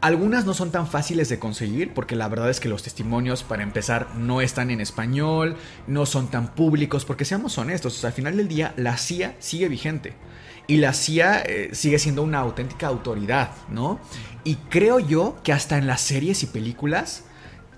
Algunas 0.00 0.44
no 0.44 0.52
son 0.52 0.72
tan 0.72 0.88
fáciles 0.88 1.28
de 1.28 1.38
conseguir 1.38 1.94
porque 1.94 2.16
la 2.16 2.26
verdad 2.26 2.50
es 2.50 2.58
que 2.58 2.68
los 2.68 2.82
testimonios, 2.82 3.44
para 3.44 3.62
empezar, 3.62 4.08
no 4.16 4.40
están 4.40 4.72
en 4.72 4.80
español, 4.80 5.56
no 5.86 6.04
son 6.04 6.32
tan 6.32 6.52
públicos, 6.52 7.04
porque 7.04 7.24
seamos 7.24 7.58
honestos, 7.58 8.04
al 8.04 8.12
final 8.12 8.36
del 8.36 8.48
día 8.48 8.74
la 8.76 8.96
CIA 8.96 9.36
sigue 9.38 9.68
vigente 9.68 10.14
y 10.66 10.78
la 10.78 10.92
CIA 10.92 11.42
eh, 11.42 11.70
sigue 11.74 12.00
siendo 12.00 12.24
una 12.24 12.40
auténtica 12.40 12.88
autoridad, 12.88 13.52
¿no? 13.68 14.00
Y 14.42 14.56
creo 14.56 14.98
yo 14.98 15.38
que 15.44 15.52
hasta 15.52 15.78
en 15.78 15.86
las 15.86 16.00
series 16.00 16.42
y 16.42 16.46
películas 16.46 17.22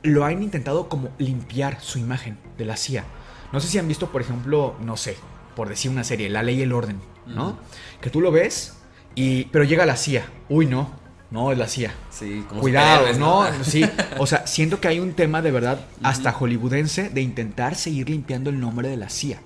lo 0.02 0.24
han 0.24 0.42
intentado 0.42 0.88
como 0.88 1.10
limpiar 1.18 1.82
su 1.82 1.98
imagen 1.98 2.38
de 2.56 2.64
la 2.64 2.78
CIA. 2.78 3.04
No 3.52 3.60
sé 3.60 3.68
si 3.68 3.78
han 3.78 3.88
visto, 3.88 4.10
por 4.10 4.22
ejemplo, 4.22 4.74
no 4.80 4.96
sé, 4.96 5.18
por 5.54 5.68
decir 5.68 5.90
una 5.90 6.04
serie, 6.04 6.30
La 6.30 6.42
Ley 6.42 6.60
y 6.60 6.62
el 6.62 6.72
Orden, 6.72 6.98
¿no? 7.34 7.58
Que 8.00 8.10
tú 8.10 8.20
lo 8.20 8.30
ves 8.30 8.76
y 9.14 9.44
pero 9.46 9.64
llega 9.64 9.86
la 9.86 9.96
CIA. 9.96 10.24
Uy, 10.48 10.66
no, 10.66 10.90
no, 11.30 11.52
es 11.52 11.58
la 11.58 11.68
CIA. 11.68 11.94
Sí, 12.10 12.44
como 12.48 12.60
Cuidado, 12.60 13.06
superhéroes, 13.06 13.18
¿no? 13.18 13.64
Sí, 13.64 13.84
o 14.18 14.26
sea, 14.26 14.46
siento 14.46 14.80
que 14.80 14.88
hay 14.88 14.98
un 15.00 15.12
tema 15.12 15.42
de 15.42 15.50
verdad 15.50 15.80
hasta 16.02 16.32
hollywoodense 16.32 17.10
de 17.10 17.20
intentar 17.20 17.74
seguir 17.76 18.10
limpiando 18.10 18.50
el 18.50 18.60
nombre 18.60 18.88
de 18.88 18.96
la 18.96 19.08
CIA. 19.08 19.40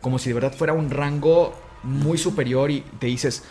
Como 0.00 0.18
si 0.18 0.28
de 0.30 0.34
verdad 0.34 0.52
fuera 0.52 0.72
un 0.72 0.90
rango 0.90 1.54
muy 1.82 2.18
superior 2.18 2.70
y 2.70 2.82
te 2.98 3.06
dices, 3.06 3.44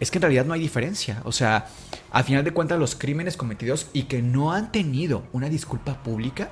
es 0.00 0.10
que 0.10 0.18
en 0.18 0.22
realidad 0.22 0.44
no 0.44 0.54
hay 0.54 0.60
diferencia. 0.60 1.22
O 1.24 1.32
sea, 1.32 1.68
al 2.10 2.24
final 2.24 2.42
de 2.42 2.52
cuentas 2.52 2.78
los 2.78 2.94
crímenes 2.94 3.36
cometidos 3.36 3.88
y 3.92 4.04
que 4.04 4.22
no 4.22 4.52
han 4.52 4.72
tenido 4.72 5.24
una 5.32 5.48
disculpa 5.48 6.02
pública, 6.02 6.50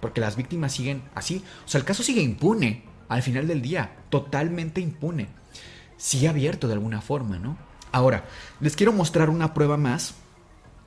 porque 0.00 0.20
las 0.20 0.36
víctimas 0.36 0.72
siguen 0.72 1.02
así. 1.14 1.42
O 1.64 1.68
sea, 1.68 1.78
el 1.78 1.84
caso 1.84 2.02
sigue 2.02 2.20
impune 2.20 2.84
al 3.08 3.22
final 3.22 3.48
del 3.48 3.62
día, 3.62 3.96
totalmente 4.10 4.80
impune. 4.80 5.28
Sigue 5.96 6.28
abierto 6.28 6.66
de 6.66 6.74
alguna 6.74 7.00
forma, 7.00 7.38
¿no? 7.38 7.56
Ahora, 7.92 8.24
les 8.60 8.76
quiero 8.76 8.92
mostrar 8.92 9.30
una 9.30 9.54
prueba 9.54 9.76
más 9.76 10.14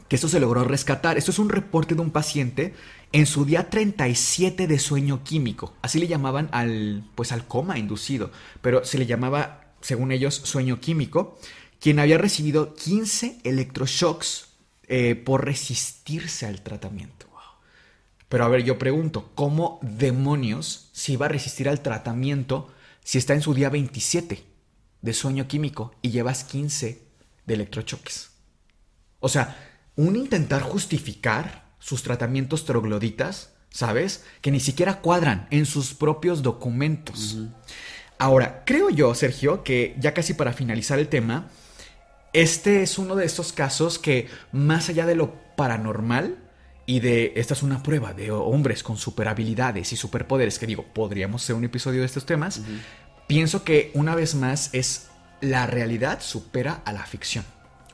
que 0.08 0.16
esto 0.16 0.28
se 0.28 0.40
logró 0.40 0.64
rescatar. 0.64 1.18
Esto 1.18 1.32
es 1.32 1.40
un 1.40 1.50
reporte 1.50 1.96
de 1.96 2.02
un 2.02 2.12
paciente 2.12 2.74
en 3.12 3.26
su 3.28 3.46
día 3.46 3.70
37 3.70 4.68
de 4.68 4.80
sueño 4.80 5.24
químico. 5.24 5.76
Así 5.84 6.00
le 6.00 6.08
llamaban 6.08 6.50
al, 6.52 7.04
pues 7.16 7.32
al 7.32 7.46
coma 7.46 7.78
inducido, 7.78 8.32
pero 8.62 8.84
se 8.84 8.98
le 8.98 9.06
llamaba, 9.06 9.74
según 9.82 10.12
ellos, 10.12 10.34
sueño 10.34 10.80
químico, 10.80 11.38
quien 11.80 12.00
había 12.00 12.18
recibido 12.18 12.74
15 12.74 13.40
electroshocks 13.44 14.50
eh, 14.88 15.16
por 15.16 15.46
resistirse 15.46 16.48
al 16.48 16.62
tratamiento. 16.62 17.28
Pero 18.30 18.46
a 18.46 18.48
ver, 18.48 18.64
yo 18.64 18.78
pregunto, 18.78 19.32
¿cómo 19.34 19.80
demonios 19.82 20.90
se 20.94 21.14
iba 21.14 21.26
a 21.26 21.30
resistir 21.30 21.68
al 21.68 21.82
tratamiento 21.82 22.70
si 23.04 23.18
está 23.18 23.34
en 23.34 23.42
su 23.42 23.56
día 23.56 23.70
27 23.70 24.49
de 25.02 25.14
sueño 25.14 25.48
químico 25.48 25.96
y 26.02 26.12
llevas 26.12 26.44
15 26.44 27.04
de 27.46 27.54
electrochoques? 27.54 28.32
O 29.20 29.30
sea, 29.30 29.58
un 29.96 30.16
intentar 30.16 30.62
justificar 30.62 31.74
sus 31.80 32.04
tratamientos 32.04 32.66
trogloditas, 32.66 33.54
¿sabes? 33.70 34.24
Que 34.42 34.52
ni 34.52 34.60
siquiera 34.60 35.02
cuadran 35.02 35.48
en 35.52 35.66
sus 35.66 35.94
propios 35.94 36.42
documentos. 36.42 37.38
Ahora, 38.18 38.64
creo 38.66 38.90
yo, 38.90 39.14
Sergio, 39.16 39.64
que 39.64 39.96
ya 40.00 40.14
casi 40.14 40.34
para 40.34 40.54
finalizar 40.54 41.00
el 41.00 41.08
tema, 41.08 41.50
este 42.34 42.84
es 42.84 42.98
uno 42.98 43.16
de 43.16 43.26
estos 43.26 43.54
casos 43.54 43.98
que, 43.98 44.28
más 44.52 44.90
allá 44.90 45.06
de 45.06 45.16
lo 45.16 45.34
paranormal 45.56 46.38
y 46.86 47.00
de 47.00 47.34
esta 47.36 47.54
es 47.54 47.64
una 47.64 47.84
prueba 47.84 48.14
de 48.14 48.32
hombres 48.32 48.84
con 48.84 48.98
superhabilidades 48.98 49.94
y 49.94 49.96
superpoderes, 49.96 50.60
que 50.60 50.66
digo, 50.66 50.86
podríamos 50.94 51.44
hacer 51.44 51.56
un 51.56 51.64
episodio 51.64 52.02
de 52.02 52.06
estos 52.06 52.26
temas, 52.26 52.62
pienso 53.30 53.64
que 53.64 53.92
una 53.94 54.16
vez 54.16 54.34
más 54.34 54.72
es 54.74 55.12
la 55.40 55.68
realidad 55.68 56.20
supera 56.20 56.82
a 56.84 56.92
la 56.92 57.06
ficción, 57.06 57.46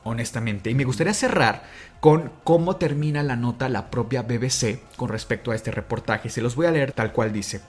honestamente. 0.02 0.70
Y 0.70 0.74
me 0.74 0.86
gustaría 0.86 1.12
cerrar 1.12 1.62
con 2.00 2.32
cómo 2.42 2.76
termina 2.76 3.22
la 3.22 3.36
nota 3.36 3.68
la 3.68 3.90
propia 3.90 4.22
BBC 4.22 4.80
con 4.96 5.10
respecto 5.10 5.50
a 5.50 5.54
este 5.54 5.70
reportaje. 5.70 6.30
Se 6.30 6.40
los 6.40 6.56
voy 6.56 6.64
a 6.64 6.70
leer 6.70 6.92
tal 6.92 7.12
cual 7.12 7.34
dice. 7.34 7.60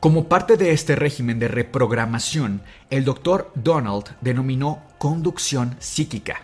Como 0.00 0.28
parte 0.28 0.56
de 0.56 0.72
este 0.72 0.96
régimen 0.96 1.38
de 1.38 1.46
reprogramación, 1.46 2.60
el 2.90 3.04
doctor 3.04 3.52
Donald 3.54 4.16
denominó 4.20 4.82
conducción 4.98 5.76
psíquica. 5.78 6.40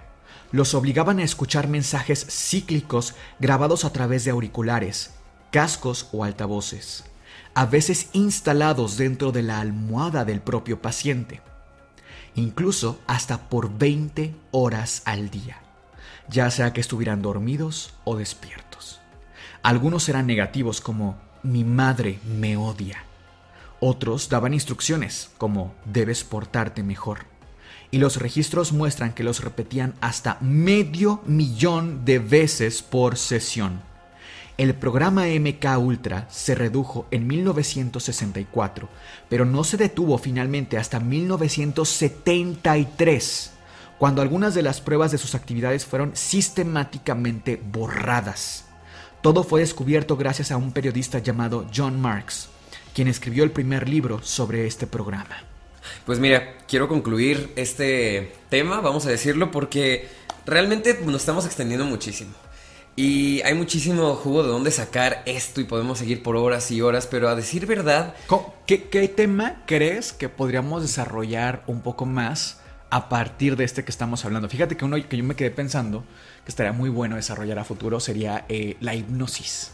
Los 0.52 0.74
obligaban 0.74 1.18
a 1.18 1.24
escuchar 1.24 1.66
mensajes 1.66 2.24
cíclicos 2.30 3.16
grabados 3.40 3.84
a 3.84 3.92
través 3.92 4.24
de 4.24 4.30
auriculares, 4.30 5.10
cascos 5.50 6.08
o 6.12 6.22
altavoces, 6.22 7.04
a 7.54 7.66
veces 7.66 8.08
instalados 8.12 8.96
dentro 8.96 9.32
de 9.32 9.42
la 9.42 9.60
almohada 9.60 10.24
del 10.24 10.40
propio 10.40 10.80
paciente, 10.80 11.40
incluso 12.34 12.98
hasta 13.06 13.48
por 13.48 13.76
20 13.76 14.34
horas 14.52 15.02
al 15.04 15.30
día, 15.30 15.60
ya 16.28 16.50
sea 16.50 16.72
que 16.72 16.80
estuvieran 16.80 17.22
dormidos 17.22 17.94
o 18.04 18.16
despiertos. 18.16 19.00
Algunos 19.62 20.08
eran 20.08 20.26
negativos 20.26 20.80
como 20.80 21.16
mi 21.42 21.64
madre 21.64 22.18
me 22.24 22.56
odia. 22.56 23.04
Otros 23.80 24.28
daban 24.28 24.54
instrucciones 24.54 25.30
como 25.38 25.74
debes 25.84 26.24
portarte 26.24 26.82
mejor. 26.82 27.26
Y 27.90 27.98
los 27.98 28.16
registros 28.16 28.72
muestran 28.72 29.12
que 29.12 29.24
los 29.24 29.44
repetían 29.44 29.94
hasta 30.00 30.38
medio 30.40 31.20
millón 31.26 32.04
de 32.04 32.18
veces 32.18 32.80
por 32.80 33.18
sesión. 33.18 33.82
El 34.58 34.74
programa 34.74 35.24
MK 35.26 35.78
Ultra 35.78 36.26
se 36.30 36.54
redujo 36.54 37.06
en 37.10 37.26
1964, 37.26 38.88
pero 39.30 39.46
no 39.46 39.64
se 39.64 39.78
detuvo 39.78 40.18
finalmente 40.18 40.76
hasta 40.76 41.00
1973, 41.00 43.50
cuando 43.98 44.20
algunas 44.20 44.54
de 44.54 44.62
las 44.62 44.82
pruebas 44.82 45.10
de 45.10 45.18
sus 45.18 45.34
actividades 45.34 45.86
fueron 45.86 46.14
sistemáticamente 46.14 47.60
borradas. 47.72 48.66
Todo 49.22 49.42
fue 49.42 49.60
descubierto 49.60 50.16
gracias 50.16 50.50
a 50.50 50.58
un 50.58 50.72
periodista 50.72 51.20
llamado 51.20 51.66
John 51.74 51.98
Marks, 51.98 52.50
quien 52.94 53.08
escribió 53.08 53.44
el 53.44 53.52
primer 53.52 53.88
libro 53.88 54.20
sobre 54.22 54.66
este 54.66 54.86
programa. 54.86 55.44
Pues 56.04 56.18
mira, 56.18 56.58
quiero 56.68 56.88
concluir 56.88 57.52
este 57.56 58.34
tema, 58.50 58.80
vamos 58.80 59.06
a 59.06 59.10
decirlo, 59.10 59.50
porque 59.50 60.08
realmente 60.44 61.00
nos 61.04 61.22
estamos 61.22 61.46
extendiendo 61.46 61.86
muchísimo. 61.86 62.32
Y 62.94 63.40
hay 63.42 63.54
muchísimo 63.54 64.14
jugo 64.16 64.42
de 64.42 64.50
dónde 64.50 64.70
sacar 64.70 65.22
esto 65.24 65.60
y 65.60 65.64
podemos 65.64 65.98
seguir 65.98 66.22
por 66.22 66.36
horas 66.36 66.70
y 66.70 66.82
horas, 66.82 67.06
pero 67.06 67.28
a 67.28 67.34
decir 67.34 67.66
verdad, 67.66 68.14
¿Qué, 68.66 68.84
qué 68.84 69.08
tema 69.08 69.62
crees 69.66 70.12
que 70.12 70.28
podríamos 70.28 70.82
desarrollar 70.82 71.64
un 71.66 71.80
poco 71.80 72.04
más 72.04 72.60
a 72.90 73.08
partir 73.08 73.56
de 73.56 73.64
este 73.64 73.84
que 73.84 73.90
estamos 73.90 74.24
hablando? 74.24 74.48
Fíjate 74.48 74.76
que 74.76 74.84
uno 74.84 74.96
que 75.08 75.16
yo 75.16 75.24
me 75.24 75.34
quedé 75.34 75.50
pensando 75.50 76.04
que 76.44 76.50
estaría 76.50 76.72
muy 76.72 76.90
bueno 76.90 77.16
desarrollar 77.16 77.58
a 77.58 77.64
futuro 77.64 78.00
sería 78.00 78.44
eh, 78.48 78.76
la 78.80 78.94
hipnosis. 78.94 79.72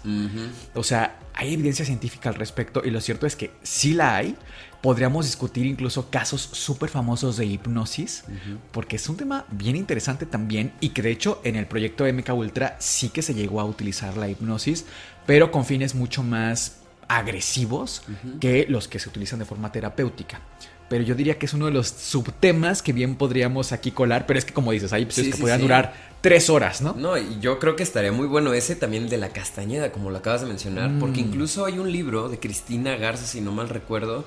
O 0.75 0.85
sea, 0.85 1.19
hay 1.35 1.55
evidencia 1.55 1.85
científica 1.85 2.29
al 2.29 2.37
respecto 2.37 2.83
y 2.85 2.91
lo 2.91 3.01
cierto 3.01 3.27
es 3.27 3.37
que 3.37 3.51
sí 3.63 3.95
la 3.95 4.17
hay. 4.17 4.37
Podríamos 4.81 5.27
discutir 5.27 5.67
incluso 5.67 6.09
casos 6.09 6.41
súper 6.41 6.89
famosos 6.89 7.37
de 7.37 7.47
hipnosis, 7.47 8.25
porque 8.71 8.97
es 8.97 9.09
un 9.09 9.17
tema 9.17 9.45
bien 9.51 9.75
interesante 9.75 10.25
también 10.25 10.73
y 10.81 10.91
que 10.91 11.03
de 11.03 11.11
hecho 11.11 11.41
en 11.43 11.57
el 11.57 11.67
proyecto 11.67 12.05
MK 12.05 12.33
Ultra 12.35 12.77
sí 12.79 13.09
que 13.09 13.23
se 13.23 13.35
llegó 13.35 13.61
a 13.61 13.65
utilizar 13.65 14.17
la 14.17 14.29
hipnosis, 14.29 14.85
pero 15.27 15.51
con 15.51 15.65
fines 15.65 15.95
mucho 15.95 16.23
más 16.23 16.79
agresivos 17.09 18.03
que 18.41 18.67
los 18.69 18.87
que 18.87 18.99
se 18.99 19.09
utilizan 19.09 19.41
de 19.41 19.47
forma 19.47 19.73
terapéutica. 19.73 20.41
Pero 20.89 21.05
yo 21.05 21.15
diría 21.15 21.39
que 21.39 21.47
es 21.47 21.53
uno 21.53 21.67
de 21.67 21.73
los 21.73 21.89
subtemas 21.89 22.83
que 22.83 22.93
bien 22.93 23.17
podríamos 23.17 23.73
aquí 23.73 23.91
colar, 23.91 24.27
pero 24.27 24.39
es 24.39 24.45
que 24.45 24.55
como 24.55 24.73
dices, 24.73 24.93
hay 24.93 25.03
episodios 25.03 25.35
que 25.35 25.41
podrían 25.41 25.61
durar 25.61 25.95
tres 26.21 26.51
horas, 26.51 26.81
¿no? 26.81 26.95
No, 26.95 27.17
y 27.17 27.39
yo 27.41 27.59
creo 27.59 27.77
que 27.77 27.83
estaría 27.83 28.11
muy 28.11 28.27
bueno 28.27 28.53
ese 28.53 28.75
también 28.75 29.09
de 29.09 29.19
la 29.19 29.29
castañeda, 29.29 29.93
como 29.93 30.11
lo 30.11 30.19
acabas 30.19 30.41
de 30.41 30.47
mencionar, 30.47 30.91
porque 30.99 31.23
mm. 31.23 31.27
incluso 31.27 31.65
hay 31.65 31.79
un 31.79 31.93
libro 31.93 32.29
de 32.29 32.39
Cristina 32.39 32.97
Garza, 32.97 33.27
si 33.27 33.41
no 33.41 33.53
mal 33.53 33.69
recuerdo. 33.69 34.25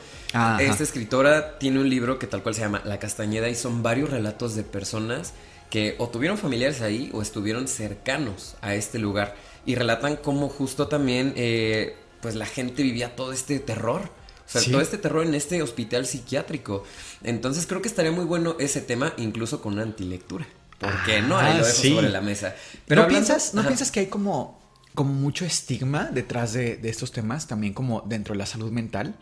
Esta 0.59 0.83
escritora 0.83 1.57
tiene 1.57 1.79
un 1.79 1.89
libro 1.89 2.19
que 2.19 2.27
tal 2.27 2.43
cual 2.43 2.55
se 2.55 2.61
llama 2.61 2.81
La 2.85 2.99
castañeda 2.99 3.49
y 3.49 3.55
son 3.55 3.83
varios 3.83 4.09
relatos 4.09 4.55
de 4.55 4.63
personas 4.63 5.33
que 5.69 5.95
o 5.97 6.09
tuvieron 6.09 6.37
familiares 6.37 6.81
ahí 6.81 7.09
o 7.13 7.21
estuvieron 7.21 7.67
cercanos 7.67 8.55
a 8.61 8.75
este 8.75 8.99
lugar 8.99 9.35
y 9.65 9.75
relatan 9.75 10.17
cómo 10.17 10.49
justo 10.49 10.87
también 10.87 11.33
eh, 11.37 11.95
pues 12.21 12.35
la 12.35 12.45
gente 12.45 12.83
vivía 12.83 13.15
todo 13.15 13.31
este 13.33 13.59
terror. 13.59 14.09
O 14.53 14.59
sea, 14.59 14.71
todo 14.71 14.81
este 14.81 14.97
terror 14.97 15.25
en 15.25 15.33
este 15.33 15.61
hospital 15.61 16.05
psiquiátrico. 16.05 16.83
Entonces 17.23 17.65
creo 17.65 17.81
que 17.81 17.87
estaría 17.87 18.11
muy 18.11 18.25
bueno 18.25 18.55
ese 18.59 18.81
tema, 18.81 19.13
incluso 19.17 19.61
con 19.61 19.73
una 19.73 19.83
antilectura. 19.83 20.45
¿Por 20.77 21.03
qué 21.03 21.21
no? 21.21 21.37
Ahí 21.37 21.57
lo 21.57 21.65
dejo 21.65 21.77
sobre 21.77 22.09
la 22.09 22.21
mesa. 22.21 22.55
Pero 22.87 23.03
¿No, 23.03 23.07
piensas, 23.07 23.53
¿no 23.53 23.63
piensas 23.63 23.91
que 23.91 24.01
hay 24.01 24.07
como, 24.07 24.59
como 24.95 25.13
mucho 25.13 25.45
estigma 25.45 26.05
detrás 26.05 26.53
de, 26.53 26.77
de, 26.77 26.89
estos 26.89 27.11
temas, 27.11 27.47
también 27.47 27.73
como 27.73 28.01
dentro 28.01 28.33
de 28.33 28.39
la 28.39 28.45
salud 28.45 28.71
mental? 28.71 29.15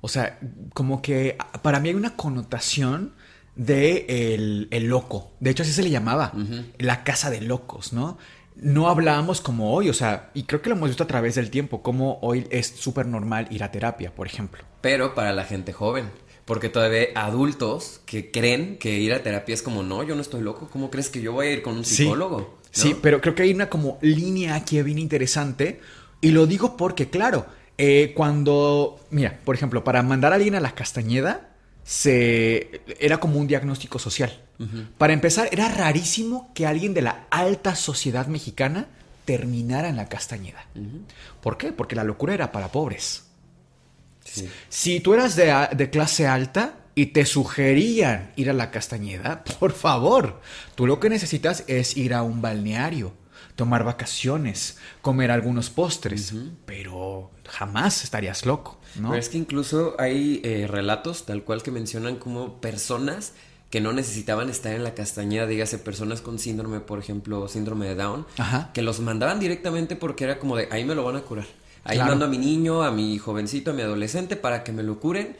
O 0.00 0.08
sea, 0.08 0.38
como 0.74 1.00
que 1.00 1.38
para 1.62 1.80
mí 1.80 1.88
hay 1.88 1.94
una 1.94 2.16
connotación 2.16 3.14
de 3.56 4.34
el, 4.34 4.68
el 4.70 4.84
loco. 4.84 5.32
De 5.40 5.50
hecho, 5.50 5.62
así 5.62 5.72
se 5.72 5.82
le 5.82 5.90
llamaba, 5.90 6.32
la 6.78 7.02
casa 7.02 7.30
de 7.30 7.40
locos, 7.40 7.92
¿no? 7.92 8.18
No 8.56 8.88
hablábamos 8.88 9.40
como 9.40 9.74
hoy, 9.74 9.90
o 9.90 9.94
sea, 9.94 10.30
y 10.34 10.44
creo 10.44 10.62
que 10.62 10.70
lo 10.70 10.76
hemos 10.76 10.88
visto 10.88 11.04
a 11.04 11.06
través 11.06 11.34
del 11.34 11.50
tiempo, 11.50 11.82
como 11.82 12.18
hoy 12.22 12.46
es 12.50 12.66
súper 12.66 13.06
normal 13.06 13.46
ir 13.50 13.62
a 13.62 13.70
terapia, 13.70 14.14
por 14.14 14.26
ejemplo. 14.26 14.64
Pero 14.80 15.14
para 15.14 15.32
la 15.32 15.44
gente 15.44 15.72
joven. 15.72 16.10
Porque 16.46 16.68
todavía 16.68 17.00
hay 17.00 17.08
adultos 17.16 18.00
que 18.06 18.30
creen 18.30 18.78
que 18.78 18.98
ir 18.98 19.12
a 19.12 19.22
terapia 19.22 19.52
es 19.52 19.62
como, 19.62 19.82
no, 19.82 20.04
yo 20.04 20.14
no 20.14 20.22
estoy 20.22 20.42
loco, 20.42 20.68
¿cómo 20.72 20.90
crees 20.90 21.08
que 21.08 21.20
yo 21.20 21.32
voy 21.32 21.48
a 21.48 21.52
ir 21.52 21.62
con 21.62 21.76
un 21.76 21.84
psicólogo? 21.84 22.58
Sí, 22.70 22.96
pero 23.02 23.20
creo 23.20 23.34
que 23.34 23.42
hay 23.42 23.52
una 23.52 23.68
como 23.68 23.98
línea 24.00 24.54
aquí 24.54 24.80
bien 24.82 24.98
interesante. 24.98 25.80
Y 26.20 26.30
lo 26.30 26.46
digo 26.46 26.76
porque, 26.76 27.10
claro, 27.10 27.46
eh, 27.78 28.12
cuando, 28.14 29.00
mira, 29.10 29.40
por 29.44 29.54
ejemplo, 29.54 29.82
para 29.82 30.02
mandar 30.02 30.32
a 30.32 30.36
alguien 30.36 30.54
a 30.54 30.60
la 30.60 30.72
Castañeda, 30.72 31.50
se 31.82 32.82
era 33.00 33.18
como 33.18 33.38
un 33.38 33.46
diagnóstico 33.46 33.98
social. 33.98 34.45
Para 34.96 35.12
empezar, 35.12 35.48
era 35.52 35.68
rarísimo 35.68 36.50
que 36.54 36.66
alguien 36.66 36.94
de 36.94 37.02
la 37.02 37.26
alta 37.30 37.74
sociedad 37.74 38.26
mexicana 38.26 38.86
terminara 39.24 39.88
en 39.88 39.96
la 39.96 40.08
Castañeda. 40.08 40.66
¿Por 41.42 41.58
qué? 41.58 41.72
Porque 41.72 41.96
la 41.96 42.04
locura 42.04 42.34
era 42.34 42.52
para 42.52 42.72
pobres. 42.72 43.24
Si 44.68 45.00
tú 45.00 45.14
eras 45.14 45.36
de, 45.36 45.68
de 45.76 45.90
clase 45.90 46.26
alta 46.26 46.76
y 46.94 47.06
te 47.06 47.26
sugerían 47.26 48.32
ir 48.36 48.50
a 48.50 48.54
la 48.54 48.70
Castañeda, 48.70 49.44
por 49.60 49.72
favor, 49.72 50.40
tú 50.74 50.86
lo 50.86 51.00
que 51.00 51.10
necesitas 51.10 51.64
es 51.66 51.96
ir 51.96 52.14
a 52.14 52.22
un 52.22 52.40
balneario 52.40 53.12
tomar 53.56 53.84
vacaciones, 53.84 54.76
comer 55.00 55.30
algunos 55.30 55.70
postres, 55.70 56.34
pero 56.66 57.30
jamás 57.48 58.04
estarías 58.04 58.44
loco, 58.44 58.78
¿no? 58.96 59.08
Pero 59.08 59.20
es 59.20 59.30
que 59.30 59.38
incluso 59.38 59.96
hay 59.98 60.42
eh, 60.44 60.66
relatos 60.68 61.24
tal 61.24 61.42
cual 61.42 61.62
que 61.62 61.70
mencionan 61.70 62.16
como 62.16 62.60
personas 62.60 63.32
que 63.70 63.80
no 63.80 63.92
necesitaban 63.92 64.48
estar 64.48 64.72
en 64.72 64.84
la 64.84 64.94
castañeda, 64.94 65.46
dígase 65.46 65.78
personas 65.78 66.20
con 66.20 66.38
síndrome, 66.38 66.80
por 66.80 66.98
ejemplo, 66.98 67.48
síndrome 67.48 67.86
de 67.86 67.94
Down, 67.96 68.26
que 68.72 68.82
los 68.82 69.00
mandaban 69.00 69.40
directamente 69.40 69.96
porque 69.96 70.24
era 70.24 70.38
como 70.38 70.56
de 70.56 70.68
ahí 70.70 70.84
me 70.84 70.94
lo 70.94 71.04
van 71.04 71.16
a 71.16 71.22
curar. 71.22 71.46
Ahí 71.84 71.98
mando 71.98 72.24
a 72.24 72.28
mi 72.28 72.38
niño, 72.38 72.82
a 72.82 72.90
mi 72.90 73.16
jovencito, 73.18 73.70
a 73.70 73.74
mi 73.74 73.82
adolescente 73.82 74.34
para 74.36 74.64
que 74.64 74.72
me 74.72 74.82
lo 74.82 74.98
curen 74.98 75.36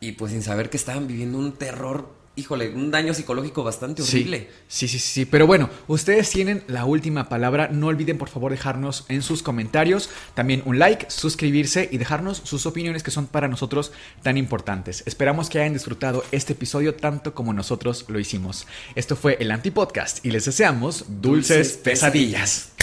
y 0.00 0.12
pues 0.12 0.32
sin 0.32 0.42
saber 0.42 0.68
que 0.70 0.76
estaban 0.76 1.06
viviendo 1.06 1.38
un 1.38 1.52
terror 1.52 2.12
híjole, 2.36 2.70
un 2.70 2.90
daño 2.90 3.14
psicológico 3.14 3.62
bastante 3.62 4.02
horrible. 4.02 4.48
Sí, 4.68 4.88
sí, 4.88 4.98
sí, 4.98 5.12
sí, 5.12 5.24
Pero 5.24 5.46
bueno, 5.46 5.70
ustedes 5.86 6.30
tienen 6.30 6.64
la 6.66 6.84
última 6.84 7.28
palabra. 7.28 7.68
No 7.68 7.86
olviden, 7.86 8.18
por 8.18 8.28
favor, 8.28 8.50
dejarnos 8.50 9.04
en 9.08 9.22
sus 9.22 9.42
comentarios 9.42 10.10
también 10.34 10.62
un 10.64 10.78
like, 10.78 11.06
suscribirse 11.10 11.88
y 11.90 11.98
dejarnos 11.98 12.38
sus 12.44 12.66
opiniones 12.66 13.02
que 13.02 13.10
son 13.10 13.26
para 13.26 13.48
nosotros 13.48 13.92
tan 14.22 14.36
importantes. 14.36 15.02
Esperamos 15.06 15.48
que 15.48 15.60
hayan 15.60 15.72
disfrutado 15.72 16.24
este 16.32 16.54
episodio 16.54 16.94
tanto 16.94 17.34
como 17.34 17.52
nosotros 17.52 18.04
lo 18.08 18.18
hicimos. 18.18 18.66
Esto 18.94 19.16
fue 19.16 19.36
el 19.40 19.50
Antipodcast 19.50 20.24
y 20.24 20.30
les 20.30 20.44
deseamos 20.44 21.04
dulces, 21.08 21.74
pesadillas. 21.74 22.73